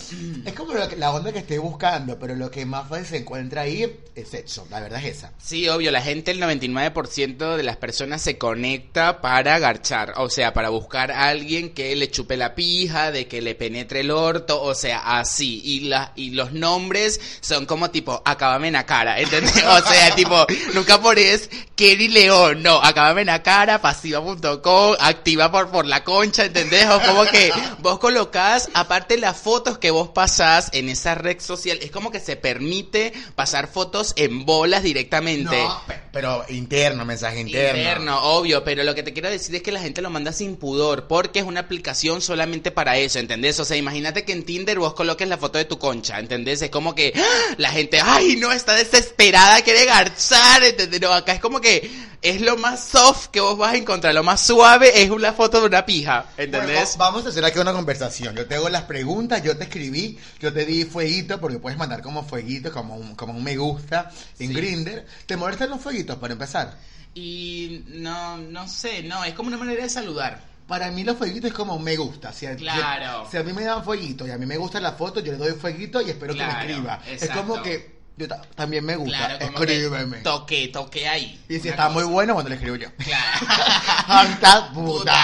es 0.45 0.53
como 0.53 0.73
que- 0.73 0.95
la 0.97 1.11
onda 1.11 1.31
que 1.31 1.39
estés 1.39 1.59
buscando, 1.59 2.19
pero 2.19 2.35
lo 2.35 2.51
que 2.51 2.65
más 2.65 2.85
se 3.07 3.17
encuentra 3.17 3.61
ahí 3.61 3.91
es 4.15 4.27
sexo. 4.29 4.67
La 4.69 4.79
verdad 4.79 5.03
es 5.03 5.17
esa. 5.17 5.31
Sí, 5.41 5.67
obvio, 5.69 5.89
la 5.91 6.01
gente, 6.01 6.31
el 6.31 6.39
99% 6.39 7.55
de 7.55 7.63
las 7.63 7.77
personas 7.77 8.21
se 8.21 8.37
conecta 8.37 9.21
para 9.21 9.57
garchar, 9.59 10.13
o 10.17 10.29
sea, 10.29 10.53
para 10.53 10.69
buscar 10.69 11.11
a 11.11 11.27
alguien 11.29 11.73
que 11.73 11.95
le 11.95 12.11
chupe 12.11 12.37
la 12.37 12.53
pija, 12.53 13.11
de 13.11 13.27
que 13.27 13.41
le 13.41 13.55
penetre 13.55 14.01
el 14.01 14.11
orto, 14.11 14.61
o 14.61 14.75
sea, 14.75 15.19
así. 15.19 15.61
Y, 15.63 15.79
la, 15.81 16.11
y 16.15 16.31
los 16.31 16.51
nombres 16.51 17.19
son 17.41 17.65
como 17.65 17.89
tipo, 17.89 18.21
acabame 18.25 18.67
en 18.67 18.73
la 18.73 18.85
cara, 18.85 19.19
¿entendés? 19.19 19.53
O 19.67 19.81
sea, 19.81 20.13
tipo, 20.15 20.45
nunca 20.73 20.99
pones 21.01 21.49
Kerry 21.75 22.09
León, 22.09 22.61
no, 22.61 22.81
acabame 22.83 23.21
en 23.21 23.27
la 23.27 23.41
cara, 23.41 23.81
pasiva.com, 23.81 24.95
activa 25.07 25.51
por, 25.51 25.69
por 25.69 25.85
la 25.85 26.03
concha, 26.03 26.45
¿entendés? 26.45 26.85
O 26.87 27.01
como 27.01 27.25
que 27.25 27.51
vos 27.79 27.99
colocás, 27.99 28.69
aparte 28.73 29.17
las 29.17 29.37
fotos 29.37 29.77
que 29.77 29.91
vos 29.91 30.09
pasás 30.09 30.69
en 30.73 30.89
esa 30.89 31.15
red 31.15 31.39
social, 31.39 31.79
es 31.81 31.91
como 31.91 32.11
que 32.11 32.19
se 32.19 32.35
permite 32.35 33.13
pasar 33.35 33.67
fotos 33.67 34.13
en 34.15 34.45
bolas 34.45 34.83
directamente. 34.83 35.55
No, 35.63 35.81
pe- 35.87 35.99
pero 36.11 36.43
interno, 36.49 37.05
mensaje 37.05 37.41
interno. 37.41 37.77
Interno, 37.79 38.23
obvio, 38.23 38.63
pero 38.63 38.83
lo 38.83 38.95
que 38.95 39.03
te 39.03 39.13
quiero 39.13 39.29
decir 39.29 39.55
es 39.55 39.61
que 39.61 39.71
la 39.71 39.79
gente 39.79 40.01
lo 40.01 40.09
manda 40.09 40.31
sin 40.31 40.55
pudor, 40.55 41.07
porque 41.07 41.39
es 41.39 41.45
una 41.45 41.61
aplicación 41.61 42.21
solamente 42.21 42.71
para 42.71 42.97
eso, 42.97 43.19
¿entendés? 43.19 43.59
O 43.59 43.65
sea, 43.65 43.77
imagínate 43.77 44.23
que 44.25 44.31
en 44.33 44.43
Tinder 44.43 44.79
vos 44.79 44.93
coloques 44.93 45.27
la 45.27 45.37
foto 45.37 45.57
de 45.57 45.65
tu 45.65 45.77
concha, 45.79 46.19
¿entendés? 46.19 46.61
Es 46.61 46.69
como 46.69 46.95
que 46.95 47.13
¡ah! 47.15 47.55
la 47.57 47.69
gente, 47.71 47.99
ay, 48.03 48.35
no, 48.37 48.51
está 48.51 48.73
desesperada, 48.75 49.61
quiere 49.61 49.85
garchar, 49.85 50.63
¿entendés? 50.63 51.01
No, 51.01 51.13
acá 51.13 51.33
es 51.33 51.39
como 51.39 51.61
que 51.61 51.89
es 52.21 52.41
lo 52.41 52.57
más 52.57 52.83
soft 52.83 53.27
que 53.27 53.39
vos 53.39 53.57
vas 53.57 53.73
a 53.73 53.77
encontrar, 53.77 54.13
lo 54.13 54.23
más 54.23 54.41
suave 54.41 54.86
es 54.95 55.09
una 55.09 55.33
foto 55.33 55.59
de 55.61 55.67
una 55.67 55.85
pija, 55.85 56.25
¿entendés? 56.37 56.75
Bueno, 56.75 56.89
vamos 56.97 57.25
a 57.25 57.29
hacer 57.29 57.43
aquí 57.45 57.59
una 57.59 57.73
conversación. 57.73 58.35
Yo 58.35 58.45
te 58.45 58.55
hago 58.55 58.69
las 58.69 58.83
preguntas, 58.83 59.43
yo 59.43 59.57
te 59.57 59.65
escribí, 59.65 60.17
yo 60.39 60.51
te 60.53 60.65
di 60.65 60.83
fueguito, 60.85 61.39
porque 61.39 61.59
puedes 61.59 61.77
mandar 61.77 62.01
como 62.01 62.23
fueguito, 62.23 62.71
como 62.71 62.95
un, 62.95 63.15
como 63.15 63.33
un 63.33 63.43
me 63.43 63.55
gusta 63.57 64.11
en 64.39 64.49
Sí. 64.49 64.53
Grinder. 64.53 65.05
¿Te 65.25 65.37
molestan 65.37 65.69
los 65.69 65.81
fueguitos 65.81 66.17
para 66.17 66.33
empezar? 66.33 66.77
Y 67.13 67.83
no, 67.87 68.37
no 68.37 68.67
sé, 68.67 69.03
no, 69.03 69.23
es 69.23 69.33
como 69.33 69.47
una 69.47 69.57
manera 69.57 69.83
de 69.83 69.89
saludar. 69.89 70.41
Para 70.67 70.91
mí 70.91 71.03
los 71.03 71.17
fueguitos 71.17 71.49
es 71.49 71.55
como 71.55 71.75
un 71.75 71.83
me 71.83 71.95
gusta. 71.95 72.33
Si 72.33 72.45
a, 72.45 72.55
Claro. 72.55 73.25
si- 73.25 73.31
si 73.31 73.37
a 73.37 73.43
mí 73.43 73.53
me 73.53 73.63
dan 73.63 73.83
fueguito 73.83 74.27
y 74.27 74.31
a 74.31 74.37
mí 74.37 74.45
me 74.45 74.57
gusta 74.57 74.79
la 74.81 74.91
foto, 74.91 75.21
yo 75.21 75.31
le 75.31 75.37
doy 75.37 75.53
fueguito 75.53 76.01
y 76.01 76.09
espero 76.09 76.33
que 76.35 76.43
me 76.45 76.51
escriba. 76.51 77.01
Es 77.09 77.29
como 77.29 77.61
que 77.61 77.96
yo 78.17 78.27
ta- 78.27 78.41
también 78.55 78.83
me 78.83 78.95
gusta. 78.95 79.17
Claro, 79.17 79.45
Escríbeme. 79.45 80.17
toque, 80.17 80.67
toque 80.69 81.07
ahí. 81.07 81.39
Y 81.47 81.55
si 81.55 81.61
Una 81.67 81.69
está 81.71 81.89
muy 81.89 82.03
bueno, 82.03 82.33
cuando 82.33 82.49
le 82.49 82.55
escribo 82.55 82.75
yo. 82.75 82.89
Claro. 82.95 83.47
¡Anta 84.07 84.71
puta! 84.73 85.15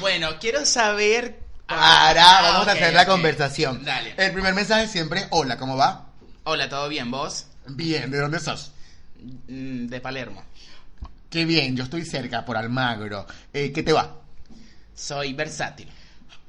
Bueno, 0.00 0.30
quiero 0.40 0.64
saber. 0.64 1.38
Para, 1.66 2.38
Ah, 2.38 2.42
vamos 2.42 2.68
a 2.68 2.72
hacer 2.72 2.92
la 2.94 3.06
conversación. 3.06 3.84
Dale. 3.84 4.14
El 4.16 4.32
primer 4.32 4.54
mensaje 4.54 4.88
siempre 4.88 5.20
es, 5.20 5.26
hola, 5.30 5.56
¿cómo 5.56 5.76
va? 5.76 6.06
Hola, 6.44 6.68
¿todo 6.68 6.88
bien? 6.88 7.10
¿Vos? 7.10 7.46
Bien, 7.66 8.10
¿de 8.10 8.18
dónde 8.18 8.40
sos? 8.40 8.72
Mm, 9.46 9.86
De 9.86 10.00
Palermo. 10.00 10.42
Qué 11.28 11.44
bien, 11.44 11.76
yo 11.76 11.84
estoy 11.84 12.04
cerca, 12.04 12.44
por 12.44 12.56
Almagro. 12.56 13.24
Eh, 13.52 13.70
¿Qué 13.72 13.84
te 13.84 13.92
va? 13.92 14.16
Soy 14.96 15.32
versátil. 15.32 15.88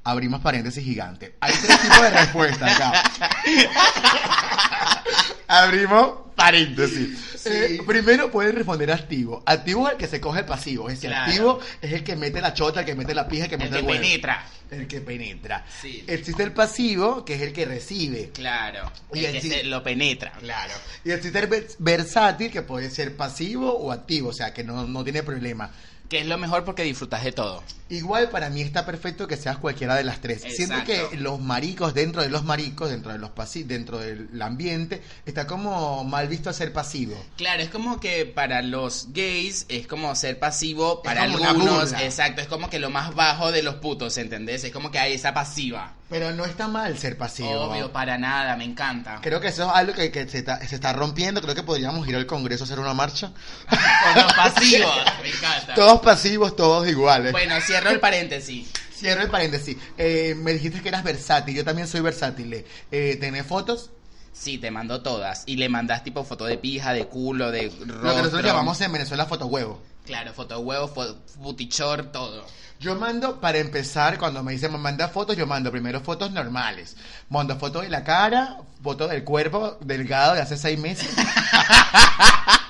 Abrimos 0.04 0.40
paréntesis 0.40 0.82
gigante. 0.84 1.36
Hay 1.40 1.52
tres 1.54 1.80
tipos 1.80 2.02
de 2.02 2.10
respuestas 2.10 2.74
acá. 2.76 3.02
Abrimos 5.48 6.14
paréntesis. 6.34 7.18
Sí. 7.36 7.48
Eh, 7.50 7.80
primero 7.86 8.30
puedes 8.30 8.54
responder 8.54 8.90
activo. 8.90 9.42
Activo 9.46 9.86
es 9.86 9.92
el 9.92 9.98
que 9.98 10.06
se 10.06 10.20
coge 10.20 10.40
el 10.40 10.46
pasivo. 10.46 10.88
Es 10.88 10.96
decir, 10.96 11.10
Claro. 11.10 11.24
activo 11.30 11.60
es 11.80 11.92
el 11.92 12.04
que 12.04 12.16
mete 12.16 12.40
la 12.40 12.54
chota, 12.54 12.80
el 12.80 12.86
que 12.86 12.94
mete 12.94 13.14
la 13.14 13.28
pija, 13.28 13.44
el 13.44 13.50
que 13.50 13.56
El 13.56 13.60
mete 13.62 13.72
que 13.74 13.78
el, 13.80 13.84
huevo. 13.86 14.00
penetra. 14.02 14.46
El 14.70 14.86
que 14.86 15.00
penetra. 15.00 15.64
Sí. 15.80 16.04
Existe 16.06 16.42
el 16.42 16.52
pasivo, 16.52 17.24
que 17.24 17.34
es 17.34 17.42
el 17.42 17.52
que 17.52 17.64
recibe. 17.66 18.30
Claro. 18.32 18.90
Y 19.12 19.24
El 19.24 19.40
que 19.40 19.48
se 19.48 19.64
lo 19.64 19.82
penetra. 19.82 20.32
Claro. 20.40 20.72
Y 21.04 21.10
existe 21.10 21.38
el 21.38 21.48
vers- 21.50 21.76
versátil, 21.78 22.50
que 22.50 22.62
puede 22.62 22.90
ser 22.90 23.14
pasivo 23.16 23.72
o 23.76 23.92
activo, 23.92 24.30
o 24.30 24.32
sea, 24.32 24.54
que 24.54 24.64
no, 24.64 24.86
no 24.86 25.04
tiene 25.04 25.22
problema. 25.22 25.70
Que 26.08 26.20
es 26.20 26.26
lo 26.26 26.38
mejor 26.38 26.64
porque 26.64 26.82
disfrutas 26.84 27.22
de 27.24 27.32
todo. 27.32 27.62
Igual 27.92 28.30
para 28.30 28.48
mí 28.48 28.62
está 28.62 28.86
perfecto 28.86 29.28
que 29.28 29.36
seas 29.36 29.58
cualquiera 29.58 29.94
de 29.94 30.02
las 30.02 30.22
tres. 30.22 30.40
Siento 30.40 30.82
que 30.84 31.14
los 31.18 31.40
maricos, 31.40 31.92
dentro 31.92 32.22
de 32.22 32.30
los 32.30 32.42
maricos, 32.42 32.88
dentro 32.88 33.12
de 33.12 33.18
los 33.18 33.30
pasi 33.30 33.64
dentro 33.64 33.98
del 33.98 34.40
ambiente, 34.40 35.02
está 35.26 35.46
como 35.46 36.02
mal 36.02 36.26
visto 36.26 36.50
ser 36.54 36.72
pasivo. 36.72 37.22
Claro, 37.36 37.62
es 37.62 37.68
como 37.68 38.00
que 38.00 38.24
para 38.24 38.62
los 38.62 39.08
gays 39.12 39.66
es 39.68 39.86
como 39.86 40.14
ser 40.14 40.38
pasivo 40.38 41.02
para 41.02 41.24
algunos. 41.24 41.92
Exacto, 41.92 42.40
es 42.40 42.48
como 42.48 42.70
que 42.70 42.78
lo 42.78 42.88
más 42.88 43.14
bajo 43.14 43.52
de 43.52 43.62
los 43.62 43.74
putos, 43.74 44.16
¿entendés? 44.16 44.64
Es 44.64 44.72
como 44.72 44.90
que 44.90 44.98
hay 44.98 45.12
esa 45.12 45.34
pasiva. 45.34 45.92
Pero 46.12 46.30
no 46.30 46.44
está 46.44 46.68
mal 46.68 46.98
ser 46.98 47.16
pasivo. 47.16 47.48
Obvio, 47.48 47.90
para 47.90 48.18
nada, 48.18 48.54
me 48.54 48.64
encanta. 48.64 49.18
Creo 49.22 49.40
que 49.40 49.48
eso 49.48 49.64
es 49.64 49.70
algo 49.74 49.94
que, 49.94 50.10
que 50.10 50.28
se, 50.28 50.40
está, 50.40 50.60
se 50.60 50.74
está 50.74 50.92
rompiendo. 50.92 51.40
Creo 51.40 51.54
que 51.54 51.62
podríamos 51.62 52.06
ir 52.06 52.14
al 52.14 52.26
Congreso 52.26 52.64
a 52.64 52.66
hacer 52.66 52.78
una 52.78 52.92
marcha. 52.92 53.32
Con 53.66 54.22
los 54.22 54.32
pasivos, 54.34 54.94
me 55.22 55.30
encanta. 55.30 55.74
Todos 55.74 56.00
pasivos, 56.02 56.54
todos 56.54 56.86
iguales. 56.86 57.32
Bueno, 57.32 57.58
cierro 57.82 57.94
el 57.94 58.00
paréntesis. 58.00 58.70
Cierro 58.94 59.22
el 59.22 59.30
paréntesis. 59.30 59.76
Eh, 59.98 60.34
me 60.36 60.52
dijiste 60.52 60.80
que 60.80 60.88
eras 60.88 61.04
versátil. 61.04 61.54
Yo 61.54 61.64
también 61.64 61.88
soy 61.88 62.00
versátil. 62.00 62.64
Eh, 62.90 63.16
¿Tenés 63.20 63.46
fotos? 63.46 63.90
Sí, 64.32 64.58
te 64.58 64.70
mando 64.70 65.02
todas. 65.02 65.42
Y 65.46 65.56
le 65.56 65.68
mandas 65.68 66.04
tipo 66.04 66.24
foto 66.24 66.46
de 66.46 66.58
pija, 66.58 66.92
de 66.92 67.06
culo, 67.06 67.50
de 67.50 67.68
rostro. 67.68 68.02
Lo 68.02 68.10
que 68.14 68.22
nosotros 68.22 68.44
llamamos 68.44 68.80
en 68.80 68.92
Venezuela 68.92 69.26
fotohuevo. 69.26 69.80
Claro, 70.06 70.32
foto 70.32 70.58
huevo, 70.58 70.88
fo 70.88 71.16
butichor, 71.36 72.10
todo. 72.10 72.44
Yo 72.80 72.96
mando, 72.96 73.40
para 73.40 73.58
empezar, 73.58 74.18
cuando 74.18 74.42
me 74.42 74.52
dicen 74.52 74.72
me 74.72 74.78
manda 74.78 75.08
fotos, 75.08 75.36
yo 75.36 75.46
mando 75.46 75.70
primero 75.70 76.00
fotos 76.00 76.32
normales. 76.32 76.96
Mando 77.28 77.56
fotos 77.56 77.82
de 77.82 77.88
la 77.88 78.02
cara, 78.02 78.58
fotos 78.82 79.10
del 79.10 79.22
cuerpo 79.22 79.78
delgado 79.80 80.34
de 80.34 80.40
hace 80.40 80.56
seis 80.56 80.78
meses. 80.78 81.08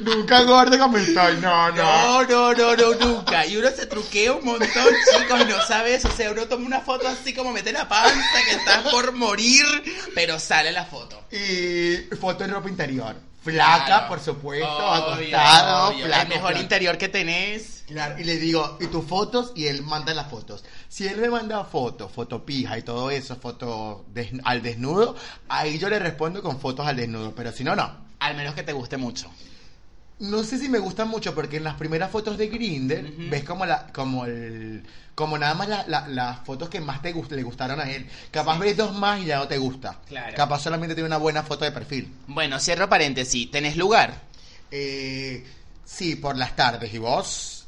Nunca 0.00 0.42
gordo 0.42 0.78
como 0.78 0.96
estoy, 0.98 1.36
no, 1.38 1.70
no. 1.72 1.76
No, 1.76 2.22
no, 2.24 2.54
no, 2.54 2.76
no, 2.76 2.94
nunca. 2.94 3.44
Y 3.46 3.56
uno 3.56 3.68
se 3.70 3.86
truquea 3.86 4.32
un 4.34 4.44
montón, 4.44 4.68
chicos, 5.18 5.40
y 5.40 5.44
no 5.44 5.60
sabes. 5.66 6.04
O 6.04 6.10
sea, 6.12 6.30
uno 6.30 6.46
toma 6.46 6.66
una 6.66 6.80
foto 6.80 7.08
así 7.08 7.34
como 7.34 7.52
mete 7.52 7.72
la 7.72 7.88
panza, 7.88 8.38
que 8.48 8.52
estás 8.56 8.82
por 8.92 9.12
morir, 9.12 9.64
pero 10.14 10.38
sale 10.38 10.70
la 10.72 10.84
foto. 10.84 11.20
Y 11.32 12.14
foto 12.16 12.44
en 12.44 12.50
ropa 12.52 12.68
interior. 12.68 13.16
Flaca, 13.42 13.86
Claro. 13.86 14.08
por 14.08 14.20
supuesto, 14.20 14.68
Obvio, 14.68 15.04
acostado, 15.14 15.88
obvio. 15.88 16.06
flaco, 16.06 16.22
El 16.22 16.28
mejor 16.28 16.48
flaco. 16.50 16.62
interior 16.62 16.98
que 16.98 17.08
tenés. 17.08 17.84
Claro, 17.86 18.18
y 18.18 18.24
le 18.24 18.36
digo, 18.36 18.76
¿y 18.80 18.88
tus 18.88 19.06
fotos? 19.06 19.52
Y 19.54 19.68
él 19.68 19.82
manda 19.82 20.12
las 20.12 20.28
fotos. 20.28 20.64
Si 20.88 21.06
él 21.06 21.16
me 21.18 21.30
manda 21.30 21.64
fotos, 21.64 22.10
foto 22.12 22.44
pija 22.44 22.76
y 22.76 22.82
todo 22.82 23.10
eso, 23.10 23.36
foto 23.36 24.04
des- 24.12 24.32
al 24.44 24.60
desnudo, 24.60 25.16
ahí 25.48 25.78
yo 25.78 25.88
le 25.88 25.98
respondo 25.98 26.42
con 26.42 26.60
fotos 26.60 26.86
al 26.86 26.96
desnudo, 26.96 27.32
pero 27.34 27.50
si 27.52 27.64
no, 27.64 27.74
no. 27.74 28.06
Al 28.18 28.36
menos 28.36 28.54
que 28.54 28.64
te 28.64 28.72
guste 28.72 28.96
mucho. 28.96 29.30
No 30.20 30.42
sé 30.42 30.58
si 30.58 30.68
me 30.68 30.78
gusta 30.80 31.04
mucho 31.04 31.34
porque 31.34 31.58
en 31.58 31.64
las 31.64 31.74
primeras 31.76 32.10
fotos 32.10 32.36
de 32.36 32.48
Grinder 32.48 33.04
Ujú. 33.04 33.30
ves 33.30 33.44
como 33.44 33.64
la, 33.66 33.86
como 33.92 34.24
el, 34.26 34.82
como 35.14 35.38
nada 35.38 35.54
más 35.54 35.68
la- 35.68 35.84
la- 35.86 36.08
las 36.08 36.40
fotos 36.40 36.68
que 36.68 36.80
más 36.80 37.00
te 37.02 37.14
gust- 37.14 37.30
le 37.30 37.42
gustaron 37.44 37.78
a 37.80 37.88
él. 37.90 38.06
Capaz 38.32 38.58
ves 38.58 38.76
dos 38.76 38.94
más 38.96 39.20
y 39.20 39.26
ya 39.26 39.36
no 39.38 39.46
te 39.46 39.58
gusta. 39.58 40.00
Claro. 40.08 40.34
Capaz 40.36 40.60
solamente 40.62 40.94
tiene 40.96 41.06
una 41.06 41.18
buena 41.18 41.42
foto 41.44 41.64
de 41.64 41.70
perfil. 41.72 42.12
Bueno, 42.26 42.58
cierro 42.58 42.88
paréntesis. 42.88 43.48
¿Tenés 43.50 43.76
lugar? 43.76 44.20
Eh, 44.72 45.46
sí, 45.84 46.16
por 46.16 46.36
las 46.36 46.56
tardes. 46.56 46.92
¿Y 46.92 46.98
vos? 46.98 47.66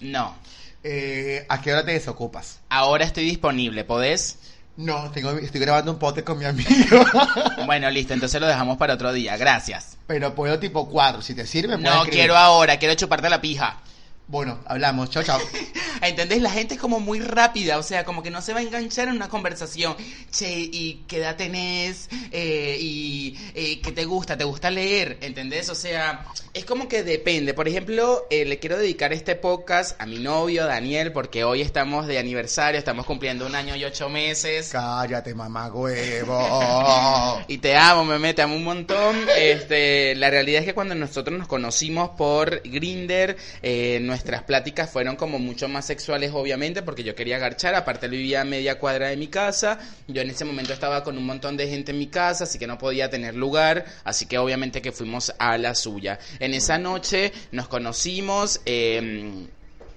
No. 0.00 0.36
Eh, 0.84 1.44
¿A 1.48 1.60
qué 1.60 1.72
hora 1.72 1.84
te 1.84 1.92
desocupas? 1.92 2.60
Ahora 2.68 3.04
estoy 3.04 3.24
disponible, 3.24 3.84
¿podés? 3.84 4.38
No, 4.78 5.10
tengo, 5.10 5.32
estoy 5.32 5.60
grabando 5.60 5.90
un 5.90 5.98
podcast 5.98 6.24
con 6.24 6.38
mi 6.38 6.44
amigo. 6.44 6.68
Bueno, 7.66 7.90
listo, 7.90 8.14
entonces 8.14 8.40
lo 8.40 8.46
dejamos 8.46 8.78
para 8.78 8.94
otro 8.94 9.12
día. 9.12 9.36
Gracias. 9.36 9.98
Pero 10.06 10.36
puedo 10.36 10.56
tipo 10.60 10.88
cuatro. 10.88 11.20
Si 11.20 11.34
te 11.34 11.46
sirve, 11.46 11.76
No 11.76 12.04
quiero 12.04 12.36
ahora, 12.36 12.78
quiero 12.78 12.94
chuparte 12.94 13.28
la 13.28 13.40
pija. 13.40 13.80
Bueno, 14.28 14.58
hablamos. 14.66 15.08
Chao, 15.08 15.22
chao. 15.22 15.40
¿Entendés? 16.02 16.42
La 16.42 16.50
gente 16.50 16.74
es 16.74 16.80
como 16.80 17.00
muy 17.00 17.20
rápida, 17.20 17.78
o 17.78 17.82
sea, 17.82 18.04
como 18.04 18.22
que 18.22 18.30
no 18.30 18.42
se 18.42 18.52
va 18.52 18.60
a 18.60 18.62
enganchar 18.62 19.08
en 19.08 19.14
una 19.14 19.30
conversación. 19.30 19.96
Che, 20.30 20.50
¿y 20.50 21.04
qué 21.08 21.16
edad 21.16 21.36
tenés? 21.36 22.08
Eh, 22.30 22.76
¿Y 22.78 23.38
eh, 23.54 23.80
qué 23.80 23.90
te 23.90 24.04
gusta? 24.04 24.36
¿Te 24.36 24.44
gusta 24.44 24.70
leer? 24.70 25.16
¿Entendés? 25.22 25.70
O 25.70 25.74
sea, 25.74 26.26
es 26.52 26.66
como 26.66 26.88
que 26.88 27.02
depende. 27.02 27.54
Por 27.54 27.68
ejemplo, 27.68 28.26
eh, 28.30 28.44
le 28.44 28.58
quiero 28.58 28.76
dedicar 28.76 29.14
este 29.14 29.34
podcast 29.34 30.00
a 30.00 30.04
mi 30.04 30.18
novio, 30.18 30.66
Daniel, 30.66 31.10
porque 31.12 31.44
hoy 31.44 31.62
estamos 31.62 32.06
de 32.06 32.18
aniversario, 32.18 32.78
estamos 32.78 33.06
cumpliendo 33.06 33.46
un 33.46 33.54
año 33.54 33.76
y 33.76 33.84
ocho 33.84 34.10
meses. 34.10 34.68
Cállate, 34.70 35.34
mamá 35.34 35.68
huevo. 35.72 37.38
Y 37.48 37.58
te 37.58 37.76
amo, 37.76 38.04
meme, 38.04 38.34
te 38.34 38.42
amo 38.42 38.56
un 38.56 38.64
montón. 38.64 39.16
Este, 39.38 40.14
la 40.16 40.28
realidad 40.28 40.60
es 40.60 40.66
que 40.66 40.74
cuando 40.74 40.94
nosotros 40.94 41.38
nos 41.38 41.48
conocimos 41.48 42.10
por 42.10 42.60
Grinder, 42.62 43.36
eh, 43.62 43.98
nuestras 44.18 44.42
pláticas 44.42 44.90
fueron 44.90 45.14
como 45.14 45.38
mucho 45.38 45.68
más 45.68 45.86
sexuales, 45.86 46.32
obviamente, 46.34 46.82
porque 46.82 47.04
yo 47.04 47.14
quería 47.14 47.38
garchar. 47.38 47.76
Aparte, 47.76 48.08
vivía 48.08 48.40
a 48.40 48.44
media 48.44 48.76
cuadra 48.76 49.10
de 49.10 49.16
mi 49.16 49.28
casa. 49.28 49.78
Yo 50.08 50.20
en 50.20 50.30
ese 50.30 50.44
momento 50.44 50.72
estaba 50.72 51.04
con 51.04 51.16
un 51.16 51.24
montón 51.24 51.56
de 51.56 51.68
gente 51.68 51.92
en 51.92 52.00
mi 52.00 52.08
casa, 52.08 52.42
así 52.42 52.58
que 52.58 52.66
no 52.66 52.78
podía 52.78 53.08
tener 53.10 53.36
lugar. 53.36 53.84
Así 54.02 54.26
que 54.26 54.36
obviamente 54.36 54.82
que 54.82 54.90
fuimos 54.90 55.32
a 55.38 55.56
la 55.56 55.76
suya. 55.76 56.18
En 56.40 56.52
esa 56.52 56.78
noche 56.78 57.32
nos 57.52 57.68
conocimos. 57.68 58.60
eh, 58.66 59.46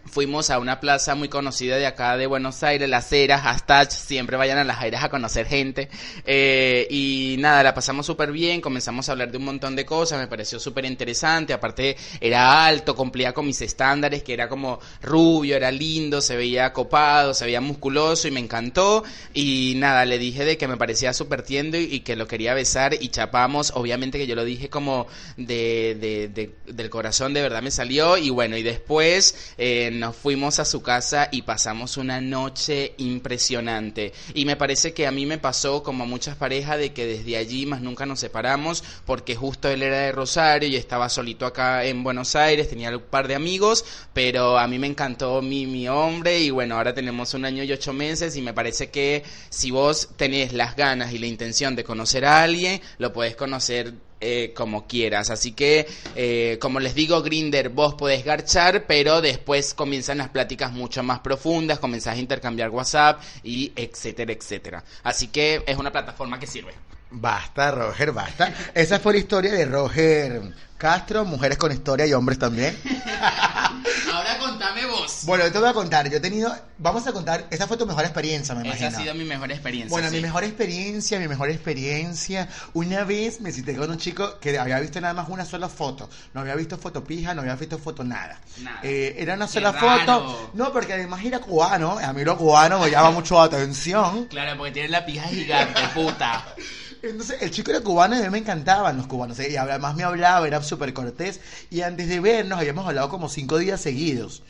fuimos 0.06 0.50
a 0.50 0.60
una 0.60 0.80
plaza 0.80 1.16
muy 1.16 1.30
conocida 1.30 1.78
de 1.78 1.86
acá 1.86 2.18
de 2.18 2.28
Buenos 2.28 2.64
Aires, 2.64 2.90
Las 2.90 3.12
Heras, 3.14 3.42
hashtag, 3.42 3.92
siempre 3.92 4.36
vayan 4.36 4.58
a 4.58 4.64
Las 4.64 4.84
Heras 4.84 5.04
a 5.04 5.10
conocer 5.10 5.46
gente. 5.48 5.90
Eh, 6.26 6.88
y 6.90 7.36
nada, 7.40 7.64
la 7.64 7.74
pasamos 7.74 8.06
súper 8.06 8.32
bien, 8.32 8.62
comenzamos 8.62 9.08
a 9.08 9.14
hablar 9.14 9.32
de 9.32 9.38
un 9.38 9.46
montón 9.46 9.76
de 9.76 9.86
cosas, 9.86 10.20
me 10.20 10.28
pareció 10.28 10.60
súper 10.60 10.86
interesante, 10.86 11.54
aparte 11.54 11.96
era 12.20 12.66
alto, 12.66 12.96
cumplía 12.96 13.34
con 13.34 13.46
mis 13.46 13.62
estándares, 13.62 14.24
que 14.24 14.34
era 14.34 14.50
como 14.50 14.80
rubio, 15.02 15.56
era 15.56 15.72
lindo, 15.72 16.20
se 16.22 16.36
veía 16.36 16.74
copado, 16.74 17.34
se 17.34 17.46
veía 17.46 17.62
musculoso 17.62 18.28
y 18.28 18.32
me 18.32 18.40
encantó. 18.40 19.04
Y 19.34 19.74
nada, 19.78 20.06
le 20.06 20.18
dije 20.18 20.44
de 20.46 20.58
que 20.58 20.68
me 20.68 20.78
parecía 20.78 21.14
súper 21.14 21.44
tiendo 21.44 21.78
y, 21.78 21.84
y 21.84 22.00
que 22.02 22.16
lo 22.16 22.28
quería 22.28 22.54
besar 22.54 22.96
y 23.00 23.10
chapamos, 23.10 23.72
obviamente 23.76 24.18
que 24.18 24.28
yo 24.28 24.36
lo 24.36 24.44
dije 24.44 24.70
como 24.70 25.08
de, 25.38 25.96
de- 26.00 26.28
de- 26.30 26.56
del 26.74 26.90
corazón, 26.90 27.34
de 27.34 27.42
verdad 27.42 27.62
me 27.62 27.72
salió 27.72 28.18
y 28.18 28.30
bueno, 28.30 28.58
y 28.58 28.64
después 28.64 29.54
eh, 29.58 29.91
nos 30.00 30.16
fuimos 30.16 30.60
a 30.60 30.66
su 30.66 30.82
casa 30.82 31.30
y 31.32 31.44
pasamos 31.44 31.98
una 31.98 32.22
noche 32.22 32.94
impresionante. 32.98 34.14
Y 34.34 34.46
me 34.46 34.56
parece 34.56 34.94
que 34.94 35.08
a 35.08 35.12
mí 35.12 35.26
me 35.26 35.38
pasó 35.38 35.84
como 35.84 36.04
a 36.04 36.08
muchas 36.08 36.36
parejas 36.36 36.78
de 36.78 36.94
que 36.94 37.06
desde 37.06 37.38
allí 37.38 37.66
más 37.66 37.82
nunca 37.82 38.06
nos 38.06 38.20
separamos 38.20 38.84
porque 39.06 39.36
justo 39.36 39.70
él 39.70 39.84
era 39.84 40.00
de 40.00 40.12
Rosario 40.12 40.70
y 40.70 40.76
estaba 40.76 41.10
solito 41.10 41.46
acá 41.46 41.86
en 41.86 42.04
Buenos 42.04 42.36
Aires, 42.36 42.70
tenía 42.70 42.96
un 42.96 43.02
par 43.02 43.28
de 43.28 43.36
amigos, 43.36 43.86
pero 44.14 44.58
a 44.58 44.68
mí 44.68 44.80
me 44.80 44.88
encantó 44.88 45.42
mi, 45.42 45.66
mi 45.66 45.88
hombre 45.88 46.40
y 46.40 46.50
bueno, 46.50 46.76
ahora 46.76 46.94
tenemos 46.94 47.34
un 47.34 47.46
año 47.46 47.64
y 47.64 47.72
ocho 47.72 47.94
meses 47.94 48.36
y 48.36 48.42
me 48.42 48.54
parece 48.54 48.90
que 48.90 49.24
si 49.50 49.72
vos 49.72 50.10
tenés 50.16 50.54
las 50.54 50.76
ganas 50.76 51.14
y 51.14 51.18
la 51.18 51.28
intención 51.28 51.76
de 51.76 51.84
conocer 51.84 52.26
a 52.26 52.44
alguien, 52.44 52.82
lo 52.98 53.14
podés 53.14 53.36
conocer 53.36 53.94
eh, 54.22 54.54
como 54.56 54.88
quieras. 54.88 55.30
Así 55.30 55.52
que, 55.52 55.88
eh, 56.16 56.58
como 56.62 56.80
les 56.80 56.94
digo, 56.96 57.22
Grinder, 57.22 57.70
vos 57.70 57.96
podés 57.96 58.24
garchar, 58.24 58.86
pero 58.86 59.20
después 59.20 59.74
comienzan 59.74 60.20
las 60.20 60.30
pláticas 60.30 60.72
mucho 60.72 61.04
más 61.04 61.20
profundas, 61.20 61.80
comenzás 61.80 62.16
a 62.16 62.20
intercambiar 62.20 62.70
WhatsApp 62.70 63.22
y 63.44 63.72
etcétera, 63.76 64.32
etcétera. 64.32 64.84
Así 65.04 65.28
que 65.28 65.64
es 65.66 65.78
una 65.78 65.92
plataforma 65.92 66.40
que 66.40 66.48
sirve. 66.48 66.74
Basta, 67.10 67.72
Roger, 67.72 68.14
basta. 68.14 68.54
Esa 68.74 69.00
fue 69.00 69.14
la 69.14 69.20
historia 69.20 69.52
de 69.52 69.66
Roger 69.66 70.42
Castro, 70.82 71.26
mujeres 71.26 71.60
con 71.60 71.72
historia 71.72 72.08
y 72.08 72.14
hombres 72.14 72.40
también. 72.40 72.76
Ahora 74.12 74.40
contame 74.40 74.84
vos. 74.88 75.20
Bueno, 75.26 75.46
yo 75.46 75.52
te 75.52 75.60
voy 75.60 75.70
a 75.70 75.74
contar, 75.74 76.10
yo 76.10 76.18
he 76.18 76.20
tenido, 76.20 76.52
vamos 76.80 77.06
a 77.06 77.14
contar, 77.14 77.46
esa 77.52 77.68
fue 77.68 77.78
tu 77.78 77.86
mejor 77.86 78.04
experiencia, 78.04 78.56
me 78.56 78.62
Esa 78.62 78.70
imagino. 78.70 78.98
ha 78.98 79.02
sido 79.02 79.14
mi 79.14 79.24
mejor 79.24 79.52
experiencia. 79.52 79.92
Bueno, 79.92 80.10
sí. 80.10 80.16
mi 80.16 80.22
mejor 80.24 80.44
experiencia, 80.44 81.20
mi 81.20 81.28
mejor 81.28 81.52
experiencia. 81.52 82.50
Una 82.74 83.04
vez 83.04 83.42
me 83.42 83.52
cité 83.52 83.76
con 83.76 83.92
un 83.92 84.00
chico 84.00 84.40
que 84.40 84.58
había 84.58 84.80
visto 84.80 85.00
nada 85.00 85.14
más 85.14 85.30
una 85.30 85.46
sola 85.46 85.70
foto. 85.70 86.10
No 86.34 86.42
había 86.42 86.56
visto 86.56 86.80
foto 86.80 87.04
pija, 87.04 87.36
no 87.36 87.42
había 87.42 87.56
visto 87.56 87.78
foto 87.78 88.04
nada. 88.04 88.40
Nada. 88.64 88.80
Eh, 88.82 89.14
era 89.20 89.36
una 89.36 89.48
sola 89.48 89.74
foto. 89.74 90.50
No, 90.56 90.74
porque 90.74 90.94
además 90.94 91.24
era 91.24 91.38
cubano. 91.38 92.00
A 92.00 92.12
mí 92.12 92.24
lo 92.24 92.36
cubano 92.36 92.80
me 92.80 92.90
llama 92.90 93.12
mucho 93.12 93.36
la 93.36 93.44
atención. 93.44 94.26
Claro, 94.26 94.58
porque 94.58 94.72
tiene 94.72 94.90
la 94.90 95.06
pija 95.06 95.28
gigante, 95.28 95.80
puta. 95.94 96.44
Entonces, 97.04 97.42
el 97.42 97.50
chico 97.50 97.72
era 97.72 97.80
cubano 97.82 98.16
y 98.16 98.20
a 98.20 98.24
mí 98.26 98.30
me 98.30 98.38
encantaban 98.38 98.96
los 98.96 99.08
cubanos. 99.08 99.40
¿eh? 99.40 99.50
Y 99.52 99.56
además 99.56 99.96
me 99.96 100.04
hablaba, 100.04 100.46
era 100.46 100.62
súper 100.72 100.94
cortés. 100.94 101.40
Y 101.70 101.82
antes 101.82 102.08
de 102.10 102.20
vernos 102.20 102.58
habíamos 102.60 102.88
hablado 102.88 103.10
como 103.10 103.30
cinco 103.30 103.58
días 103.60 103.80
seguidos. 103.80 104.42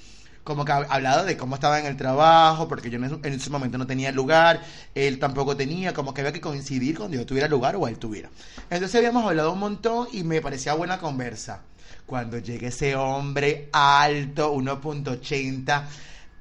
Como 0.43 0.65
que 0.65 0.71
hab- 0.71 0.87
hablado 0.89 1.23
de 1.25 1.37
cómo 1.37 1.53
estaba 1.55 1.79
en 1.79 1.85
el 1.85 1.97
trabajo, 1.97 2.67
porque 2.67 2.89
yo 2.89 2.97
en 2.97 3.03
ese, 3.03 3.15
en 3.23 3.33
ese 3.33 3.49
momento 3.51 3.77
no 3.77 3.85
tenía 3.85 4.11
lugar, 4.11 4.61
él 4.95 5.19
tampoco 5.19 5.55
tenía, 5.55 5.93
como 5.93 6.13
que 6.15 6.21
había 6.21 6.33
que 6.33 6.41
coincidir 6.41 6.97
cuando 6.97 7.15
yo 7.17 7.25
tuviera 7.27 7.47
lugar 7.47 7.75
o 7.75 7.87
él 7.87 7.97
tuviera. 7.99 8.29
Entonces 8.71 8.95
habíamos 8.95 9.23
hablado 9.25 9.51
un 9.53 9.59
montón 9.59 10.07
y 10.11 10.23
me 10.23 10.41
parecía 10.41 10.73
buena 10.73 10.97
conversa. 10.97 11.61
Cuando 12.07 12.39
llegue 12.39 12.67
ese 12.67 12.95
hombre 12.95 13.69
alto, 13.71 14.51
1.80, 14.53 15.83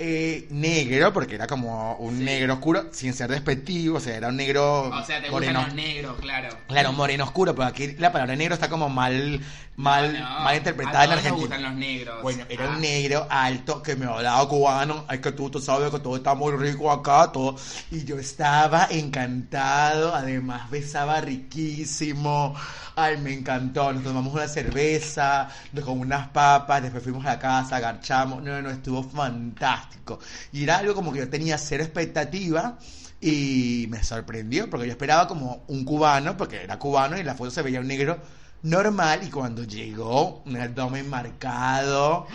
eh, 0.03 0.47
negro, 0.51 1.13
porque 1.13 1.35
era 1.35 1.47
como 1.47 1.95
un 1.97 2.17
Sí. 2.19 2.25
negro 2.25 2.55
oscuro, 2.55 2.89
sin 2.93 3.13
ser 3.13 3.31
despectivo, 3.31 3.99
o 3.99 4.01
sea, 4.01 4.17
era 4.17 4.29
un 4.29 4.37
negro 4.37 4.85
O 4.89 5.05
sea, 5.05 5.21
te 5.21 5.31
moreno. 5.31 5.61
los 5.63 5.75
negros, 5.75 6.17
claro. 6.21 6.49
Claro, 6.69 6.93
moreno 6.95 7.25
oscuro, 7.25 7.55
pero 7.55 7.69
aquí 7.69 7.95
la 7.99 8.11
palabra 8.11 8.35
negro 8.35 8.55
está 8.55 8.71
como 8.71 8.89
mal, 8.89 9.41
mal, 9.81 10.13
No, 10.13 10.41
mal 10.41 10.57
interpretada 10.57 11.01
a 11.01 11.05
en 11.05 11.11
nos 11.11 11.19
Argentina. 11.19 11.41
gustan 11.41 11.63
los 11.63 11.75
negros. 11.75 12.23
Bueno, 12.23 12.45
era 12.49 12.65
Ah. 12.67 12.69
un 12.75 12.81
negro 12.81 13.27
alto 13.31 13.83
que 13.83 13.97
me 13.97 14.07
hablaba 14.07 14.49
cubano. 14.49 15.05
Ay, 15.09 15.21
que 15.21 15.33
tú, 15.33 15.51
tú 15.51 15.61
sabes 15.61 15.91
que 15.91 15.99
todo 15.99 16.17
está 16.17 16.35
muy 16.35 16.53
rico 16.57 16.91
acá, 16.91 17.31
todo. 17.33 17.57
Y 17.91 18.05
yo 18.05 18.19
estaba 18.19 18.87
encantado. 18.91 20.15
Además, 20.15 20.71
besaba 20.71 21.21
riquísimo. 21.21 22.55
Ay, 22.97 23.17
me 23.19 23.33
encantó. 23.33 23.93
Nos 23.93 24.03
tomamos 24.05 24.33
una 24.35 24.49
cerveza 24.49 25.49
nos 25.73 25.85
con 25.85 26.01
unas 26.01 26.29
papas. 26.29 26.83
Después 26.83 27.03
fuimos 27.03 27.25
a 27.25 27.31
la 27.31 27.39
casa, 27.39 27.77
agarchamos. 27.77 28.43
No, 28.43 28.61
no, 28.63 28.71
estuvo 28.71 29.03
fantástico. 29.03 30.19
Y 30.53 30.65
era 30.65 30.79
algo 30.79 30.95
como 30.95 31.13
que 31.13 31.21
yo 31.21 31.29
tenía 31.31 31.57
cero 31.59 31.83
expectativa. 31.85 32.79
Y 33.23 33.87
me 33.91 34.03
sorprendió 34.03 34.71
porque 34.71 34.87
yo 34.87 34.93
esperaba 34.93 35.29
como 35.29 35.65
un 35.69 35.85
cubano, 35.85 36.37
porque 36.39 36.63
era 36.63 36.79
cubano 36.79 37.17
y 37.17 37.21
en 37.21 37.27
la 37.27 37.35
foto 37.35 37.51
se 37.51 37.61
veía 37.61 37.81
un 37.81 37.87
negro 37.87 38.19
normal. 38.63 39.21
Y 39.23 39.31
cuando 39.31 39.65
llegó, 39.65 40.43
un 40.45 40.57
abdomen 40.57 41.09
marcado. 41.09 42.27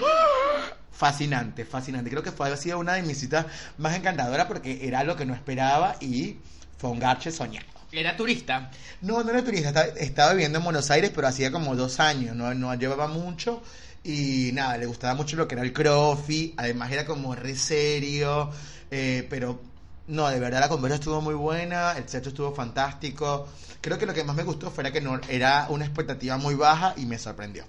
Fascinante, 0.91 1.65
fascinante. 1.65 2.09
Creo 2.09 2.23
que 2.23 2.31
fue 2.31 2.51
ha 2.51 2.57
sido 2.57 2.79
una 2.79 2.93
de 2.93 3.01
mis 3.01 3.19
citas 3.19 3.45
más 3.77 3.95
encantadoras 3.95 4.47
porque 4.47 4.87
era 4.87 5.03
lo 5.03 5.15
que 5.15 5.25
no 5.25 5.33
esperaba 5.33 5.97
y 5.99 6.37
fue 6.77 6.89
un 6.89 6.99
garche 6.99 7.31
soñado. 7.31 7.67
Era 7.91 8.15
turista. 8.15 8.71
No, 9.01 9.23
no 9.23 9.29
era 9.29 9.43
turista, 9.43 9.69
estaba, 9.69 9.87
estaba 9.87 10.33
viviendo 10.33 10.57
en 10.57 10.63
Buenos 10.63 10.91
Aires, 10.91 11.11
pero 11.13 11.27
hacía 11.27 11.51
como 11.51 11.75
dos 11.75 11.99
años, 11.99 12.35
no, 12.35 12.53
no 12.53 12.73
llevaba 12.75 13.07
mucho. 13.07 13.61
Y 14.03 14.51
nada, 14.53 14.77
le 14.77 14.85
gustaba 14.85 15.15
mucho 15.15 15.35
lo 15.35 15.47
que 15.47 15.55
era 15.55 15.63
el 15.63 15.73
crofi, 15.73 16.53
además 16.57 16.91
era 16.91 17.05
como 17.05 17.33
re 17.35 17.55
serio, 17.55 18.51
eh, 18.91 19.25
pero 19.29 19.59
no, 20.07 20.29
de 20.29 20.39
verdad 20.39 20.59
la 20.59 20.69
conversa 20.69 20.95
estuvo 20.95 21.21
muy 21.21 21.33
buena, 21.33 21.93
el 21.93 22.07
sexo 22.07 22.29
estuvo 22.29 22.53
fantástico. 22.53 23.47
Creo 23.81 23.97
que 23.97 24.05
lo 24.05 24.13
que 24.13 24.23
más 24.23 24.35
me 24.35 24.43
gustó 24.43 24.71
fue 24.71 24.91
que 24.91 25.01
no, 25.01 25.19
era 25.29 25.67
una 25.69 25.85
expectativa 25.85 26.37
muy 26.37 26.55
baja 26.55 26.93
y 26.97 27.05
me 27.05 27.17
sorprendió. 27.17 27.65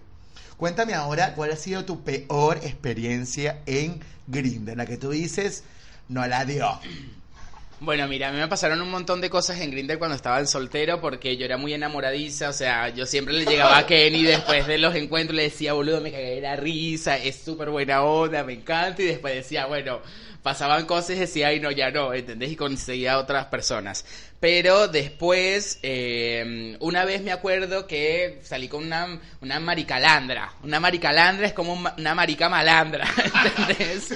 Cuéntame 0.56 0.94
ahora 0.94 1.34
cuál 1.34 1.52
ha 1.52 1.56
sido 1.56 1.84
tu 1.84 2.02
peor 2.02 2.58
experiencia 2.58 3.62
en 3.66 4.00
Grindr, 4.26 4.76
la 4.76 4.86
que 4.86 4.96
tú 4.96 5.10
dices 5.10 5.64
no 6.08 6.26
la 6.26 6.44
dio. 6.44 6.78
Bueno, 7.78 8.08
mira, 8.08 8.28
a 8.28 8.32
mí 8.32 8.38
me 8.38 8.48
pasaron 8.48 8.80
un 8.80 8.90
montón 8.90 9.20
de 9.20 9.28
cosas 9.28 9.60
en 9.60 9.70
Grindr 9.70 9.98
cuando 9.98 10.16
estaba 10.16 10.38
en 10.38 10.46
soltero 10.46 10.98
porque 10.98 11.36
yo 11.36 11.44
era 11.44 11.58
muy 11.58 11.74
enamoradiza, 11.74 12.48
o 12.48 12.52
sea, 12.54 12.88
yo 12.88 13.04
siempre 13.04 13.34
le 13.34 13.44
llegaba 13.44 13.76
a 13.76 13.86
Kenny 13.86 14.22
después 14.22 14.66
de 14.66 14.78
los 14.78 14.94
encuentros 14.94 15.36
le 15.36 15.42
decía, 15.42 15.74
boludo, 15.74 16.00
me 16.00 16.10
cagué 16.10 16.40
la 16.40 16.56
risa, 16.56 17.18
es 17.18 17.36
súper 17.36 17.68
buena 17.68 18.02
onda, 18.02 18.44
me 18.44 18.54
encanta, 18.54 19.02
y 19.02 19.06
después 19.06 19.34
decía, 19.34 19.66
bueno, 19.66 20.00
pasaban 20.46 20.86
cosas 20.86 21.16
y 21.16 21.18
decía, 21.18 21.48
ay, 21.48 21.58
no, 21.58 21.72
ya 21.72 21.90
no, 21.90 22.14
¿entendés? 22.14 22.52
Y 22.52 22.54
conseguía 22.54 23.14
a 23.14 23.18
otras 23.18 23.46
personas. 23.46 24.04
Pero 24.38 24.86
después, 24.86 25.80
eh, 25.82 26.76
una 26.78 27.04
vez 27.04 27.22
me 27.22 27.32
acuerdo 27.32 27.88
que 27.88 28.38
salí 28.44 28.68
con 28.68 28.84
una, 28.84 29.18
una 29.40 29.58
maricalandra. 29.58 30.52
Una 30.62 30.78
maricalandra 30.78 31.48
es 31.48 31.52
como 31.52 31.72
una 31.72 32.14
marica 32.14 32.48
malandra, 32.48 33.08
¿entendés? 33.44 34.14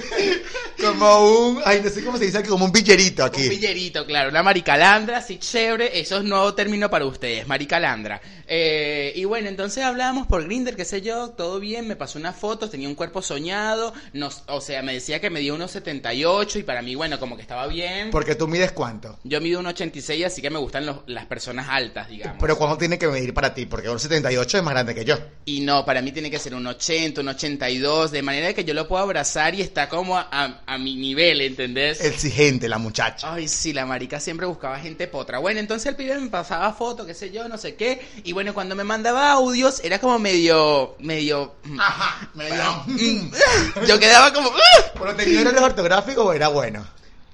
Como 0.79 1.47
un, 1.47 1.61
ay, 1.65 1.81
no 1.83 1.89
sé 1.89 2.01
cómo 2.01 2.17
se 2.17 2.25
dice 2.25 2.37
aquí, 2.37 2.47
como 2.47 2.63
un 2.63 2.71
pillerito 2.71 3.25
aquí. 3.25 3.43
Un 3.43 3.49
pillerito, 3.49 4.05
claro, 4.05 4.29
una 4.29 4.41
maricalandra, 4.41 5.17
así 5.17 5.37
chévere, 5.37 5.99
eso 5.99 6.19
es 6.19 6.23
nuevo 6.23 6.53
término 6.53 6.89
para 6.89 7.05
ustedes, 7.05 7.45
maricalandra. 7.45 8.21
Eh, 8.47 9.11
y 9.15 9.25
bueno, 9.25 9.49
entonces 9.49 9.83
hablábamos 9.83 10.27
por 10.27 10.45
Grinder, 10.45 10.77
qué 10.77 10.85
sé 10.85 11.01
yo, 11.01 11.31
todo 11.31 11.59
bien, 11.59 11.87
me 11.87 11.97
pasó 11.97 12.19
una 12.19 12.31
foto, 12.31 12.69
tenía 12.69 12.87
un 12.87 12.95
cuerpo 12.95 13.21
soñado, 13.21 13.93
nos, 14.13 14.43
o 14.47 14.61
sea, 14.61 14.81
me 14.81 14.93
decía 14.93 15.19
que 15.19 15.29
medía 15.29 15.53
unos 15.53 15.71
78 15.71 16.20
y 16.59 16.63
para 16.63 16.81
mí, 16.81 16.95
bueno, 16.95 17.19
como 17.19 17.35
que 17.35 17.41
estaba 17.41 17.67
bien. 17.67 18.09
Porque 18.11 18.35
tú 18.35 18.47
mides 18.47 18.71
cuánto. 18.71 19.17
Yo 19.23 19.41
mido 19.41 19.59
un 19.59 19.65
86, 19.67 20.25
así 20.25 20.41
que 20.41 20.49
me 20.49 20.59
gustan 20.59 20.85
los- 20.85 20.97
las 21.07 21.25
personas 21.25 21.67
altas, 21.69 22.07
digamos. 22.09 22.37
Pero 22.39 22.57
¿cuándo 22.57 22.77
tiene 22.77 22.97
que 22.99 23.07
medir 23.07 23.33
para 23.33 23.53
ti? 23.53 23.65
Porque 23.65 23.89
un 23.89 23.99
78 23.99 24.57
es 24.57 24.63
más 24.63 24.73
grande 24.73 24.93
que 24.95 25.03
yo. 25.05 25.17
Y 25.45 25.61
no, 25.61 25.83
para 25.85 26.01
mí 26.01 26.11
tiene 26.11 26.29
que 26.29 26.37
ser 26.39 26.53
un 26.53 26.65
80, 26.67 27.21
un 27.21 27.27
82, 27.29 28.11
de 28.11 28.21
manera 28.21 28.53
que 28.53 28.63
yo 28.63 28.73
lo 28.73 28.87
puedo 28.87 29.01
abrazar 29.03 29.55
y 29.55 29.61
está 29.61 29.89
como 29.89 30.17
a, 30.17 30.27
a- 30.31 30.61
a 30.65 30.77
mi 30.77 30.95
nivel, 30.95 31.41
¿entendés? 31.41 32.01
Exigente 32.03 32.69
la 32.69 32.77
muchacha. 32.77 33.33
Ay, 33.33 33.47
sí, 33.47 33.73
la 33.73 33.85
marica 33.85 34.19
siempre 34.19 34.45
buscaba 34.45 34.79
gente 34.79 35.07
potra. 35.07 35.39
Bueno, 35.39 35.59
entonces 35.59 35.87
el 35.87 35.95
pibe 35.95 36.17
me 36.19 36.29
pasaba 36.29 36.71
fotos, 36.73 37.05
qué 37.07 37.13
sé 37.13 37.31
yo, 37.31 37.47
no 37.47 37.57
sé 37.57 37.75
qué. 37.75 38.01
Y 38.23 38.31
bueno, 38.33 38.53
cuando 38.53 38.75
me 38.75 38.83
mandaba 38.83 39.31
audios, 39.31 39.81
era 39.83 39.99
como 39.99 40.19
medio, 40.19 40.95
medio... 40.99 41.55
mm, 41.63 41.79
Ajá, 41.79 42.29
medio. 42.35 42.83
mm, 42.87 43.31
Yo 43.87 43.99
quedaba 43.99 44.31
como... 44.33 44.49
¡ah! 44.49 44.91
¿Pero 44.93 45.15
tenía 45.15 45.41
errores 45.41 45.61
ortográficos 45.71 46.10
o 46.17 46.33
era 46.33 46.47
bueno? 46.49 46.85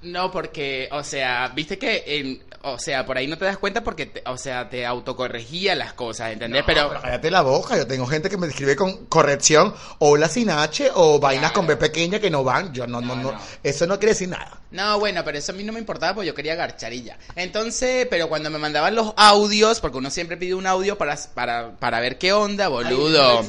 No, 0.04 0.32
porque, 0.32 0.88
o 0.92 1.04
sea, 1.04 1.52
viste 1.56 1.78
que, 1.78 2.04
en- 2.06 2.44
o 2.74 2.80
sea, 2.80 3.06
por 3.06 3.18
ahí 3.18 3.28
no 3.28 3.38
te 3.38 3.46
das 3.46 3.58
cuenta 3.58 3.84
porque, 3.84 4.06
te- 4.08 4.24
o 4.26 4.38
sea, 4.38 4.70
te 4.70 4.86
autocorregía 4.86 5.76
las 5.76 5.94
cosas, 5.94 6.32
¿entendés? 6.34 6.64
pero, 6.66 6.90
Pero 6.90 7.02
cállate 7.02 7.32
la 7.32 7.42
boca, 7.42 7.78
yo 7.78 7.88
tengo 7.88 8.06
gente 8.08 8.30
que 8.30 8.38
me 8.38 8.48
escribe 8.48 8.76
con 8.76 9.06
corrección, 9.08 9.74
hola 10.00 10.28
sin 10.30 10.50
H 10.50 10.92
o 10.96 11.20
vainas 11.20 11.52
con 11.52 11.66
B 11.68 11.78
pequeña 11.78 12.20
que 12.20 12.30
no 12.30 12.44
van. 12.44 12.74
Yo 12.74 12.86
no, 12.88 13.02
no, 13.02 13.16
No, 13.16 13.32
no, 13.32 13.40
eso 13.64 13.88
no 13.88 13.98
quiere 14.00 14.14
decir 14.14 14.30
nada. 14.30 14.62
No, 14.70 15.00
bueno, 15.00 15.24
pero 15.24 15.38
eso 15.38 15.54
a 15.54 15.56
mí 15.56 15.64
no 15.64 15.72
me 15.72 15.80
importaba 15.80 16.14
porque 16.14 16.28
yo 16.28 16.36
quería 16.36 16.56
garcharilla. 16.56 17.18
Entonces, 17.36 18.06
pero 18.10 18.28
cuando 18.28 18.50
me 18.50 18.58
mandaban 18.58 18.96
los 18.96 19.14
audios, 19.16 19.80
porque 19.80 19.98
uno 19.98 20.10
siempre 20.12 20.36
pide 20.36 20.56
un 20.56 20.68
audio 20.68 20.98
para, 20.98 21.18
para, 21.34 21.72
para 21.78 22.02
ver 22.02 22.18
qué 22.18 22.34
onda, 22.34 22.68
boludo. 22.68 23.44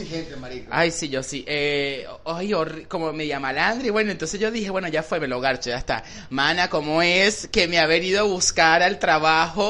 Ay, 0.71 0.91
sí, 0.93 1.09
yo 1.09 1.23
sí. 1.25 1.45
Eh, 1.49 2.07
ay, 2.25 2.53
como 2.89 3.13
media 3.13 3.41
malandra. 3.41 3.87
Y 3.87 3.91
bueno, 3.91 4.13
entonces 4.13 4.39
yo 4.39 4.51
dije, 4.53 4.71
bueno, 4.71 4.87
ya 4.89 5.03
fue, 5.03 5.19
me 5.19 5.27
lo 5.27 5.41
garcho, 5.41 5.71
ya 5.71 5.77
está. 5.79 6.05
Mana, 6.31 6.71
¿cómo 6.71 7.03
es 7.03 7.49
que 7.49 7.67
me 7.67 7.81
ha 7.81 7.87
venido 7.87 8.21
a 8.21 8.23
buscar 8.23 8.83
al 8.85 8.99
trabajo 9.01 9.08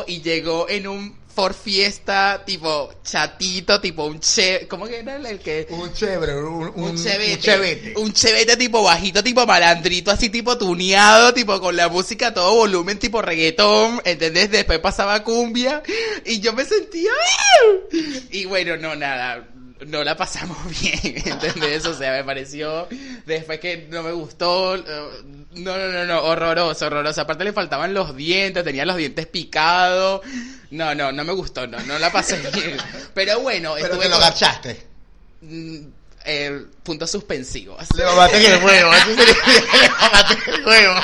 y 0.06 0.20
llegó 0.20 0.68
en 0.68 0.86
un 0.88 1.18
for 1.34 1.54
fiesta 1.54 2.42
tipo 2.44 2.92
chatito, 3.04 3.80
tipo 3.80 4.04
un 4.04 4.18
che... 4.18 4.66
¿Cómo 4.66 4.88
que 4.88 4.98
era 4.98 5.14
el- 5.16 5.38
que...? 5.38 5.68
Un 5.70 5.92
chévere, 5.92 6.34
un, 6.34 6.72
un, 6.74 6.82
Un 6.82 6.96
chevete, 6.96 7.34
un 7.34 7.40
chevete. 7.40 7.94
un 7.96 8.12
chevete 8.12 8.56
tipo 8.56 8.82
bajito, 8.82 9.22
tipo 9.22 9.46
malandrito, 9.46 10.10
así 10.10 10.30
tipo 10.30 10.58
tuneado, 10.58 11.32
tipo 11.32 11.60
con 11.60 11.76
la 11.76 11.88
música 11.88 12.28
a 12.28 12.34
todo 12.34 12.54
volumen, 12.56 12.98
tipo 12.98 13.22
reggaetón, 13.22 14.02
¿entendés? 14.04 14.50
Después 14.50 14.80
pasaba 14.80 15.22
cumbia 15.22 15.80
y 16.24 16.40
yo 16.40 16.52
me 16.54 16.64
sentía... 16.64 17.10
¡ah! 17.12 17.96
Y 18.32 18.44
bueno, 18.46 18.76
no, 18.76 18.96
nada, 18.96 19.46
no 19.86 20.04
la 20.04 20.16
pasamos 20.16 20.58
bien, 20.80 21.00
¿entendés? 21.26 21.84
O 21.86 21.96
sea, 21.96 22.12
me 22.12 22.24
pareció, 22.24 22.88
después 23.26 23.60
que 23.60 23.86
no 23.90 24.02
me 24.02 24.12
gustó, 24.12 24.74
eh, 24.76 24.82
no, 25.52 25.76
no, 25.76 25.88
no, 25.88 26.04
no, 26.04 26.22
horroroso, 26.24 26.86
horroroso. 26.86 27.20
Aparte 27.20 27.44
le 27.44 27.52
faltaban 27.52 27.94
los 27.94 28.14
dientes, 28.16 28.64
tenía 28.64 28.84
los 28.84 28.96
dientes 28.96 29.26
picados. 29.26 30.22
No, 30.70 30.94
no, 30.94 31.12
no 31.12 31.24
me 31.24 31.32
gustó, 31.32 31.66
no, 31.66 31.78
no 31.80 31.98
la 31.98 32.12
pasé 32.12 32.36
bien. 32.54 32.76
Pero 33.14 33.40
bueno, 33.40 33.72
Pero 33.74 33.86
estuve 33.86 34.02
te 34.04 34.08
lo 34.10 34.16
con- 34.16 34.24
garchaste. 34.24 34.86
Mm, 35.40 35.78
eh, 36.24 36.64
puntos 36.82 37.10
suspensivos. 37.10 37.78
Le 37.96 38.04
mamaste 38.04 38.36
en 38.44 38.52
el 38.52 38.60
que 38.60 38.66
le 39.82 39.88
mamaste 39.90 40.32
en 40.50 40.54
el 40.54 40.62
juego. 40.64 40.94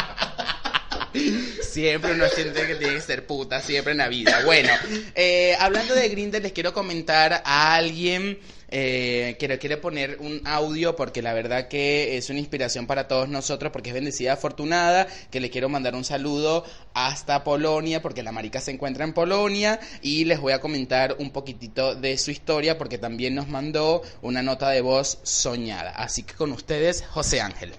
Siempre 1.62 2.12
uno 2.12 2.26
siente 2.28 2.66
que 2.66 2.74
tiene 2.76 2.94
que 2.94 3.00
ser 3.00 3.26
puta, 3.26 3.60
siempre 3.60 3.92
en 3.92 3.98
la 3.98 4.08
vida. 4.08 4.42
Bueno, 4.44 4.72
eh, 5.14 5.56
hablando 5.58 5.94
de 5.94 6.08
Grindr, 6.08 6.40
les 6.42 6.52
quiero 6.52 6.72
comentar 6.72 7.42
a 7.44 7.74
alguien 7.74 8.38
eh, 8.76 9.78
poner 9.80 10.18
un 10.18 10.40
audio 10.46 10.96
porque 10.96 11.22
la 11.22 11.32
verdad 11.32 11.68
que 11.68 12.16
es 12.16 12.28
una 12.28 12.40
inspiración 12.40 12.88
para 12.88 13.06
todos 13.06 13.28
nosotros 13.28 13.70
porque 13.70 13.90
es 13.90 13.94
bendecida 13.94 14.32
afortunada, 14.32 15.06
que 15.30 15.38
le 15.38 15.48
quiero 15.48 15.68
mandar 15.68 15.94
un 15.94 16.04
saludo 16.04 16.64
hasta 16.92 17.44
Polonia 17.44 18.02
porque 18.02 18.24
la 18.24 18.32
marica 18.32 18.60
se 18.60 18.72
encuentra 18.72 19.04
en 19.04 19.12
Polonia 19.12 19.78
y 20.02 20.24
les 20.24 20.40
voy 20.40 20.52
a 20.52 20.60
comentar 20.60 21.16
un 21.20 21.30
poquitito 21.30 21.94
de 21.94 22.18
su 22.18 22.32
historia 22.32 22.76
porque 22.76 22.98
también 22.98 23.36
nos 23.36 23.48
mandó 23.48 24.02
una 24.22 24.42
nota 24.42 24.70
de 24.70 24.80
voz 24.80 25.20
soñada. 25.22 25.92
Así 25.92 26.24
que 26.24 26.34
con 26.34 26.50
ustedes, 26.50 27.04
José 27.06 27.40
Ángel. 27.40 27.74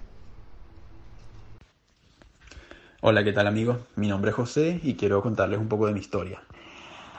Hola, 3.02 3.24
¿qué 3.24 3.34
tal 3.34 3.48
amigos? 3.48 3.80
Mi 3.98 4.08
nombre 4.08 4.30
es 4.30 4.36
José 4.36 4.80
y 4.82 4.96
quiero 4.96 5.22
contarles 5.22 5.60
un 5.60 5.68
poco 5.68 5.88
de 5.88 5.94
mi 5.94 6.00
historia. 6.00 6.42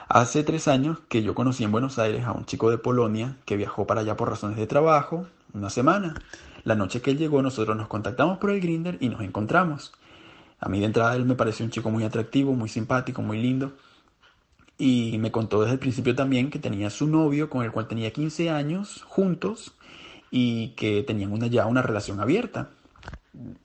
Hace 0.09 0.43
tres 0.43 0.69
años 0.69 0.99
que 1.09 1.21
yo 1.21 1.35
conocí 1.35 1.65
en 1.65 1.71
Buenos 1.73 1.99
Aires 1.99 2.23
a 2.23 2.31
un 2.31 2.45
chico 2.45 2.69
de 2.69 2.77
Polonia 2.77 3.35
que 3.43 3.57
viajó 3.57 3.85
para 3.85 4.01
allá 4.01 4.15
por 4.15 4.29
razones 4.29 4.55
de 4.55 4.65
trabajo, 4.65 5.27
una 5.53 5.69
semana. 5.69 6.15
La 6.63 6.75
noche 6.75 7.01
que 7.01 7.11
él 7.11 7.17
llegó 7.17 7.41
nosotros 7.41 7.75
nos 7.75 7.89
contactamos 7.89 8.37
por 8.37 8.51
el 8.51 8.61
Grinder 8.61 8.97
y 9.01 9.09
nos 9.09 9.19
encontramos. 9.19 9.91
A 10.61 10.69
mí 10.69 10.79
de 10.79 10.85
entrada 10.85 11.13
él 11.17 11.25
me 11.25 11.35
pareció 11.35 11.65
un 11.65 11.71
chico 11.71 11.91
muy 11.91 12.05
atractivo, 12.05 12.53
muy 12.53 12.69
simpático, 12.69 13.21
muy 13.21 13.41
lindo. 13.41 13.73
Y 14.77 15.17
me 15.17 15.29
contó 15.29 15.59
desde 15.59 15.73
el 15.73 15.79
principio 15.79 16.15
también 16.15 16.51
que 16.51 16.59
tenía 16.59 16.89
su 16.89 17.05
novio 17.05 17.49
con 17.49 17.65
el 17.65 17.73
cual 17.73 17.89
tenía 17.89 18.11
15 18.11 18.49
años 18.49 19.03
juntos 19.09 19.75
y 20.31 20.69
que 20.69 21.03
tenían 21.03 21.33
una, 21.33 21.47
ya 21.47 21.65
una 21.65 21.81
relación 21.81 22.21
abierta. 22.21 22.69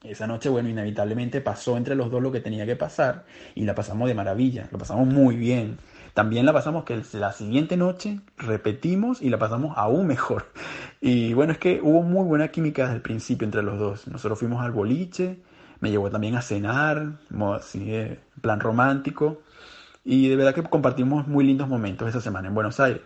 Esa 0.03 0.27
noche, 0.27 0.49
bueno, 0.49 0.67
inevitablemente 0.67 1.39
pasó 1.39 1.77
entre 1.77 1.95
los 1.95 2.11
dos 2.11 2.21
lo 2.21 2.33
que 2.33 2.41
tenía 2.41 2.65
que 2.65 2.75
pasar 2.75 3.23
y 3.55 3.63
la 3.63 3.75
pasamos 3.75 4.09
de 4.09 4.13
maravilla, 4.13 4.67
lo 4.71 4.77
pasamos 4.77 5.07
muy 5.07 5.37
bien. 5.37 5.77
También 6.13 6.45
la 6.45 6.53
pasamos 6.53 6.83
que 6.83 7.01
la 7.13 7.31
siguiente 7.31 7.75
noche 7.75 8.19
repetimos 8.37 9.21
y 9.21 9.29
la 9.29 9.39
pasamos 9.39 9.73
aún 9.77 10.05
mejor. 10.05 10.45
Y 11.01 11.33
bueno, 11.33 11.53
es 11.53 11.57
que 11.57 11.81
hubo 11.81 12.03
muy 12.03 12.23
buena 12.23 12.49
química 12.49 12.83
desde 12.83 12.97
el 12.97 13.01
principio 13.01 13.45
entre 13.45 13.63
los 13.63 13.79
dos. 13.79 14.07
Nosotros 14.07 14.37
fuimos 14.37 14.63
al 14.63 14.71
boliche, 14.71 15.41
me 15.79 15.89
llevó 15.89 16.11
también 16.11 16.35
a 16.35 16.41
cenar, 16.41 17.19
así 17.55 17.83
de 17.83 18.19
plan 18.41 18.59
romántico. 18.59 19.41
Y 20.05 20.29
de 20.29 20.35
verdad 20.35 20.53
que 20.53 20.61
compartimos 20.63 21.27
muy 21.27 21.45
lindos 21.45 21.67
momentos 21.67 22.07
esa 22.07 22.21
semana 22.21 22.47
en 22.47 22.53
Buenos 22.53 22.79
Aires. 22.79 23.01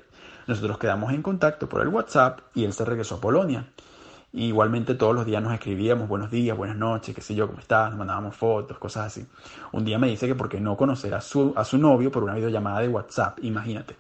Nosotros 0.46 0.78
quedamos 0.78 1.14
en 1.14 1.22
contacto 1.22 1.70
por 1.70 1.82
el 1.82 1.88
WhatsApp 1.88 2.40
y 2.56 2.66
él 2.66 2.74
se 2.74 2.84
regresó 2.84 3.16
a 3.16 3.22
Polonia. 3.22 3.68
Igualmente 4.38 4.94
todos 4.94 5.16
los 5.16 5.26
días 5.26 5.42
nos 5.42 5.52
escribíamos 5.52 6.08
buenos 6.08 6.30
días, 6.30 6.56
buenas 6.56 6.78
noches, 6.78 7.16
qué 7.16 7.22
sé 7.22 7.34
yo, 7.34 7.48
cómo 7.48 7.58
estás, 7.58 7.90
nos 7.90 7.98
mandábamos 7.98 8.36
fotos, 8.36 8.78
cosas 8.78 9.08
así. 9.08 9.26
Un 9.72 9.84
día 9.84 9.98
me 9.98 10.10
dice 10.10 10.28
que 10.28 10.36
por 10.36 10.48
qué 10.48 10.62
no 10.62 10.78
conocer 10.78 11.16
a 11.16 11.22
su, 11.22 11.54
a 11.56 11.66
su 11.66 11.80
novio 11.80 12.12
por 12.12 12.24
una 12.24 12.36
videollamada 12.36 12.82
de 12.82 12.88
WhatsApp, 12.88 13.40
imagínate. 13.42 13.96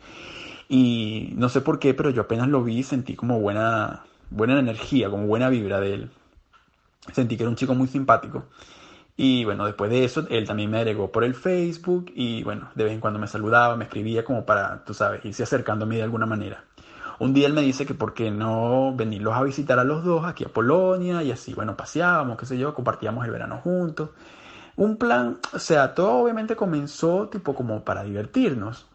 Y 0.69 1.33
no 1.37 1.49
sé 1.49 1.61
por 1.61 1.79
qué, 1.79 1.95
pero 1.95 2.11
yo 2.11 2.21
apenas 2.21 2.49
lo 2.49 2.63
vi 2.63 2.83
sentí 2.83 3.15
como 3.15 3.39
buena, 3.39 4.03
buena 4.29 4.59
energía, 4.59 5.09
como 5.09 5.25
buena 5.25 5.49
vibra 5.49 5.79
de 5.79 5.93
él. 5.95 6.11
Sentí 7.13 7.35
que 7.35 7.41
era 7.41 7.49
un 7.49 7.55
chico 7.55 7.73
muy 7.73 7.87
simpático. 7.87 8.45
Y 9.15 9.43
bueno, 9.43 9.65
después 9.65 9.89
de 9.89 10.05
eso, 10.05 10.27
él 10.29 10.45
también 10.45 10.69
me 10.69 10.77
agregó 10.77 11.11
por 11.11 11.23
el 11.23 11.33
Facebook 11.33 12.11
y 12.13 12.43
bueno, 12.43 12.69
de 12.75 12.83
vez 12.83 12.93
en 12.93 12.99
cuando 12.99 13.17
me 13.17 13.25
saludaba, 13.25 13.75
me 13.75 13.85
escribía 13.85 14.23
como 14.23 14.45
para, 14.45 14.83
tú 14.85 14.93
sabes, 14.93 15.25
irse 15.25 15.41
acercando 15.41 15.85
a 15.85 15.87
mí 15.87 15.95
de 15.95 16.03
alguna 16.03 16.27
manera. 16.27 16.63
Un 17.19 17.33
día 17.33 17.47
él 17.47 17.53
me 17.53 17.61
dice 17.61 17.85
que 17.85 17.93
por 17.93 18.13
qué 18.13 18.29
no 18.29 18.93
venirlos 18.95 19.33
a 19.33 19.41
visitar 19.43 19.79
a 19.79 19.83
los 19.83 20.03
dos 20.03 20.25
aquí 20.25 20.43
a 20.45 20.49
Polonia 20.49 21.23
y 21.23 21.31
así, 21.31 21.53
bueno, 21.53 21.75
paseábamos, 21.75 22.37
qué 22.37 22.45
sé 22.45 22.57
yo, 22.57 22.73
compartíamos 22.73 23.25
el 23.25 23.31
verano 23.31 23.57
juntos. 23.63 24.09
Un 24.75 24.97
plan, 24.97 25.39
o 25.53 25.59
sea, 25.59 25.95
todo 25.95 26.19
obviamente 26.19 26.55
comenzó 26.55 27.27
tipo 27.29 27.55
como 27.55 27.83
para 27.83 28.03
divertirnos. 28.03 28.85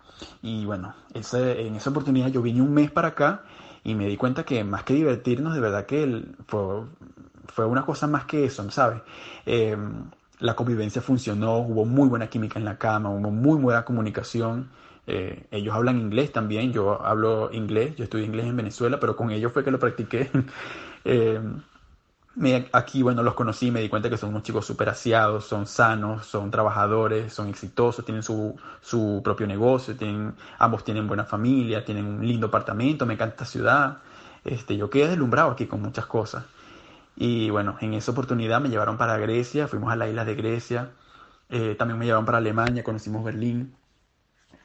Y 0.41 0.65
bueno, 0.65 0.95
en 1.13 1.75
esa 1.75 1.91
oportunidad 1.91 2.29
yo 2.29 2.43
vine 2.43 2.63
un 2.63 2.73
mes 2.73 2.93
para 2.93 3.09
acá 3.09 3.43
y 3.83 3.97
me 3.97 4.07
di 4.07 4.17
cuenta 4.17 4.45
que 4.45 4.63
más 4.63 4.85
que 4.85 4.95
divertirnos, 4.95 5.55
de 5.55 5.61
verdad 5.61 5.87
que 5.87 6.05
él 6.05 6.37
fue, 6.47 6.85
fue 7.47 7.67
una 7.67 7.85
cosa 7.85 8.07
más 8.07 8.27
que 8.27 8.45
eso, 8.45 8.71
¿sabes? 8.71 9.03
Eh, 9.47 9.77
la 10.39 10.55
convivencia 10.55 11.03
funcionó, 11.03 11.59
hubo 11.59 11.85
muy 11.85 12.09
buena 12.09 12.29
química 12.29 12.59
en 12.59 12.65
la 12.65 12.79
cama, 12.79 13.11
hubo 13.11 13.31
muy 13.31 13.61
buena 13.61 13.85
comunicación. 13.85 14.69
Eh, 15.15 15.47
ellos 15.51 15.75
hablan 15.75 16.01
inglés 16.01 16.33
también, 16.33 16.73
yo 16.73 17.03
hablo 17.05 17.51
inglés, 17.53 17.97
yo 17.97 18.05
estudié 18.05 18.25
inglés 18.27 18.47
en 18.47 18.57
Venezuela, 18.57 18.99
pero 19.01 19.17
con 19.17 19.31
ellos 19.31 19.53
fue 19.53 19.65
que 19.65 19.71
lo 19.71 19.79
practiqué. 19.79 20.31
Eh, 21.05 21.41
me- 22.35 22.69
aquí, 22.73 23.03
bueno, 23.03 23.23
los 23.23 23.35
conocí 23.35 23.71
me 23.71 23.81
di 23.81 23.89
cuenta 23.89 24.09
que 24.11 24.17
son 24.17 24.31
unos 24.31 24.43
chicos 24.43 24.65
súper 24.67 24.89
aseados, 24.89 25.45
son 25.47 25.67
sanos, 25.67 26.27
son 26.27 26.51
trabajadores, 26.51 27.33
son 27.33 27.49
exitosos, 27.49 28.05
tienen 28.05 28.23
su, 28.23 28.57
su 28.81 29.21
propio 29.25 29.47
negocio, 29.47 29.97
tienen, 29.97 30.35
ambos 30.59 30.85
tienen 30.85 31.07
buena 31.09 31.25
familia, 31.25 31.85
tienen 31.85 32.07
un 32.07 32.27
lindo 32.27 32.47
apartamento, 32.49 33.05
me 33.07 33.15
encanta 33.15 33.35
esta 33.35 33.45
ciudad. 33.47 33.99
Este, 34.45 34.77
yo 34.77 34.91
quedé 34.91 35.09
deslumbrado 35.09 35.51
aquí 35.51 35.67
con 35.67 35.83
muchas 35.83 36.07
cosas. 36.07 36.45
Y 37.17 37.51
bueno, 37.51 37.77
en 37.81 37.95
esa 37.95 38.13
oportunidad 38.13 38.61
me 38.61 38.69
llevaron 38.71 38.99
para 38.99 39.19
Grecia, 39.19 39.69
fuimos 39.69 39.93
a 39.93 39.97
la 39.97 40.09
isla 40.09 40.25
de 40.25 40.35
Grecia, 40.35 40.91
eh, 41.51 41.75
también 41.79 41.99
me 41.99 42.07
llevaron 42.07 42.27
para 42.27 42.39
Alemania, 42.39 42.85
conocimos 42.85 43.25
Berlín. 43.25 43.75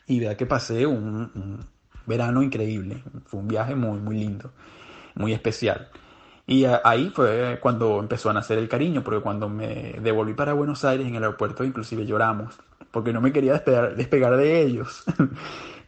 Y 0.08 0.20
vea 0.20 0.38
que 0.38 0.46
pasé 0.46 0.86
un, 0.86 1.60
verano 2.06 2.42
increíble, 2.42 3.04
fue 3.26 3.42
un 3.42 3.48
viaje 3.48 3.76
muy, 3.76 4.00
muy 4.00 4.18
lindo, 4.18 4.52
muy 5.16 5.34
especial. 5.34 5.90
Y 6.46 6.64
ahí 6.64 7.12
fue 7.14 7.60
cuando 7.62 8.00
empezó 8.00 8.30
a 8.30 8.34
nacer 8.34 8.58
el 8.58 8.70
cariño, 8.70 9.04
porque 9.04 9.20
cuando 9.20 9.50
me 9.50 9.98
devolví 10.02 10.34
para 10.34 10.54
Buenos 10.54 10.86
Aires 10.86 11.06
en 11.06 11.16
el 11.16 11.24
aeropuerto 11.24 11.66
inclusive 11.66 12.06
lloramos, 12.06 12.58
porque 12.92 13.12
no 13.12 13.20
me 13.20 13.34
quería 13.34 13.54
despegar, 13.54 13.96
despegar 13.96 14.38
de 14.38 14.62
ellos. 14.62 15.04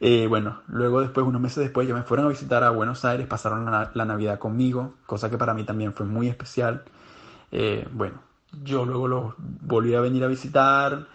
Eh, 0.01 0.27
bueno, 0.27 0.61
luego 0.67 1.01
después, 1.01 1.27
unos 1.27 1.41
meses 1.41 1.57
después, 1.57 1.85
ya 1.85 1.93
me 1.93 2.03
fueron 2.03 2.27
a 2.27 2.29
visitar 2.29 2.63
a 2.63 2.69
Buenos 2.69 3.03
Aires, 3.03 3.27
pasaron 3.27 3.65
la, 3.65 3.91
la 3.93 4.05
Navidad 4.05 4.39
conmigo, 4.39 4.93
cosa 5.05 5.29
que 5.29 5.37
para 5.37 5.53
mí 5.53 5.65
también 5.65 5.91
fue 5.91 6.05
muy 6.05 6.29
especial. 6.29 6.83
Eh, 7.51 7.85
bueno, 7.91 8.21
yo 8.63 8.85
luego 8.85 9.09
los 9.09 9.33
volví 9.37 9.93
a 9.95 9.99
venir 9.99 10.23
a 10.23 10.27
visitar 10.27 11.07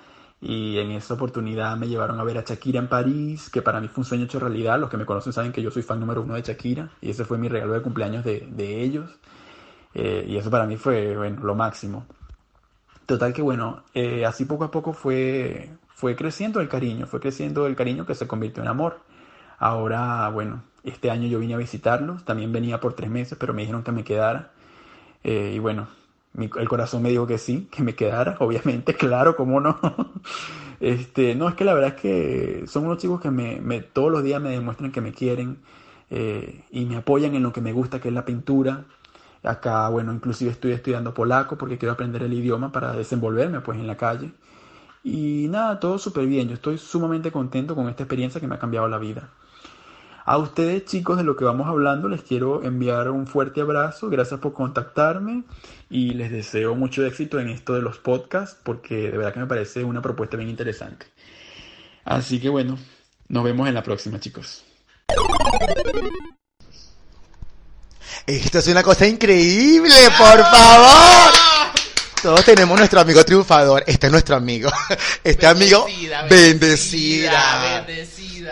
y 0.44 0.78
en 0.78 0.90
esa 0.90 1.14
oportunidad 1.14 1.74
me 1.78 1.88
llevaron 1.88 2.20
a 2.20 2.24
ver 2.24 2.36
a 2.36 2.42
Shakira 2.42 2.78
en 2.78 2.88
París, 2.88 3.48
que 3.48 3.62
para 3.62 3.80
mí 3.80 3.88
fue 3.88 4.02
un 4.02 4.04
sueño 4.04 4.24
hecho 4.24 4.38
realidad. 4.38 4.78
Los 4.78 4.90
que 4.90 4.98
me 4.98 5.06
conocen 5.06 5.32
saben 5.32 5.52
que 5.52 5.62
yo 5.62 5.70
soy 5.70 5.82
fan 5.82 5.98
número 5.98 6.20
uno 6.20 6.34
de 6.34 6.42
Shakira 6.42 6.90
y 7.00 7.10
ese 7.10 7.24
fue 7.24 7.38
mi 7.38 7.48
regalo 7.48 7.72
de 7.72 7.80
cumpleaños 7.80 8.24
de, 8.24 8.46
de 8.50 8.82
ellos. 8.82 9.10
Eh, 9.94 10.26
y 10.28 10.36
eso 10.36 10.50
para 10.50 10.66
mí 10.66 10.76
fue, 10.76 11.16
bueno, 11.16 11.42
lo 11.42 11.54
máximo. 11.54 12.04
Total 13.06 13.32
que 13.32 13.40
bueno, 13.40 13.84
eh, 13.94 14.26
así 14.26 14.44
poco 14.44 14.64
a 14.64 14.70
poco 14.70 14.92
fue, 14.92 15.70
fue 15.88 16.14
creciendo 16.14 16.60
el 16.60 16.68
cariño, 16.68 17.06
fue 17.06 17.20
creciendo 17.20 17.66
el 17.66 17.74
cariño 17.74 18.04
que 18.04 18.14
se 18.14 18.26
convirtió 18.26 18.62
en 18.62 18.68
amor. 18.68 19.00
Ahora, 19.58 20.28
bueno, 20.28 20.62
este 20.84 21.10
año 21.10 21.26
yo 21.26 21.38
vine 21.38 21.54
a 21.54 21.58
visitarlos, 21.58 22.24
también 22.24 22.52
venía 22.52 22.80
por 22.80 22.94
tres 22.94 23.08
meses, 23.08 23.38
pero 23.40 23.54
me 23.54 23.62
dijeron 23.62 23.82
que 23.82 23.92
me 23.92 24.04
quedara. 24.04 24.52
Eh, 25.22 25.52
y 25.54 25.58
bueno, 25.58 25.88
el 26.36 26.68
corazón 26.68 27.02
me 27.02 27.10
dijo 27.10 27.26
que 27.26 27.38
sí, 27.38 27.68
que 27.70 27.82
me 27.82 27.94
quedara, 27.94 28.36
obviamente, 28.40 28.94
claro, 28.94 29.36
cómo 29.36 29.60
no. 29.60 29.78
Este, 30.80 31.34
no, 31.34 31.48
es 31.48 31.54
que 31.54 31.64
la 31.64 31.72
verdad 31.72 31.94
es 31.94 32.00
que 32.00 32.64
son 32.66 32.84
unos 32.84 32.98
chicos 32.98 33.20
que 33.20 33.30
me, 33.30 33.80
todos 33.80 34.10
los 34.10 34.22
días 34.22 34.42
me 34.42 34.50
demuestran 34.50 34.92
que 34.92 35.00
me 35.00 35.12
quieren 35.12 35.58
eh, 36.10 36.62
y 36.70 36.84
me 36.84 36.96
apoyan 36.96 37.34
en 37.34 37.42
lo 37.42 37.52
que 37.52 37.60
me 37.62 37.72
gusta, 37.72 38.00
que 38.00 38.08
es 38.08 38.14
la 38.14 38.24
pintura. 38.24 38.84
Acá, 39.44 39.88
bueno, 39.88 40.12
inclusive 40.12 40.50
estoy 40.50 40.72
estudiando 40.72 41.14
polaco 41.14 41.56
porque 41.56 41.78
quiero 41.78 41.92
aprender 41.92 42.22
el 42.22 42.32
idioma 42.34 42.72
para 42.72 42.92
desenvolverme 42.92 43.60
pues 43.60 43.78
en 43.78 43.86
la 43.86 43.96
calle. 43.96 44.32
Y 45.04 45.48
nada, 45.48 45.80
todo 45.80 45.98
súper 45.98 46.26
bien. 46.26 46.48
Yo 46.48 46.54
estoy 46.54 46.78
sumamente 46.78 47.30
contento 47.32 47.74
con 47.74 47.88
esta 47.88 48.02
experiencia 48.02 48.40
que 48.40 48.48
me 48.48 48.56
ha 48.56 48.58
cambiado 48.58 48.88
la 48.88 48.98
vida. 48.98 49.30
A 50.26 50.38
ustedes 50.38 50.86
chicos 50.86 51.18
de 51.18 51.24
lo 51.24 51.36
que 51.36 51.44
vamos 51.44 51.68
hablando 51.68 52.08
les 52.08 52.22
quiero 52.22 52.64
enviar 52.64 53.10
un 53.10 53.26
fuerte 53.26 53.60
abrazo, 53.60 54.08
gracias 54.08 54.40
por 54.40 54.54
contactarme 54.54 55.44
y 55.90 56.14
les 56.14 56.30
deseo 56.30 56.74
mucho 56.74 57.04
éxito 57.04 57.38
en 57.38 57.48
esto 57.48 57.74
de 57.74 57.82
los 57.82 57.98
podcasts 57.98 58.58
porque 58.62 59.10
de 59.10 59.18
verdad 59.18 59.34
que 59.34 59.40
me 59.40 59.46
parece 59.46 59.84
una 59.84 60.00
propuesta 60.00 60.38
bien 60.38 60.48
interesante. 60.48 61.06
Así 62.06 62.40
que 62.40 62.48
bueno, 62.48 62.78
nos 63.28 63.44
vemos 63.44 63.68
en 63.68 63.74
la 63.74 63.82
próxima 63.82 64.18
chicos. 64.18 64.64
Esto 68.26 68.58
es 68.58 68.68
una 68.68 68.82
cosa 68.82 69.06
increíble, 69.06 69.94
por 70.16 70.38
favor. 70.38 71.53
Todos 72.24 72.42
tenemos 72.42 72.78
nuestro 72.78 73.00
amigo 73.00 73.22
triunfador. 73.22 73.84
Este 73.86 74.06
es 74.06 74.10
nuestro 74.10 74.34
amigo. 74.34 74.72
Este 75.22 75.46
amigo 75.46 75.86
bendecida. 76.30 77.84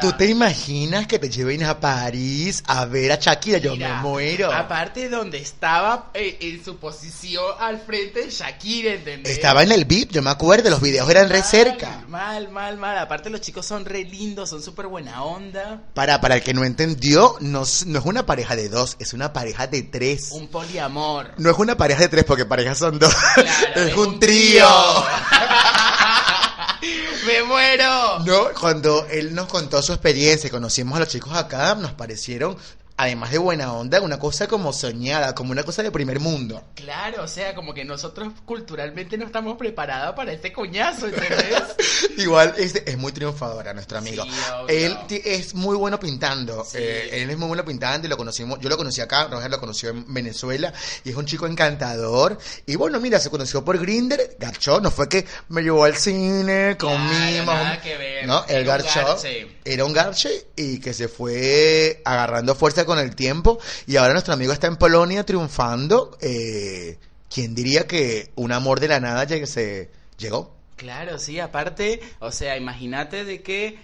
¿Tú 0.01 0.13
te 0.13 0.27
imaginas 0.27 1.07
que 1.07 1.19
te 1.19 1.29
lleven 1.29 1.63
a 1.65 1.79
París 1.79 2.63
a 2.67 2.85
ver 2.87 3.13
a 3.13 3.17
Shakira? 3.17 3.59
Yo 3.59 3.77
me 3.77 3.93
muero. 3.95 4.53
Aparte 4.53 5.09
donde 5.09 5.39
estaba 5.39 6.11
eh, 6.15 6.39
en 6.41 6.65
su 6.65 6.77
posición 6.77 7.45
al 7.59 7.81
frente 7.81 8.25
de 8.25 8.31
Shakira, 8.31 8.95
¿entendés? 8.95 9.33
Estaba 9.33 9.63
en 9.63 9.73
el 9.73 9.85
VIP, 9.85 10.13
yo 10.13 10.23
me 10.23 10.31
acuerdo, 10.31 10.71
los 10.71 10.81
videos 10.81 11.09
eran 11.09 11.29
re 11.29 11.43
cerca. 11.43 12.05
Mal, 12.09 12.51
mal, 12.51 12.77
mal. 12.79 12.99
Aparte 12.99 13.31
los 13.31 13.41
chicos 13.41 13.67
son 13.67 13.85
re 13.85 14.05
lindos, 14.05 14.51
son 14.51 14.63
súper 14.63 14.87
buena 14.87 15.23
onda. 15.23 15.83
Para, 15.95 16.21
para 16.21 16.37
el 16.37 16.43
que 16.43 16.55
no 16.55 16.65
entendió, 16.65 17.37
no, 17.41 17.63
no 17.87 17.99
es 17.99 18.05
una 18.05 18.27
pareja 18.27 18.57
de 18.57 18.69
dos, 18.69 18.97
es 18.99 19.13
una 19.13 19.33
pareja 19.33 19.67
de 19.67 19.83
tres. 19.83 20.31
Un 20.33 20.49
poliamor. 20.49 21.35
No 21.39 21.51
es 21.51 21.59
una 21.59 21.77
pareja 21.77 22.01
de 22.01 22.09
tres 22.09 22.25
porque 22.25 22.45
parejas 22.45 22.79
son 22.79 22.99
dos. 22.99 23.15
es, 23.75 23.97
un 23.97 24.19
trío. 24.19 24.67
¡Me 27.27 27.43
muero! 27.45 28.19
No, 28.21 28.49
cuando 28.59 29.07
él 29.11 29.35
nos 29.35 29.47
contó 29.47 29.81
su 29.83 29.93
experiencia, 29.93 30.51
conocimos 30.51 30.97
a 30.97 31.01
los 31.01 31.09
chicos 31.09 31.33
acá, 31.35 31.75
nos 31.75 31.93
parecieron 31.93 32.57
además 32.97 33.31
de 33.31 33.39
buena 33.39 33.73
onda, 33.73 34.01
una 34.01 34.19
cosa 34.19 34.47
como 34.47 34.73
soñada, 34.73 35.35
como 35.35 35.53
una 35.53 35.63
cosa 35.63 35.83
de 35.83 35.91
primer 35.91 36.21
mundo. 36.21 36.63
Claro, 36.75 37.25
o 37.25 37.29
sea, 37.29 37.55
como 37.55 37.75
que 37.75 37.85
nosotros 37.85 38.33
culturalmente 38.45 39.17
no 39.19 39.27
estamos 39.27 39.57
preparados 39.57 40.15
para 40.15 40.33
este 40.33 40.53
coñazo, 40.53 41.07
¿entendés? 41.07 41.63
Igual 42.19 42.55
es, 42.59 42.75
es, 42.75 42.99
muy 42.99 43.13
triunfadora 43.13 43.73
nuestro 43.73 43.99
amigo. 43.99 44.25
él 44.69 44.97
es 45.09 45.55
muy 45.55 45.77
bueno 45.77 45.99
pintando, 45.99 46.67
eh, 46.75 47.11
él 47.13 47.31
es 47.31 47.39
muy 47.39 47.49
bueno 47.49 47.65
pintando 47.65 48.07
y 48.07 48.11
lo 48.11 48.17
conocimos, 48.17 48.59
yo 48.61 48.69
lo 48.69 48.77
conocí 48.77 49.01
acá, 49.01 49.29
Roger 49.29 49.51
lo 49.51 49.61
conoció 49.61 49.91
en 49.91 50.13
Venezuela 50.13 50.73
y 51.05 51.11
es 51.11 51.17
un 51.17 51.27
chico 51.27 51.47
encantador. 51.47 52.39
Y 52.67 52.77
bueno, 52.77 53.01
mira, 53.01 53.19
se 53.19 53.31
conoció 53.31 53.65
por 53.65 53.79
Grinder, 53.79 54.37
garchó, 54.39 54.81
no 54.81 54.91
fue 54.91 55.09
que 55.09 55.27
me 55.49 55.63
llevó 55.63 55.85
al 55.85 55.97
cine, 55.97 56.77
comimos. 56.79 57.47
Nada 57.47 57.81
que 57.81 57.97
ver. 57.97 58.27
No, 58.27 58.45
el 58.47 58.65
garchó 58.65 59.17
era 59.65 59.85
un 59.85 59.93
garche 59.93 60.47
y 60.57 60.79
que 60.81 60.93
se 60.93 61.09
fue 61.09 62.03
agarrando 62.05 62.55
fuerza 62.55 62.82
con 62.85 62.99
el 62.99 63.15
tiempo 63.15 63.59
y 63.87 63.97
ahora 63.97 64.13
nuestro 64.13 64.35
amigo 64.35 64.53
está 64.53 64.67
en 64.67 64.77
Polonia 64.77 65.25
triunfando. 65.25 66.17
Eh, 66.21 66.99
¿Quién 67.33 67.55
diría 67.55 67.87
que 67.87 68.31
un 68.35 68.53
amor 68.53 68.81
de 68.81 68.89
la 68.89 69.01
nada 69.01 69.27
se 69.47 69.91
llegó? 70.19 70.55
Claro, 70.77 71.19
sí, 71.19 71.41
aparte, 71.41 72.01
o 72.19 72.33
sea, 72.33 72.57
imagínate 72.57 73.25
de 73.25 73.43
que 73.43 73.79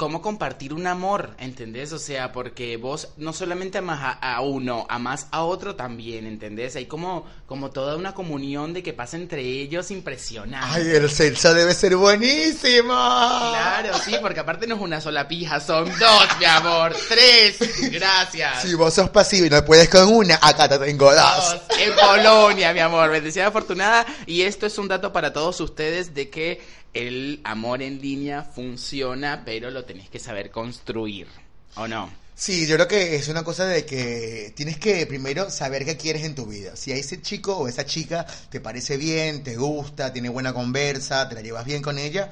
cómo 0.00 0.22
compartir 0.22 0.72
un 0.72 0.86
amor, 0.86 1.34
¿entendés? 1.38 1.92
O 1.92 1.98
sea, 1.98 2.32
porque 2.32 2.78
vos 2.78 3.08
no 3.18 3.34
solamente 3.34 3.76
amas 3.76 4.16
a, 4.18 4.40
uno, 4.40 4.86
amas 4.88 5.26
a 5.30 5.42
otro 5.42 5.76
también, 5.76 6.26
¿entendés? 6.26 6.74
Hay 6.76 6.86
como, 6.86 7.26
como 7.44 7.70
toda 7.70 7.96
una 7.96 8.14
comunión 8.14 8.72
de 8.72 8.82
que 8.82 8.94
pasa 8.94 9.18
entre 9.18 9.42
ellos 9.42 9.90
impresionante. 9.90 10.80
Ay, 10.80 10.88
el 10.88 11.10
sexo 11.10 11.52
debe 11.52 11.74
ser 11.74 11.96
buenísimo. 11.96 12.94
Claro, 12.94 13.90
sí, 14.02 14.16
porque 14.22 14.40
aparte 14.40 14.66
no 14.66 14.76
es 14.76 14.80
una 14.80 15.02
sola 15.02 15.28
pija, 15.28 15.60
son 15.60 15.84
dos, 15.98 16.28
mi 16.38 16.46
amor, 16.46 16.96
tres, 17.06 17.58
gracias. 17.92 18.62
Si 18.62 18.72
vos 18.72 18.94
sos 18.94 19.10
pasivo 19.10 19.48
y 19.48 19.50
no 19.50 19.62
puedes 19.66 19.90
con 19.90 20.08
una, 20.08 20.36
acá 20.36 20.66
te 20.66 20.78
tengo 20.78 21.14
dos. 21.14 21.56
En 21.78 21.94
Polonia, 21.94 22.72
mi 22.72 22.80
amor, 22.80 23.10
bendecida 23.10 23.48
afortunada. 23.48 24.06
Y 24.24 24.40
esto 24.42 24.64
es 24.64 24.78
un 24.78 24.88
dato 24.88 25.12
para 25.12 25.34
todos 25.34 25.60
ustedes 25.60 26.14
de 26.14 26.30
que 26.30 26.80
el 26.94 27.40
amor 27.44 27.82
en 27.82 28.00
línea 28.00 28.42
funciona, 28.42 29.42
pero 29.44 29.70
lo 29.70 29.84
tenés 29.84 30.08
que 30.08 30.18
saber 30.18 30.50
construir, 30.50 31.28
¿o 31.76 31.86
no? 31.86 32.10
Sí, 32.40 32.66
yo 32.66 32.76
creo 32.76 32.88
que 32.88 33.16
es 33.16 33.28
una 33.28 33.44
cosa 33.44 33.66
de 33.66 33.84
que 33.84 34.54
tienes 34.56 34.78
que 34.78 35.04
primero 35.06 35.50
saber 35.50 35.84
qué 35.84 35.98
quieres 35.98 36.24
en 36.24 36.34
tu 36.34 36.46
vida. 36.46 36.74
Si 36.74 36.90
a 36.90 36.96
ese 36.96 37.20
chico 37.20 37.54
o 37.54 37.68
esa 37.68 37.84
chica 37.84 38.26
te 38.48 38.60
parece 38.60 38.96
bien, 38.96 39.42
te 39.42 39.56
gusta, 39.56 40.10
tiene 40.10 40.30
buena 40.30 40.54
conversa, 40.54 41.28
te 41.28 41.34
la 41.34 41.42
llevas 41.42 41.66
bien 41.66 41.82
con 41.82 41.98
ella, 41.98 42.30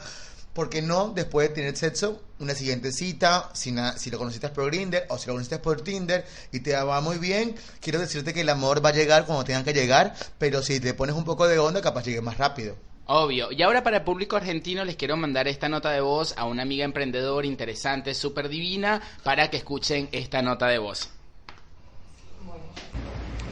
¿por 0.54 0.70
qué 0.70 0.80
no 0.80 1.10
después 1.10 1.50
de 1.50 1.54
tener 1.54 1.76
sexo, 1.76 2.22
una 2.38 2.54
siguiente 2.54 2.90
cita, 2.90 3.50
si, 3.52 3.74
si 3.98 4.10
lo 4.10 4.16
conociste 4.16 4.48
por 4.48 4.70
Grindr 4.70 5.04
o 5.10 5.18
si 5.18 5.26
lo 5.26 5.34
conociste 5.34 5.58
por 5.58 5.82
Tinder 5.82 6.24
y 6.52 6.60
te 6.60 6.72
va 6.74 7.02
muy 7.02 7.18
bien, 7.18 7.54
quiero 7.80 7.98
decirte 7.98 8.32
que 8.32 8.40
el 8.40 8.48
amor 8.48 8.82
va 8.82 8.88
a 8.88 8.94
llegar 8.94 9.26
cuando 9.26 9.44
tenga 9.44 9.62
que 9.62 9.74
llegar, 9.74 10.14
pero 10.38 10.62
si 10.62 10.80
te 10.80 10.94
pones 10.94 11.16
un 11.16 11.24
poco 11.24 11.46
de 11.46 11.58
onda, 11.58 11.82
capaz 11.82 12.04
llegue 12.04 12.22
más 12.22 12.38
rápido. 12.38 12.76
Obvio. 13.10 13.50
Y 13.50 13.62
ahora 13.62 13.82
para 13.82 13.98
el 13.98 14.02
público 14.02 14.36
argentino 14.36 14.84
les 14.84 14.96
quiero 14.96 15.16
mandar 15.16 15.48
esta 15.48 15.66
nota 15.66 15.90
de 15.90 16.02
voz 16.02 16.34
a 16.36 16.44
una 16.44 16.60
amiga 16.60 16.84
emprendedora 16.84 17.46
interesante, 17.46 18.12
súper 18.12 18.50
divina, 18.50 19.00
para 19.24 19.48
que 19.48 19.56
escuchen 19.56 20.10
esta 20.12 20.42
nota 20.42 20.66
de 20.66 20.76
voz. 20.76 21.08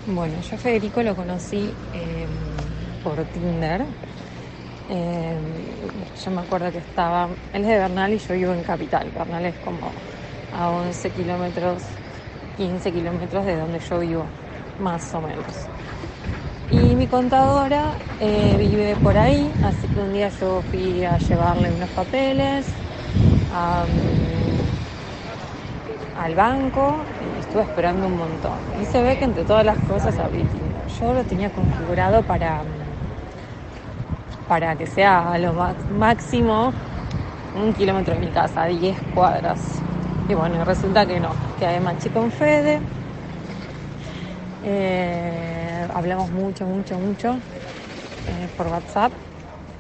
Bueno, 0.07 0.35
yo 0.43 0.57
a 0.57 0.59
Federico 0.59 1.03
lo 1.03 1.17
conocí 1.17 1.71
em, 1.95 2.29
por 3.03 3.17
Tinder. 3.33 3.81
Em, 4.91 5.39
yo 6.23 6.31
me 6.33 6.43
acuerdo 6.43 6.71
que 6.71 6.79
estaba, 6.79 7.27
él 7.55 7.63
es 7.63 7.69
de 7.69 7.79
Bernal 7.79 8.13
y 8.13 8.19
yo 8.19 8.35
vivo 8.35 8.53
en 8.53 8.63
Capital. 8.63 9.11
Bernal 9.11 9.47
es 9.47 9.55
como 9.65 9.91
a 10.55 10.69
11 10.69 11.11
kilómetros, 11.13 11.83
15 12.59 12.93
kilómetros 12.93 13.47
de 13.47 13.57
donde 13.57 13.79
yo 13.79 14.01
vivo, 14.01 14.27
más 14.81 15.15
o 15.15 15.23
menos. 15.23 15.76
Y 16.71 16.97
mi 16.97 17.07
contadora 17.07 17.93
eh, 18.19 18.57
vive 18.59 18.97
por 18.97 19.17
ahí, 19.17 19.53
así 19.63 19.87
que 19.87 20.01
un 20.01 20.13
día 20.13 20.31
yo 20.31 20.63
fui 20.63 21.05
a 21.05 21.17
llevarle 21.17 21.71
unos 21.71 21.89
papeles 21.91 22.67
al 26.19 26.35
banco 26.35 27.05
y 27.21 27.41
estuve 27.41 27.63
esperando 27.63 28.09
un 28.09 28.17
montón. 28.17 28.59
Y 28.83 28.85
se 28.87 29.01
ve 29.01 29.17
que 29.17 29.25
entre 29.25 29.45
todas 29.45 29.65
las 29.65 29.79
cosas 29.79 30.19
abrí 30.19 30.45
Yo 31.01 31.13
lo 31.13 31.23
tenía 31.23 31.51
configurado 31.51 32.23
para, 32.23 32.63
para 34.49 34.75
que 34.75 34.87
sea 34.87 35.33
a 35.33 35.39
lo 35.39 35.55
máximo 35.99 36.73
un 37.55 37.73
kilómetro 37.75 38.15
de 38.15 38.21
mi 38.21 38.29
casa, 38.33 38.65
10 38.65 38.97
cuadras. 39.15 39.61
Y 40.29 40.35
bueno, 40.35 40.65
resulta 40.65 41.07
que 41.07 41.21
no, 41.21 41.31
que 41.61 41.67
además 41.67 42.03
chico 42.03 42.21
con 42.21 42.31
Fede. 42.33 42.81
Eh, 44.65 45.56
hablamos 45.95 46.31
mucho, 46.31 46.65
mucho, 46.67 46.99
mucho 46.99 47.37
eh, 48.29 48.49
por 48.57 48.67
WhatsApp, 48.69 49.13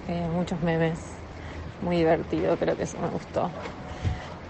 eh, 0.08 0.26
muchos 0.32 0.60
memes, 0.62 0.98
muy 1.82 1.96
divertido, 1.96 2.56
creo 2.56 2.76
que 2.76 2.84
eso 2.84 2.98
me 2.98 3.08
gustó. 3.08 3.50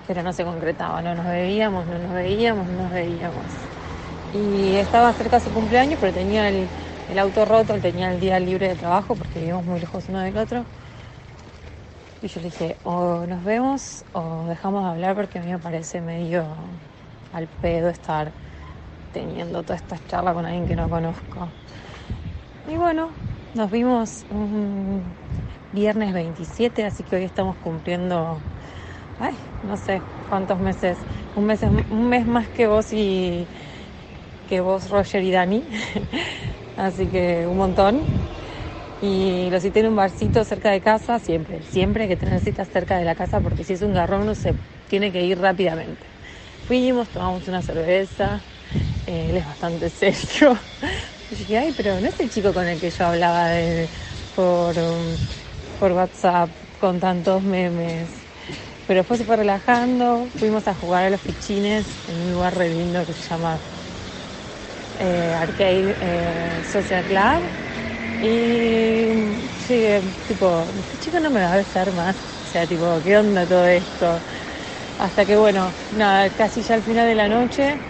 Pero 0.07 0.23
no 0.23 0.33
se 0.33 0.45
concretaba, 0.45 1.03
no 1.03 1.15
nos 1.15 1.27
veíamos, 1.27 1.87
no 1.87 1.99
nos 1.99 2.13
veíamos, 2.13 2.67
no 2.67 2.83
nos 2.85 2.93
veíamos. 2.93 3.45
Y 4.35 4.77
estaba 4.77 5.13
cerca 5.13 5.39
de 5.39 5.45
su 5.45 5.51
cumpleaños, 5.51 5.99
pero 6.01 6.13
tenía 6.13 6.49
el, 6.49 6.69
auto 7.19 7.45
roto, 7.45 7.75
tenía 7.81 8.13
el 8.13 8.21
día 8.21 8.39
libre 8.39 8.69
de 8.69 8.75
trabajo 8.75 9.15
porque 9.15 9.41
vivimos 9.41 9.65
muy 9.65 9.81
lejos 9.81 10.05
uno 10.09 10.21
del 10.21 10.37
otro. 10.37 10.65
Y 12.23 12.29
yo 12.29 12.41
le 12.41 12.47
dije, 12.47 12.77
o 12.85 13.25
nos 13.27 13.45
vemos 13.45 14.05
o 14.13 14.47
dejamos 14.49 14.85
de 14.85 14.91
hablar 14.91 15.15
porque 15.15 15.39
a 15.39 15.43
mí 15.43 15.51
me 15.51 15.59
parece 15.59 16.01
medio 16.01 16.45
al 17.33 17.47
pedo 17.61 17.89
estar 17.89 18.31
teniendo 19.13 19.63
todas 19.63 19.83
estas 19.83 20.07
charlas 20.07 20.35
con 20.35 20.45
alguien 20.45 20.67
que 20.67 20.77
no 20.77 20.89
conozco. 20.89 21.49
Y 22.69 22.77
bueno, 22.77 23.11
nos 23.55 23.71
vimos 23.71 24.25
un 24.31 25.03
viernes 25.73 26.13
27, 26.13 26.85
así 26.85 27.03
que 27.05 27.17
hoy 27.17 27.25
estamos 27.25 27.57
cumpliendo, 27.57 28.39
no 29.69 29.77
sé 29.77 30.01
cuántos 30.29 30.59
meses, 30.59 30.99
un 31.37 31.47
mes, 31.47 31.63
un 31.63 32.09
mes 32.09 32.27
más 32.27 32.49
que 32.49 32.67
vos 32.67 32.93
y 32.93 33.47
que 34.49 34.61
vos, 34.61 34.91
Roger 34.91 35.23
y 35.23 35.31
Dani. 35.31 35.63
así 36.77 37.07
que 37.07 37.47
un 37.47 37.57
montón. 37.57 38.01
Y 39.03 39.51
lo 39.51 39.61
cité 39.61 39.81
en 39.81 39.89
un 39.89 39.97
barcito 39.97 40.43
cerca 40.45 40.71
de 40.71 40.81
casa, 40.81 41.19
siempre, 41.19 41.61
siempre 41.71 42.09
que 42.09 42.17
tener 42.17 42.41
citas 42.41 42.69
cerca 42.69 42.97
de 42.99 43.05
la 43.05 43.15
casa 43.15 43.41
porque 43.41 43.63
si 43.63 43.75
es 43.75 43.83
un 43.83 43.93
garrón 43.93 44.23
uno 44.23 44.35
se 44.35 44.55
tiene 44.89 45.13
que 45.13 45.25
ir 45.25 45.39
rápidamente. 45.39 46.07
Fuimos, 46.67 47.09
tomamos 47.09 47.47
una 47.47 47.61
cerveza, 47.63 48.41
él 49.07 49.37
es 49.37 49.45
bastante 49.47 49.91
serio, 49.91 50.59
Y 51.31 51.37
dije, 51.37 51.59
ay, 51.59 51.73
pero 51.73 52.01
no 52.01 52.09
es 52.09 52.21
el 52.21 52.29
chico 52.31 52.55
con 52.55 52.69
el 52.69 52.81
que 52.81 52.91
yo 52.91 53.07
hablaba 53.07 53.49
de, 53.49 53.91
por, 54.33 54.79
um, 54.79 55.19
por 55.79 55.93
WhatsApp 55.93 56.57
con 56.79 57.01
tantos 57.01 57.43
memes. 57.43 58.29
Pero 58.87 59.01
después 59.01 59.19
se 59.21 59.27
fue 59.27 59.37
relajando, 59.37 60.31
fuimos 60.37 60.69
a 60.69 60.75
jugar 60.75 61.05
a 61.07 61.11
los 61.11 61.23
fichines 61.23 62.01
en 62.07 62.19
un 62.21 62.33
lugar 62.33 62.57
re 62.57 62.71
lindo 62.71 63.07
que 63.07 63.15
se 63.15 63.23
llama 63.23 63.63
eh, 64.95 65.33
Arcade 65.35 65.97
eh, 66.01 66.63
Social 66.65 67.05
Club. 67.05 67.53
Y 68.21 69.11
sigue, 69.59 70.15
tipo, 70.27 70.71
este 70.79 70.99
chico 70.99 71.21
no 71.21 71.31
me 71.31 71.41
va 71.43 71.53
a 71.55 71.57
besar 71.57 71.93
más. 71.93 72.19
O 72.45 72.47
sea, 72.47 72.67
tipo, 72.67 73.01
¿qué 73.03 73.19
onda 73.19 73.47
todo 73.47 73.67
esto? 73.67 74.23
Hasta 74.99 75.27
que, 75.27 75.37
bueno, 75.37 75.77
nada, 75.91 76.31
casi 76.35 76.63
ya 76.63 76.75
al 76.77 76.83
final 76.85 77.07
de 77.09 77.15
la 77.17 77.29
noche, 77.29 77.83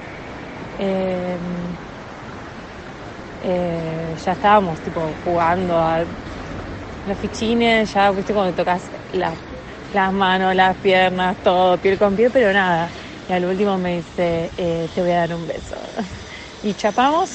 eh, 0.78 1.36
eh, 3.44 4.16
ya 4.24 4.32
estábamos, 4.32 4.80
tipo, 4.80 5.00
jugando 5.24 5.78
a 5.78 6.04
los 7.06 7.18
fichines, 7.18 7.92
ya, 7.92 8.10
viste, 8.10 8.32
cuando 8.32 8.52
tocas 8.54 8.82
las, 9.12 10.12
manos, 10.12 10.54
las 10.54 10.76
piernas, 10.78 11.36
todo, 11.44 11.76
piel 11.78 11.98
con 11.98 12.16
piel, 12.16 12.30
pero 12.32 12.52
nada. 12.52 12.88
Y 13.28 13.32
al 13.32 13.44
último 13.44 13.78
me 13.78 13.96
dice, 13.96 14.50
eh, 14.58 14.88
te 14.94 15.00
voy 15.00 15.10
a 15.12 15.18
dar 15.18 15.34
un 15.34 15.46
beso. 15.46 15.76
Y 16.64 16.74
chapamos 16.74 17.30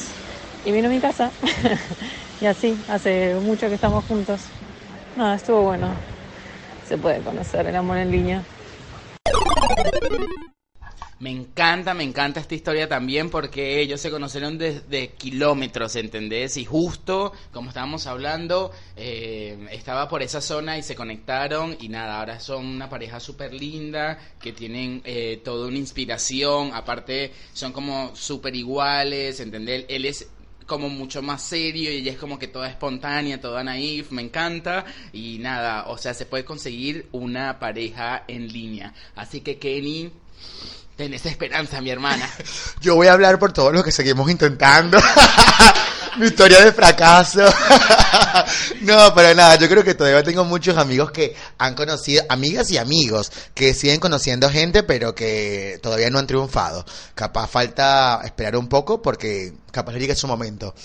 y 0.66 0.72
vino 0.74 0.88
a 0.88 0.92
mi 0.92 1.00
casa. 1.00 1.32
y 2.42 2.46
así, 2.46 2.76
hace 2.89 3.36
mucho 3.36 3.70
que 3.70 3.76
estamos 3.76 4.04
juntos. 4.06 4.42
Nada, 5.16 5.36
estuvo 5.36 5.62
bueno. 5.62 5.88
Se 6.86 6.98
puede 6.98 7.20
conocer 7.20 7.66
el 7.68 7.76
amor 7.76 7.98
en 7.98 8.12
línea. 8.12 8.44
Me 11.22 11.30
encanta, 11.30 11.93
me 11.93 12.03
encanta 12.03 12.39
esta 12.39 12.55
historia 12.55 12.89
también 12.89 13.30
porque 13.30 13.80
ellos 13.80 14.01
se 14.01 14.09
conocieron 14.09 14.57
desde 14.57 15.09
kilómetros, 15.09 15.95
¿entendés? 15.95 16.57
Y 16.57 16.65
justo, 16.65 17.32
como 17.51 17.69
estábamos 17.69 18.07
hablando, 18.07 18.72
eh, 18.95 19.67
estaba 19.69 20.09
por 20.09 20.24
esa 20.24 20.41
zona 20.41 20.80
y 20.80 20.82
se 20.82 20.95
conectaron 20.95 21.78
y 21.80 21.89
nada, 21.89 22.17
ahora 22.17 22.39
son 22.39 22.65
una 22.65 22.89
pareja 22.89 23.19
súper 23.19 23.53
linda 23.53 24.17
que 24.41 24.51
tienen 24.51 25.03
eh, 25.05 25.39
toda 25.45 25.67
una 25.67 25.78
inspiración, 25.78 26.72
aparte 26.74 27.32
son 27.53 27.72
como 27.72 28.15
súper 28.15 28.55
iguales, 28.55 29.39
¿entendés? 29.41 29.86
Él 29.89 30.05
es 30.05 30.28
como 30.65 30.89
mucho 30.89 31.22
más 31.22 31.43
serio 31.43 31.91
y 31.91 31.97
ella 31.97 32.13
es 32.13 32.17
como 32.17 32.39
que 32.39 32.47
toda 32.47 32.67
espontánea, 32.67 33.39
toda 33.39 33.63
naif, 33.63 34.09
me 34.09 34.24
encanta 34.24 34.86
y 35.13 35.38
nada, 35.38 35.86
o 35.88 35.99
sea, 35.99 36.15
se 36.15 36.26
puede 36.26 36.45
conseguir 36.45 37.09
una 37.11 37.59
pareja 37.59 38.24
en 38.28 38.47
línea. 38.47 38.95
Así 39.15 39.41
que 39.41 39.59
Kenny, 39.59 40.11
tenés 41.02 41.26
esperanza, 41.26 41.82
mi 41.82 41.89
hermana. 41.89 42.30
Yo 42.82 42.95
voy 42.95 43.08
a 43.08 43.14
hablar 43.14 43.39
por 43.39 43.52
todos 43.52 43.74
los 43.74 43.84
que 43.84 43.91
seguimos 43.91 44.30
intentando. 44.30 44.99
Mi 46.20 46.28
historia 46.28 46.60
de 46.60 46.74
fracaso. 46.74 47.39
no, 48.82 49.16
pero 49.16 49.34
nada, 49.34 49.56
yo 49.56 49.70
creo 49.70 49.82
que 49.82 49.95
todavía 49.95 50.22
tengo 50.24 50.43
muchos 50.43 50.78
amigos 50.78 51.10
que 51.10 51.34
han 51.58 51.74
conocido, 51.74 52.26
amigas 52.28 52.70
y 52.70 52.78
amigos, 52.78 53.32
que 53.54 53.74
siguen 53.74 54.02
conociendo 54.02 54.49
gente, 54.49 54.84
pero 54.84 55.16
que 55.16 55.80
todavía 55.82 56.10
no 56.10 56.20
han 56.20 56.28
triunfado. 56.28 56.86
Capaz 57.16 57.47
falta 57.47 58.20
esperar 58.26 58.58
un 58.58 58.68
poco 58.68 59.02
porque 59.02 59.54
capaz 59.72 59.93
llegue 59.93 60.14
su 60.14 60.28
momento. 60.28 60.76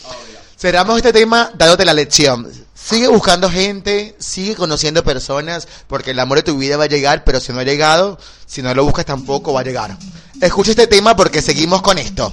Cerramos 0.58 0.96
este 0.96 1.12
tema 1.12 1.50
dándote 1.54 1.84
la 1.84 1.92
lección. 1.92 2.50
Sigue 2.74 3.08
buscando 3.08 3.50
gente, 3.50 4.16
sigue 4.18 4.54
conociendo 4.54 5.04
personas, 5.04 5.68
porque 5.86 6.12
el 6.12 6.18
amor 6.18 6.38
de 6.38 6.44
tu 6.44 6.56
vida 6.56 6.78
va 6.78 6.84
a 6.84 6.88
llegar, 6.88 7.24
pero 7.24 7.40
si 7.40 7.52
no 7.52 7.60
ha 7.60 7.64
llegado, 7.64 8.18
si 8.46 8.62
no 8.62 8.72
lo 8.72 8.84
buscas 8.84 9.04
tampoco 9.04 9.52
va 9.52 9.60
a 9.60 9.64
llegar. 9.64 9.98
Escucha 10.40 10.70
este 10.70 10.86
tema 10.86 11.14
porque 11.14 11.42
seguimos 11.42 11.82
con 11.82 11.98
esto. 11.98 12.32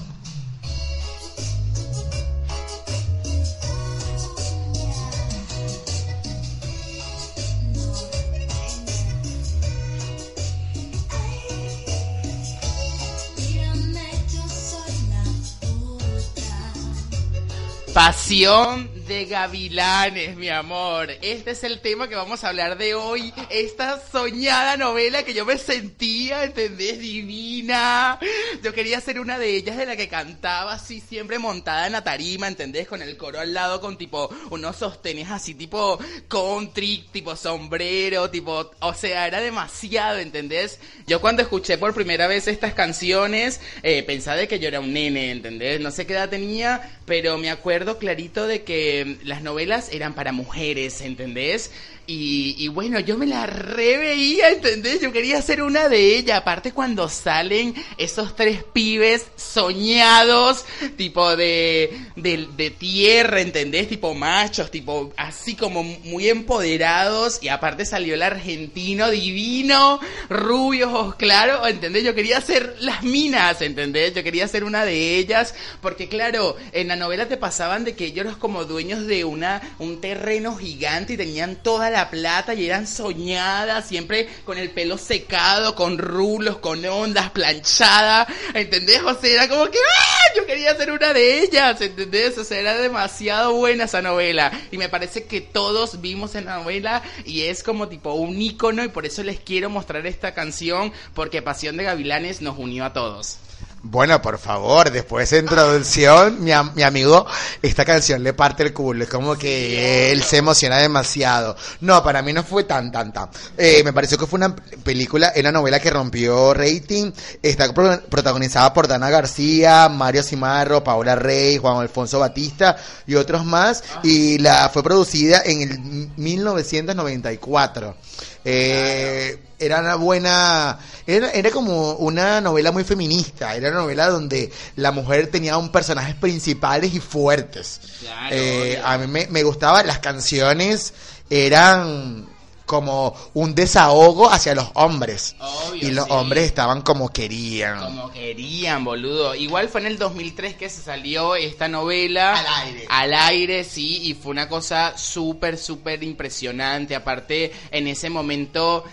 Pasión 17.93 18.89
de 19.07 19.25
gavilanes, 19.25 20.35
mi 20.35 20.49
amor. 20.49 21.11
Este 21.21 21.51
es 21.51 21.63
el 21.63 21.79
tema 21.79 22.07
que 22.07 22.15
vamos 22.15 22.43
a 22.43 22.49
hablar 22.49 22.75
de 22.77 22.95
hoy. 22.95 23.31
Esta 23.51 24.01
soñada 24.11 24.77
novela 24.77 25.21
que 25.21 25.35
yo 25.35 25.45
me 25.45 25.59
sentía, 25.59 26.43
¿entendés? 26.43 26.99
Divina. 26.99 28.17
Yo 28.63 28.73
quería 28.73 28.99
ser 28.99 29.19
una 29.19 29.37
de 29.37 29.55
ellas 29.55 29.77
de 29.77 29.85
la 29.85 29.95
que 29.95 30.07
cantaba 30.07 30.73
así, 30.73 31.01
siempre 31.01 31.37
montada 31.37 31.85
en 31.85 31.91
la 31.91 32.03
tarima, 32.03 32.47
¿entendés? 32.47 32.87
Con 32.87 33.03
el 33.03 33.15
coro 33.15 33.39
al 33.39 33.53
lado, 33.53 33.79
con 33.79 33.97
tipo 33.97 34.27
unos 34.49 34.77
sostenes 34.77 35.29
así, 35.29 35.53
tipo 35.53 35.99
country, 36.27 37.05
tipo 37.11 37.35
sombrero, 37.35 38.29
tipo. 38.31 38.71
O 38.79 38.93
sea, 38.95 39.27
era 39.27 39.39
demasiado, 39.39 40.17
¿entendés? 40.17 40.79
Yo 41.05 41.21
cuando 41.21 41.43
escuché 41.43 41.77
por 41.77 41.93
primera 41.93 42.25
vez 42.25 42.47
estas 42.47 42.73
canciones, 42.73 43.59
eh, 43.83 44.01
pensaba 44.01 44.37
de 44.37 44.47
que 44.47 44.57
yo 44.59 44.67
era 44.67 44.79
un 44.79 44.93
nene, 44.93 45.29
¿entendés? 45.29 45.79
No 45.79 45.91
sé 45.91 46.07
qué 46.07 46.13
edad 46.13 46.29
tenía, 46.29 46.99
pero 47.05 47.37
me 47.37 47.49
acuerdo 47.49 47.97
clarito 47.97 48.47
de 48.47 48.63
que 48.63 49.17
las 49.23 49.41
novelas 49.41 49.89
eran 49.91 50.13
para 50.13 50.31
mujeres, 50.31 51.01
¿entendés? 51.01 51.71
Y, 52.05 52.55
y, 52.57 52.67
bueno, 52.67 52.99
yo 52.99 53.17
me 53.17 53.25
la 53.25 53.45
reveía, 53.45 54.49
¿entendés? 54.49 54.99
Yo 54.99 55.13
quería 55.13 55.41
ser 55.41 55.63
una 55.63 55.87
de 55.87 56.17
ellas. 56.17 56.37
Aparte 56.37 56.73
cuando 56.73 57.07
salen 57.07 57.73
esos 57.97 58.35
tres 58.35 58.61
pibes 58.61 59.27
soñados, 59.37 60.65
tipo 60.97 61.37
de, 61.37 61.97
de, 62.17 62.49
de 62.57 62.71
tierra, 62.71 63.39
¿entendés? 63.39 63.87
Tipo 63.87 64.13
machos, 64.13 64.69
tipo 64.69 65.13
así 65.15 65.55
como 65.55 65.81
muy 65.83 66.27
empoderados. 66.27 67.39
Y 67.41 67.47
aparte 67.47 67.85
salió 67.85 68.15
el 68.15 68.23
argentino 68.23 69.09
divino, 69.09 70.01
rubio, 70.29 70.89
ojos 70.89 71.15
claros, 71.15 71.65
¿entendés? 71.69 72.03
Yo 72.03 72.13
quería 72.13 72.41
ser 72.41 72.75
las 72.81 73.03
minas, 73.03 73.61
¿entendés? 73.61 74.13
Yo 74.13 74.23
quería 74.23 74.45
ser 74.49 74.65
una 74.65 74.83
de 74.83 75.17
ellas. 75.19 75.55
Porque 75.81 76.09
claro, 76.09 76.57
en 76.73 76.91
la 76.93 76.99
novela 76.99 77.27
te 77.27 77.37
pasaban 77.37 77.83
de 77.83 77.95
que 77.95 78.05
ellos 78.05 78.27
eran 78.27 78.35
como 78.35 78.65
dueños 78.65 79.07
de 79.07 79.25
una, 79.25 79.59
un 79.79 79.99
terreno 79.99 80.55
gigante 80.55 81.13
y 81.13 81.17
tenían 81.17 81.55
toda 81.55 81.89
la 81.89 82.11
plata 82.11 82.53
y 82.53 82.67
eran 82.67 82.85
soñadas, 82.85 83.87
siempre 83.87 84.29
con 84.45 84.59
el 84.59 84.69
pelo 84.69 84.99
secado, 84.99 85.73
con 85.73 85.97
rulos, 85.97 86.59
con 86.59 86.85
ondas, 86.85 87.31
planchada, 87.31 88.27
¿entendés? 88.53 89.01
O 89.01 89.19
sea, 89.19 89.31
era 89.31 89.49
como 89.49 89.71
que 89.71 89.79
¡ah! 89.79 90.33
yo 90.35 90.45
quería 90.45 90.75
ser 90.75 90.91
una 90.91 91.13
de 91.13 91.39
ellas, 91.39 91.81
¿entendés? 91.81 92.37
O 92.37 92.43
sea, 92.43 92.59
era 92.59 92.75
demasiado 92.75 93.53
buena 93.53 93.85
esa 93.85 94.03
novela 94.03 94.51
y 94.69 94.77
me 94.77 94.87
parece 94.87 95.23
que 95.23 95.41
todos 95.41 95.99
vimos 95.99 96.35
en 96.35 96.45
la 96.45 96.57
novela 96.57 97.01
y 97.25 97.41
es 97.41 97.63
como 97.63 97.87
tipo 97.87 98.13
un 98.13 98.39
ícono 98.39 98.83
y 98.83 98.89
por 98.89 99.07
eso 99.07 99.23
les 99.23 99.39
quiero 99.39 99.71
mostrar 99.71 100.05
esta 100.05 100.35
canción 100.35 100.93
porque 101.15 101.41
Pasión 101.41 101.75
de 101.75 101.85
Gavilanes 101.85 102.41
nos 102.41 102.59
unió 102.59 102.85
a 102.85 102.93
todos. 102.93 103.39
Bueno, 103.85 104.21
por 104.21 104.37
favor, 104.37 104.89
después 104.91 105.29
de 105.29 105.35
esa 105.39 105.43
introducción, 105.43 106.41
mi, 106.41 106.51
mi 106.73 106.83
amigo, 106.83 107.25
esta 107.61 107.83
canción 107.83 108.23
le 108.23 108.31
parte 108.33 108.63
el 108.63 108.71
culo. 108.73 109.03
Es 109.03 109.09
como 109.09 109.35
que 109.37 110.09
él 110.09 110.23
se 110.23 110.37
emociona 110.37 110.77
demasiado. 110.77 111.57
No, 111.81 112.01
para 112.01 112.21
mí 112.21 112.31
no 112.31 112.43
fue 112.45 112.63
tan, 112.63 112.93
tan, 112.93 113.11
tan. 113.11 113.27
Eh, 113.57 113.81
me 113.83 113.91
pareció 113.91 114.17
que 114.17 114.25
fue 114.25 114.37
una 114.37 114.55
película, 114.55 115.33
una 115.37 115.51
novela 115.51 115.81
que 115.81 115.89
rompió 115.89 116.53
rating. 116.53 117.11
Está 117.41 117.73
pro- 117.73 117.99
protagonizada 118.09 118.71
por 118.71 118.87
Dana 118.87 119.09
García, 119.09 119.89
Mario 119.89 120.23
Cimarro, 120.23 120.81
Paola 120.81 121.15
Rey, 121.15 121.57
Juan 121.57 121.75
Alfonso 121.81 122.19
Batista 122.19 122.77
y 123.05 123.15
otros 123.15 123.43
más. 123.43 123.83
Y 124.01 124.37
la 124.37 124.69
fue 124.69 124.81
producida 124.81 125.41
en 125.43 125.61
el 125.61 125.77
1994. 126.15 127.97
Eh, 128.45 129.39
era 129.59 129.79
una 129.79 129.95
buena, 129.95 130.77
era, 131.07 131.31
era 131.31 131.49
como 131.51 131.93
una 131.93 132.41
novela 132.41 132.71
muy 132.71 132.83
feminista, 132.83 133.55
era 133.55 133.69
una 133.69 133.79
novela 133.81 134.09
donde 134.09 134.51
la 134.75 134.91
mujer 134.91 135.27
tenía 135.27 135.57
un 135.57 135.69
personajes 135.71 136.15
principales 136.15 136.93
y 136.93 136.99
fuertes. 136.99 137.79
Claro, 138.01 138.35
Eh, 138.35 138.81
a 138.83 138.97
mí 138.97 139.07
me, 139.07 139.27
me 139.27 139.43
gustaba, 139.43 139.83
las 139.83 139.99
canciones 139.99 140.93
eran 141.29 142.27
como 142.65 143.15
un 143.33 143.55
desahogo 143.55 144.29
hacia 144.29 144.55
los 144.55 144.69
hombres. 144.73 145.35
Obvio, 145.39 145.87
y 145.89 145.91
los 145.91 146.05
sí. 146.05 146.11
hombres 146.11 146.45
estaban 146.45 146.81
como 146.81 147.09
querían. 147.09 147.79
Como 147.79 148.11
querían, 148.11 148.83
boludo. 148.83 149.35
Igual 149.35 149.69
fue 149.69 149.81
en 149.81 149.87
el 149.87 149.97
2003 149.97 150.55
que 150.55 150.69
se 150.69 150.81
salió 150.81 151.35
esta 151.35 151.67
novela. 151.67 152.33
Al 152.37 152.67
aire. 152.67 152.85
Al 152.89 153.13
aire, 153.13 153.63
sí, 153.63 154.01
y 154.03 154.13
fue 154.13 154.31
una 154.31 154.47
cosa 154.47 154.97
súper, 154.97 155.57
súper 155.57 156.03
impresionante. 156.03 156.95
Aparte, 156.95 157.51
en 157.71 157.87
ese 157.87 158.09
momento, 158.09 158.83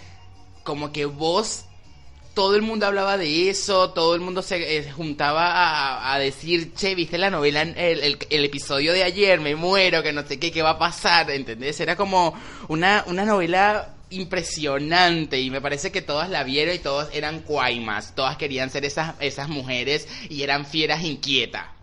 como 0.65 0.93
que 0.93 1.05
vos... 1.07 1.65
Todo 2.35 2.55
el 2.55 2.63
mundo 2.63 2.87
hablaba 2.87 3.17
de 3.17 3.51
eso, 3.51 3.91
todo 3.91 4.15
el 4.15 4.21
mundo 4.21 4.43
se 4.43 4.79
eh, 4.79 4.91
juntaba 4.93 6.13
a, 6.13 6.19
decir, 6.19 6.73
che, 6.75 6.95
viste 6.95 7.19
la 7.19 7.29
novela, 7.31 7.63
el, 7.63 8.19
episodio 8.31 8.93
de 8.93 9.03
ayer, 9.03 9.41
me 9.41 9.57
muero, 9.57 10.03
que 10.03 10.13
no 10.13 10.27
sé 10.27 10.39
qué, 10.39 10.53
qué 10.53 10.63
va 10.63 10.71
a 10.71 10.79
pasar, 10.79 11.31
¿entendés? 11.31 11.81
Era 11.81 11.97
como 11.97 12.35
una, 12.69 13.05
una 13.09 13.25
novela 13.25 13.95
impresionante 14.11 15.41
y 15.41 15.51
me 15.51 15.61
parece 15.61 15.91
que 15.91 16.03
todas 16.03 16.29
la 16.31 16.45
vieron 16.45 16.75
y 16.75 16.79
todos 16.79 17.09
eran 17.13 17.41
cuaimas, 17.41 18.15
todas 18.15 18.37
querían 18.37 18.71
ser 18.71 18.85
esas, 18.85 19.15
esas 19.21 19.49
mujeres 19.49 20.09
y 20.29 20.43
eran 20.43 20.67
fieras 20.67 21.03
inquietas. 21.03 21.80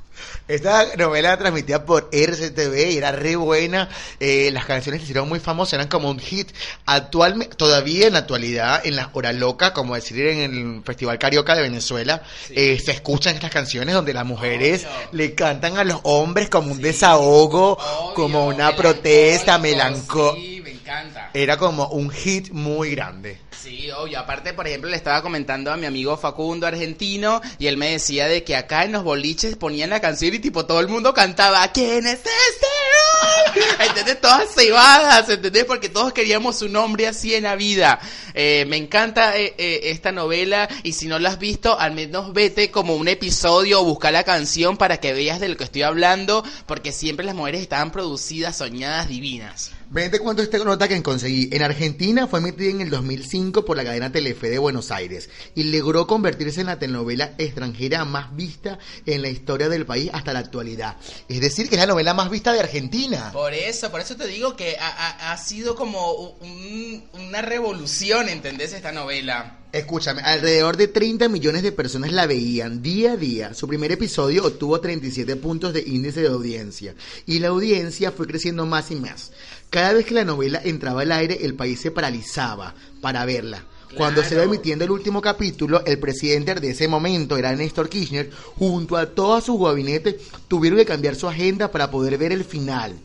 Esta 0.47 0.95
novela 0.97 1.29
la 1.29 1.37
transmitía 1.37 1.85
por 1.85 2.09
RCTV 2.11 2.91
y 2.91 2.97
era 2.97 3.11
re 3.11 3.35
buena. 3.35 3.89
Eh, 4.19 4.49
las 4.51 4.65
canciones 4.65 5.01
se 5.01 5.05
hicieron 5.05 5.27
muy 5.27 5.39
famosas, 5.39 5.73
eran 5.73 5.87
como 5.87 6.09
un 6.09 6.19
hit. 6.19 6.51
Actualmente, 6.85 7.55
todavía 7.55 8.07
en 8.07 8.13
la 8.13 8.19
actualidad, 8.19 8.85
en 8.85 8.95
la 8.95 9.09
hora 9.13 9.33
loca, 9.33 9.73
como 9.73 9.95
decir 9.95 10.25
en 10.25 10.39
el 10.39 10.83
Festival 10.83 11.19
Carioca 11.19 11.55
de 11.55 11.63
Venezuela, 11.63 12.23
eh, 12.49 12.79
se 12.83 12.91
escuchan 12.91 13.35
estas 13.35 13.51
canciones 13.51 13.93
donde 13.93 14.13
las 14.13 14.25
mujeres 14.25 14.85
le 15.11 15.35
cantan 15.35 15.77
a 15.77 15.83
los 15.83 15.99
hombres 16.03 16.49
como 16.49 16.71
un 16.71 16.81
desahogo, 16.81 17.73
Obvio, 17.73 18.13
como 18.13 18.47
una 18.47 18.75
protesta, 18.75 19.57
melancólica. 19.57 20.41
Sí, 20.41 20.61
me 20.61 20.71
encanta. 20.71 21.31
Era 21.33 21.57
como 21.57 21.87
un 21.89 22.09
hit 22.09 22.51
muy 22.51 22.91
grande. 22.91 23.46
Sí, 23.61 23.89
obvio. 23.91 24.19
Aparte, 24.19 24.53
por 24.53 24.67
ejemplo, 24.67 24.89
le 24.89 24.97
estaba 24.97 25.21
comentando 25.21 25.71
a 25.71 25.77
mi 25.77 25.85
amigo 25.85 26.15
Facundo, 26.15 26.67
argentino, 26.67 27.41
y 27.57 27.67
él 27.67 27.77
me 27.77 27.91
decía 27.91 28.27
de 28.27 28.43
que 28.43 28.55
acá 28.55 28.83
en 28.83 28.91
los 28.91 29.03
boliches 29.03 29.55
ponían 29.55 29.89
la 29.89 29.99
canción 29.99 30.33
y 30.35 30.39
tipo 30.39 30.65
todo 30.65 30.79
el 30.79 30.87
mundo 30.87 31.13
cantaba 31.13 31.67
¿Quién 31.71 32.05
es 32.05 32.19
este? 32.19 32.29
hombre?". 32.29 33.63
¿Entendés? 33.87 34.21
Todas 34.21 34.53
cebadas, 34.53 35.29
¿entendés? 35.29 35.65
Porque 35.65 35.89
todos 35.89 36.13
queríamos 36.13 36.61
un 36.61 36.75
hombre 36.75 37.07
así 37.07 37.33
en 37.33 37.43
la 37.43 37.55
vida. 37.55 37.99
Eh, 38.33 38.65
me 38.67 38.77
encanta 38.77 39.37
eh, 39.37 39.55
eh, 39.57 39.79
esta 39.85 40.11
novela 40.11 40.69
y 40.83 40.93
si 40.93 41.07
no 41.07 41.17
la 41.17 41.29
has 41.29 41.39
visto, 41.39 41.79
al 41.79 41.93
menos 41.93 42.33
vete 42.33 42.69
como 42.69 42.95
un 42.95 43.07
episodio 43.07 43.81
o 43.81 43.85
busca 43.85 44.11
la 44.11 44.23
canción 44.23 44.77
para 44.77 44.97
que 44.97 45.13
veas 45.13 45.39
de 45.39 45.49
lo 45.49 45.57
que 45.57 45.63
estoy 45.63 45.81
hablando, 45.81 46.43
porque 46.67 46.91
siempre 46.91 47.25
las 47.25 47.35
mujeres 47.35 47.61
estaban 47.61 47.91
producidas, 47.91 48.57
soñadas, 48.57 49.09
divinas. 49.09 49.71
Vente 49.89 50.19
cuento 50.19 50.41
esta 50.43 50.57
nota 50.57 50.87
que 50.87 51.01
conseguí. 51.01 51.49
En 51.51 51.63
Argentina 51.63 52.27
fue 52.27 52.39
emitida 52.39 52.71
en 52.71 52.81
el 52.81 52.89
2005 52.89 53.46
por 53.51 53.77
la 53.77 53.83
cadena 53.83 54.11
Telefe 54.11 54.49
de 54.49 54.57
Buenos 54.59 54.91
Aires 54.91 55.29
y 55.55 55.63
logró 55.63 56.05
convertirse 56.07 56.61
en 56.61 56.67
la 56.67 56.79
telenovela 56.79 57.33
extranjera 57.37 58.05
más 58.05 58.35
vista 58.35 58.77
en 59.05 59.21
la 59.21 59.29
historia 59.29 59.69
del 59.69 59.85
país 59.85 60.09
hasta 60.13 60.33
la 60.33 60.39
actualidad. 60.39 60.97
Es 61.29 61.41
decir, 61.41 61.69
que 61.69 61.75
es 61.75 61.81
la 61.81 61.87
novela 61.87 62.13
más 62.13 62.29
vista 62.29 62.51
de 62.53 62.59
Argentina. 62.59 63.31
Por 63.33 63.53
eso, 63.53 63.89
por 63.91 64.01
eso 64.01 64.15
te 64.15 64.27
digo 64.27 64.55
que 64.55 64.77
ha, 64.79 65.35
sido 65.37 65.75
como 65.75 66.13
un- 66.41 67.03
una 67.13 67.41
revolución, 67.41 68.29
¿entendés? 68.29 68.73
Esta 68.73 68.91
novela. 68.91 69.57
Escúchame, 69.77 70.21
alrededor 70.23 70.75
de 70.75 70.87
30 70.87 71.29
millones 71.29 71.61
de 71.61 71.71
personas 71.71 72.11
la 72.11 72.25
veían 72.25 72.81
día 72.81 73.11
a 73.11 73.17
día. 73.17 73.53
Su 73.53 73.67
primer 73.67 73.91
episodio 73.91 74.45
obtuvo 74.45 74.81
37 74.81 75.35
puntos 75.35 75.71
de 75.71 75.81
índice 75.85 76.21
de 76.21 76.29
audiencia 76.29 76.95
y 77.27 77.37
la 77.37 77.49
audiencia 77.49 78.11
fue 78.11 78.25
creciendo 78.25 78.65
más 78.65 78.89
y 78.89 78.95
más. 78.95 79.31
Cada 79.69 79.93
vez 79.93 80.07
que 80.07 80.15
la 80.15 80.25
novela 80.25 80.59
entraba 80.63 81.03
al 81.03 81.11
aire, 81.11 81.45
el 81.45 81.53
país 81.53 81.79
se 81.79 81.91
paralizaba 81.91 82.73
para 83.01 83.23
verla. 83.25 83.65
Cuando 83.95 84.23
se 84.23 84.29
Claro. 84.29 84.45
emitiendo 84.45 84.83
el 84.83 84.89
último 84.91 85.21
capítulo, 85.21 85.85
el 85.85 85.99
presidente 85.99 86.55
de 86.55 86.71
ese 86.71 86.87
momento 86.87 87.37
era 87.37 87.55
Néstor 87.55 87.87
Kirchner, 87.87 88.31
junto 88.55 88.97
a 88.97 89.05
todo 89.05 89.39
su 89.41 89.59
gabinete, 89.59 90.19
tuvieron 90.47 90.79
que 90.79 90.85
cambiar 90.85 91.15
su 91.15 91.27
agenda 91.27 91.69
para 91.71 91.91
poder 91.91 92.17
ver 92.17 92.31
el 92.31 92.43
final. 92.43 92.95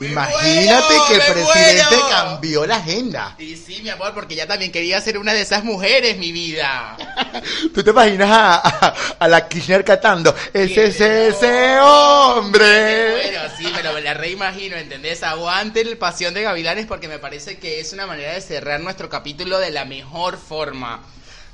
¡Me 0.00 0.08
Imagínate 0.08 0.94
muero, 0.94 1.04
que 1.08 1.14
el 1.14 1.20
presidente 1.32 1.84
muero! 1.96 2.08
cambió 2.10 2.66
la 2.66 2.76
agenda. 2.76 3.36
Y 3.38 3.56
sí, 3.56 3.80
mi 3.82 3.90
amor, 3.90 4.12
porque 4.12 4.34
ya 4.34 4.46
también 4.46 4.72
quería 4.72 5.00
ser 5.00 5.18
una 5.18 5.32
de 5.32 5.42
esas 5.42 5.62
mujeres, 5.62 6.18
mi 6.18 6.32
vida. 6.32 6.96
¿Tú 7.74 7.82
te 7.84 7.90
imaginas 7.90 8.28
a, 8.30 8.54
a- 8.56 8.94
a 9.20 9.28
la 9.28 9.48
Kirchner 9.48 9.84
cantando? 9.84 10.34
Ese 10.52 10.86
es 10.86 11.00
ese 11.00 11.78
hombre. 11.78 13.10
Bueno, 13.22 13.40
sí, 13.56 13.66
pero 13.74 13.92
me 13.92 14.00
la 14.00 14.14
reimagino, 14.14 14.76
¿entendés? 14.76 15.22
Aguante 15.22 15.80
el 15.82 15.96
Pasión 15.96 16.34
de 16.34 16.42
Gavilanes 16.42 16.86
porque 16.86 17.08
me 17.08 17.18
parece 17.18 17.58
que 17.58 17.80
es 17.80 17.92
una 17.92 18.06
manera 18.06 18.32
de 18.34 18.40
cerrar 18.40 18.80
nuestro 18.80 19.08
capítulo 19.08 19.58
de 19.58 19.70
la 19.70 19.84
mejor 19.84 20.38
forma. 20.38 21.02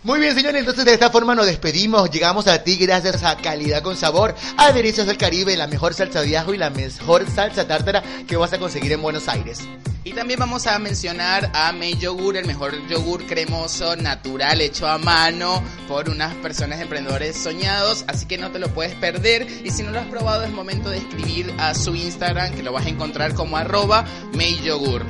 Muy 0.03 0.19
bien, 0.19 0.35
señores, 0.35 0.61
entonces 0.61 0.87
de 0.87 0.95
esta 0.95 1.11
forma 1.11 1.35
nos 1.35 1.45
despedimos. 1.45 2.11
Llegamos 2.11 2.47
a 2.47 2.65
ti 2.65 2.77
gracias 2.77 3.23
a 3.23 3.37
Calidad 3.37 3.83
con 3.83 3.99
Sabor, 3.99 4.35
a 4.57 4.73
Delicias 4.73 5.07
del 5.07 5.19
Caribe, 5.19 5.55
la 5.59 5.67
mejor 5.67 5.93
salsa 5.93 6.23
de 6.23 6.39
ajo 6.39 6.55
y 6.55 6.57
la 6.57 6.71
mejor 6.71 7.29
salsa 7.31 7.69
tártara 7.69 8.03
que 8.27 8.39
vas 8.39 8.51
a 8.55 8.59
conseguir 8.59 8.93
en 8.93 9.03
Buenos 9.03 9.29
Aires. 9.29 9.61
Y 10.03 10.15
también 10.15 10.41
vamos 10.41 10.67
a 10.67 10.79
mencionar 10.79 11.51
a 11.53 11.71
May 11.73 11.99
Yogur, 11.99 12.39
el 12.39 12.47
mejor 12.47 12.73
yogur 12.89 13.27
cremoso, 13.27 13.95
natural, 13.95 14.63
hecho 14.63 14.87
a 14.87 14.97
mano 14.97 15.63
por 15.87 16.09
unas 16.09 16.35
personas 16.37 16.81
emprendedores 16.81 17.37
soñados, 17.37 18.07
así 18.07 18.25
que 18.25 18.39
no 18.39 18.51
te 18.51 18.59
lo 18.59 18.73
puedes 18.73 18.95
perder. 18.95 19.47
Y 19.63 19.69
si 19.69 19.83
no 19.83 19.91
lo 19.91 20.01
has 20.01 20.07
probado, 20.07 20.45
es 20.45 20.51
momento 20.51 20.89
de 20.89 20.97
escribir 20.97 21.53
a 21.59 21.75
su 21.75 21.95
Instagram, 21.95 22.55
que 22.55 22.63
lo 22.63 22.73
vas 22.73 22.87
a 22.87 22.89
encontrar 22.89 23.35
como 23.35 23.59
arroba 23.59 24.07
May 24.33 24.59
Yogur. 24.63 25.05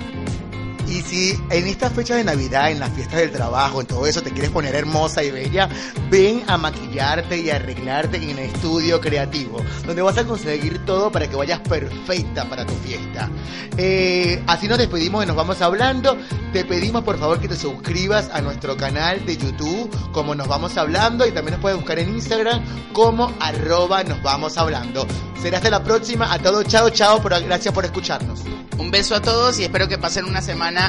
Y 0.86 1.02
si 1.02 1.38
en 1.50 1.66
esta 1.66 1.90
fecha 1.90 2.16
de 2.16 2.24
Navidad, 2.24 2.70
en 2.70 2.80
las 2.80 2.90
fiestas 2.90 3.20
del 3.20 3.30
trabajo, 3.30 3.80
en 3.80 3.86
todo 3.86 4.06
eso, 4.06 4.22
te 4.22 4.30
quieres 4.30 4.50
poner 4.50 4.74
hermosa 4.74 5.22
y 5.22 5.30
bella, 5.30 5.68
ven 6.10 6.42
a 6.46 6.56
maquillarte 6.56 7.38
y 7.38 7.50
arreglarte 7.50 8.16
en 8.16 8.30
el 8.30 8.38
estudio 8.38 9.00
creativo, 9.00 9.62
donde 9.86 10.02
vas 10.02 10.18
a 10.18 10.24
conseguir 10.24 10.84
todo 10.84 11.10
para 11.12 11.28
que 11.28 11.36
vayas 11.36 11.60
perfecta 11.60 12.44
para 12.48 12.66
tu 12.66 12.74
fiesta. 12.74 13.30
Eh, 13.76 14.42
así 14.46 14.68
nos 14.68 14.78
despedimos 14.78 15.24
y 15.24 15.26
nos 15.26 15.36
vamos 15.36 15.60
hablando. 15.62 16.16
Te 16.52 16.64
pedimos 16.64 17.04
por 17.04 17.18
favor 17.18 17.40
que 17.40 17.48
te 17.48 17.56
suscribas 17.56 18.28
a 18.32 18.40
nuestro 18.40 18.76
canal 18.76 19.24
de 19.24 19.36
YouTube, 19.36 19.90
como 20.12 20.34
nos 20.34 20.48
vamos 20.48 20.76
hablando, 20.76 21.26
y 21.26 21.32
también 21.32 21.52
nos 21.52 21.60
puedes 21.60 21.78
buscar 21.78 21.98
en 21.98 22.10
Instagram 22.10 22.62
como 22.92 23.32
arroba 23.40 24.02
nos 24.04 24.22
vamos 24.22 24.58
hablando. 24.58 25.06
Será 25.40 25.58
hasta 25.58 25.70
la 25.70 25.82
próxima. 25.82 26.32
A 26.32 26.38
todos, 26.38 26.66
chao, 26.66 26.90
chao, 26.90 27.20
gracias 27.22 27.72
por 27.72 27.84
escucharnos. 27.84 28.42
Un 28.78 28.90
beso 28.90 29.14
a 29.14 29.20
todos 29.20 29.58
y 29.58 29.64
espero 29.64 29.88
que 29.88 29.98
pasen 29.98 30.24
una 30.24 30.40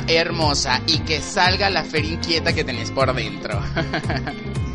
hermosa 0.07 0.81
y 0.87 0.99
que 0.99 1.21
salga 1.21 1.69
la 1.69 1.83
feria 1.83 2.13
inquieta 2.13 2.53
que 2.53 2.63
tenés 2.63 2.91
por 2.91 3.13
dentro. 3.13 3.61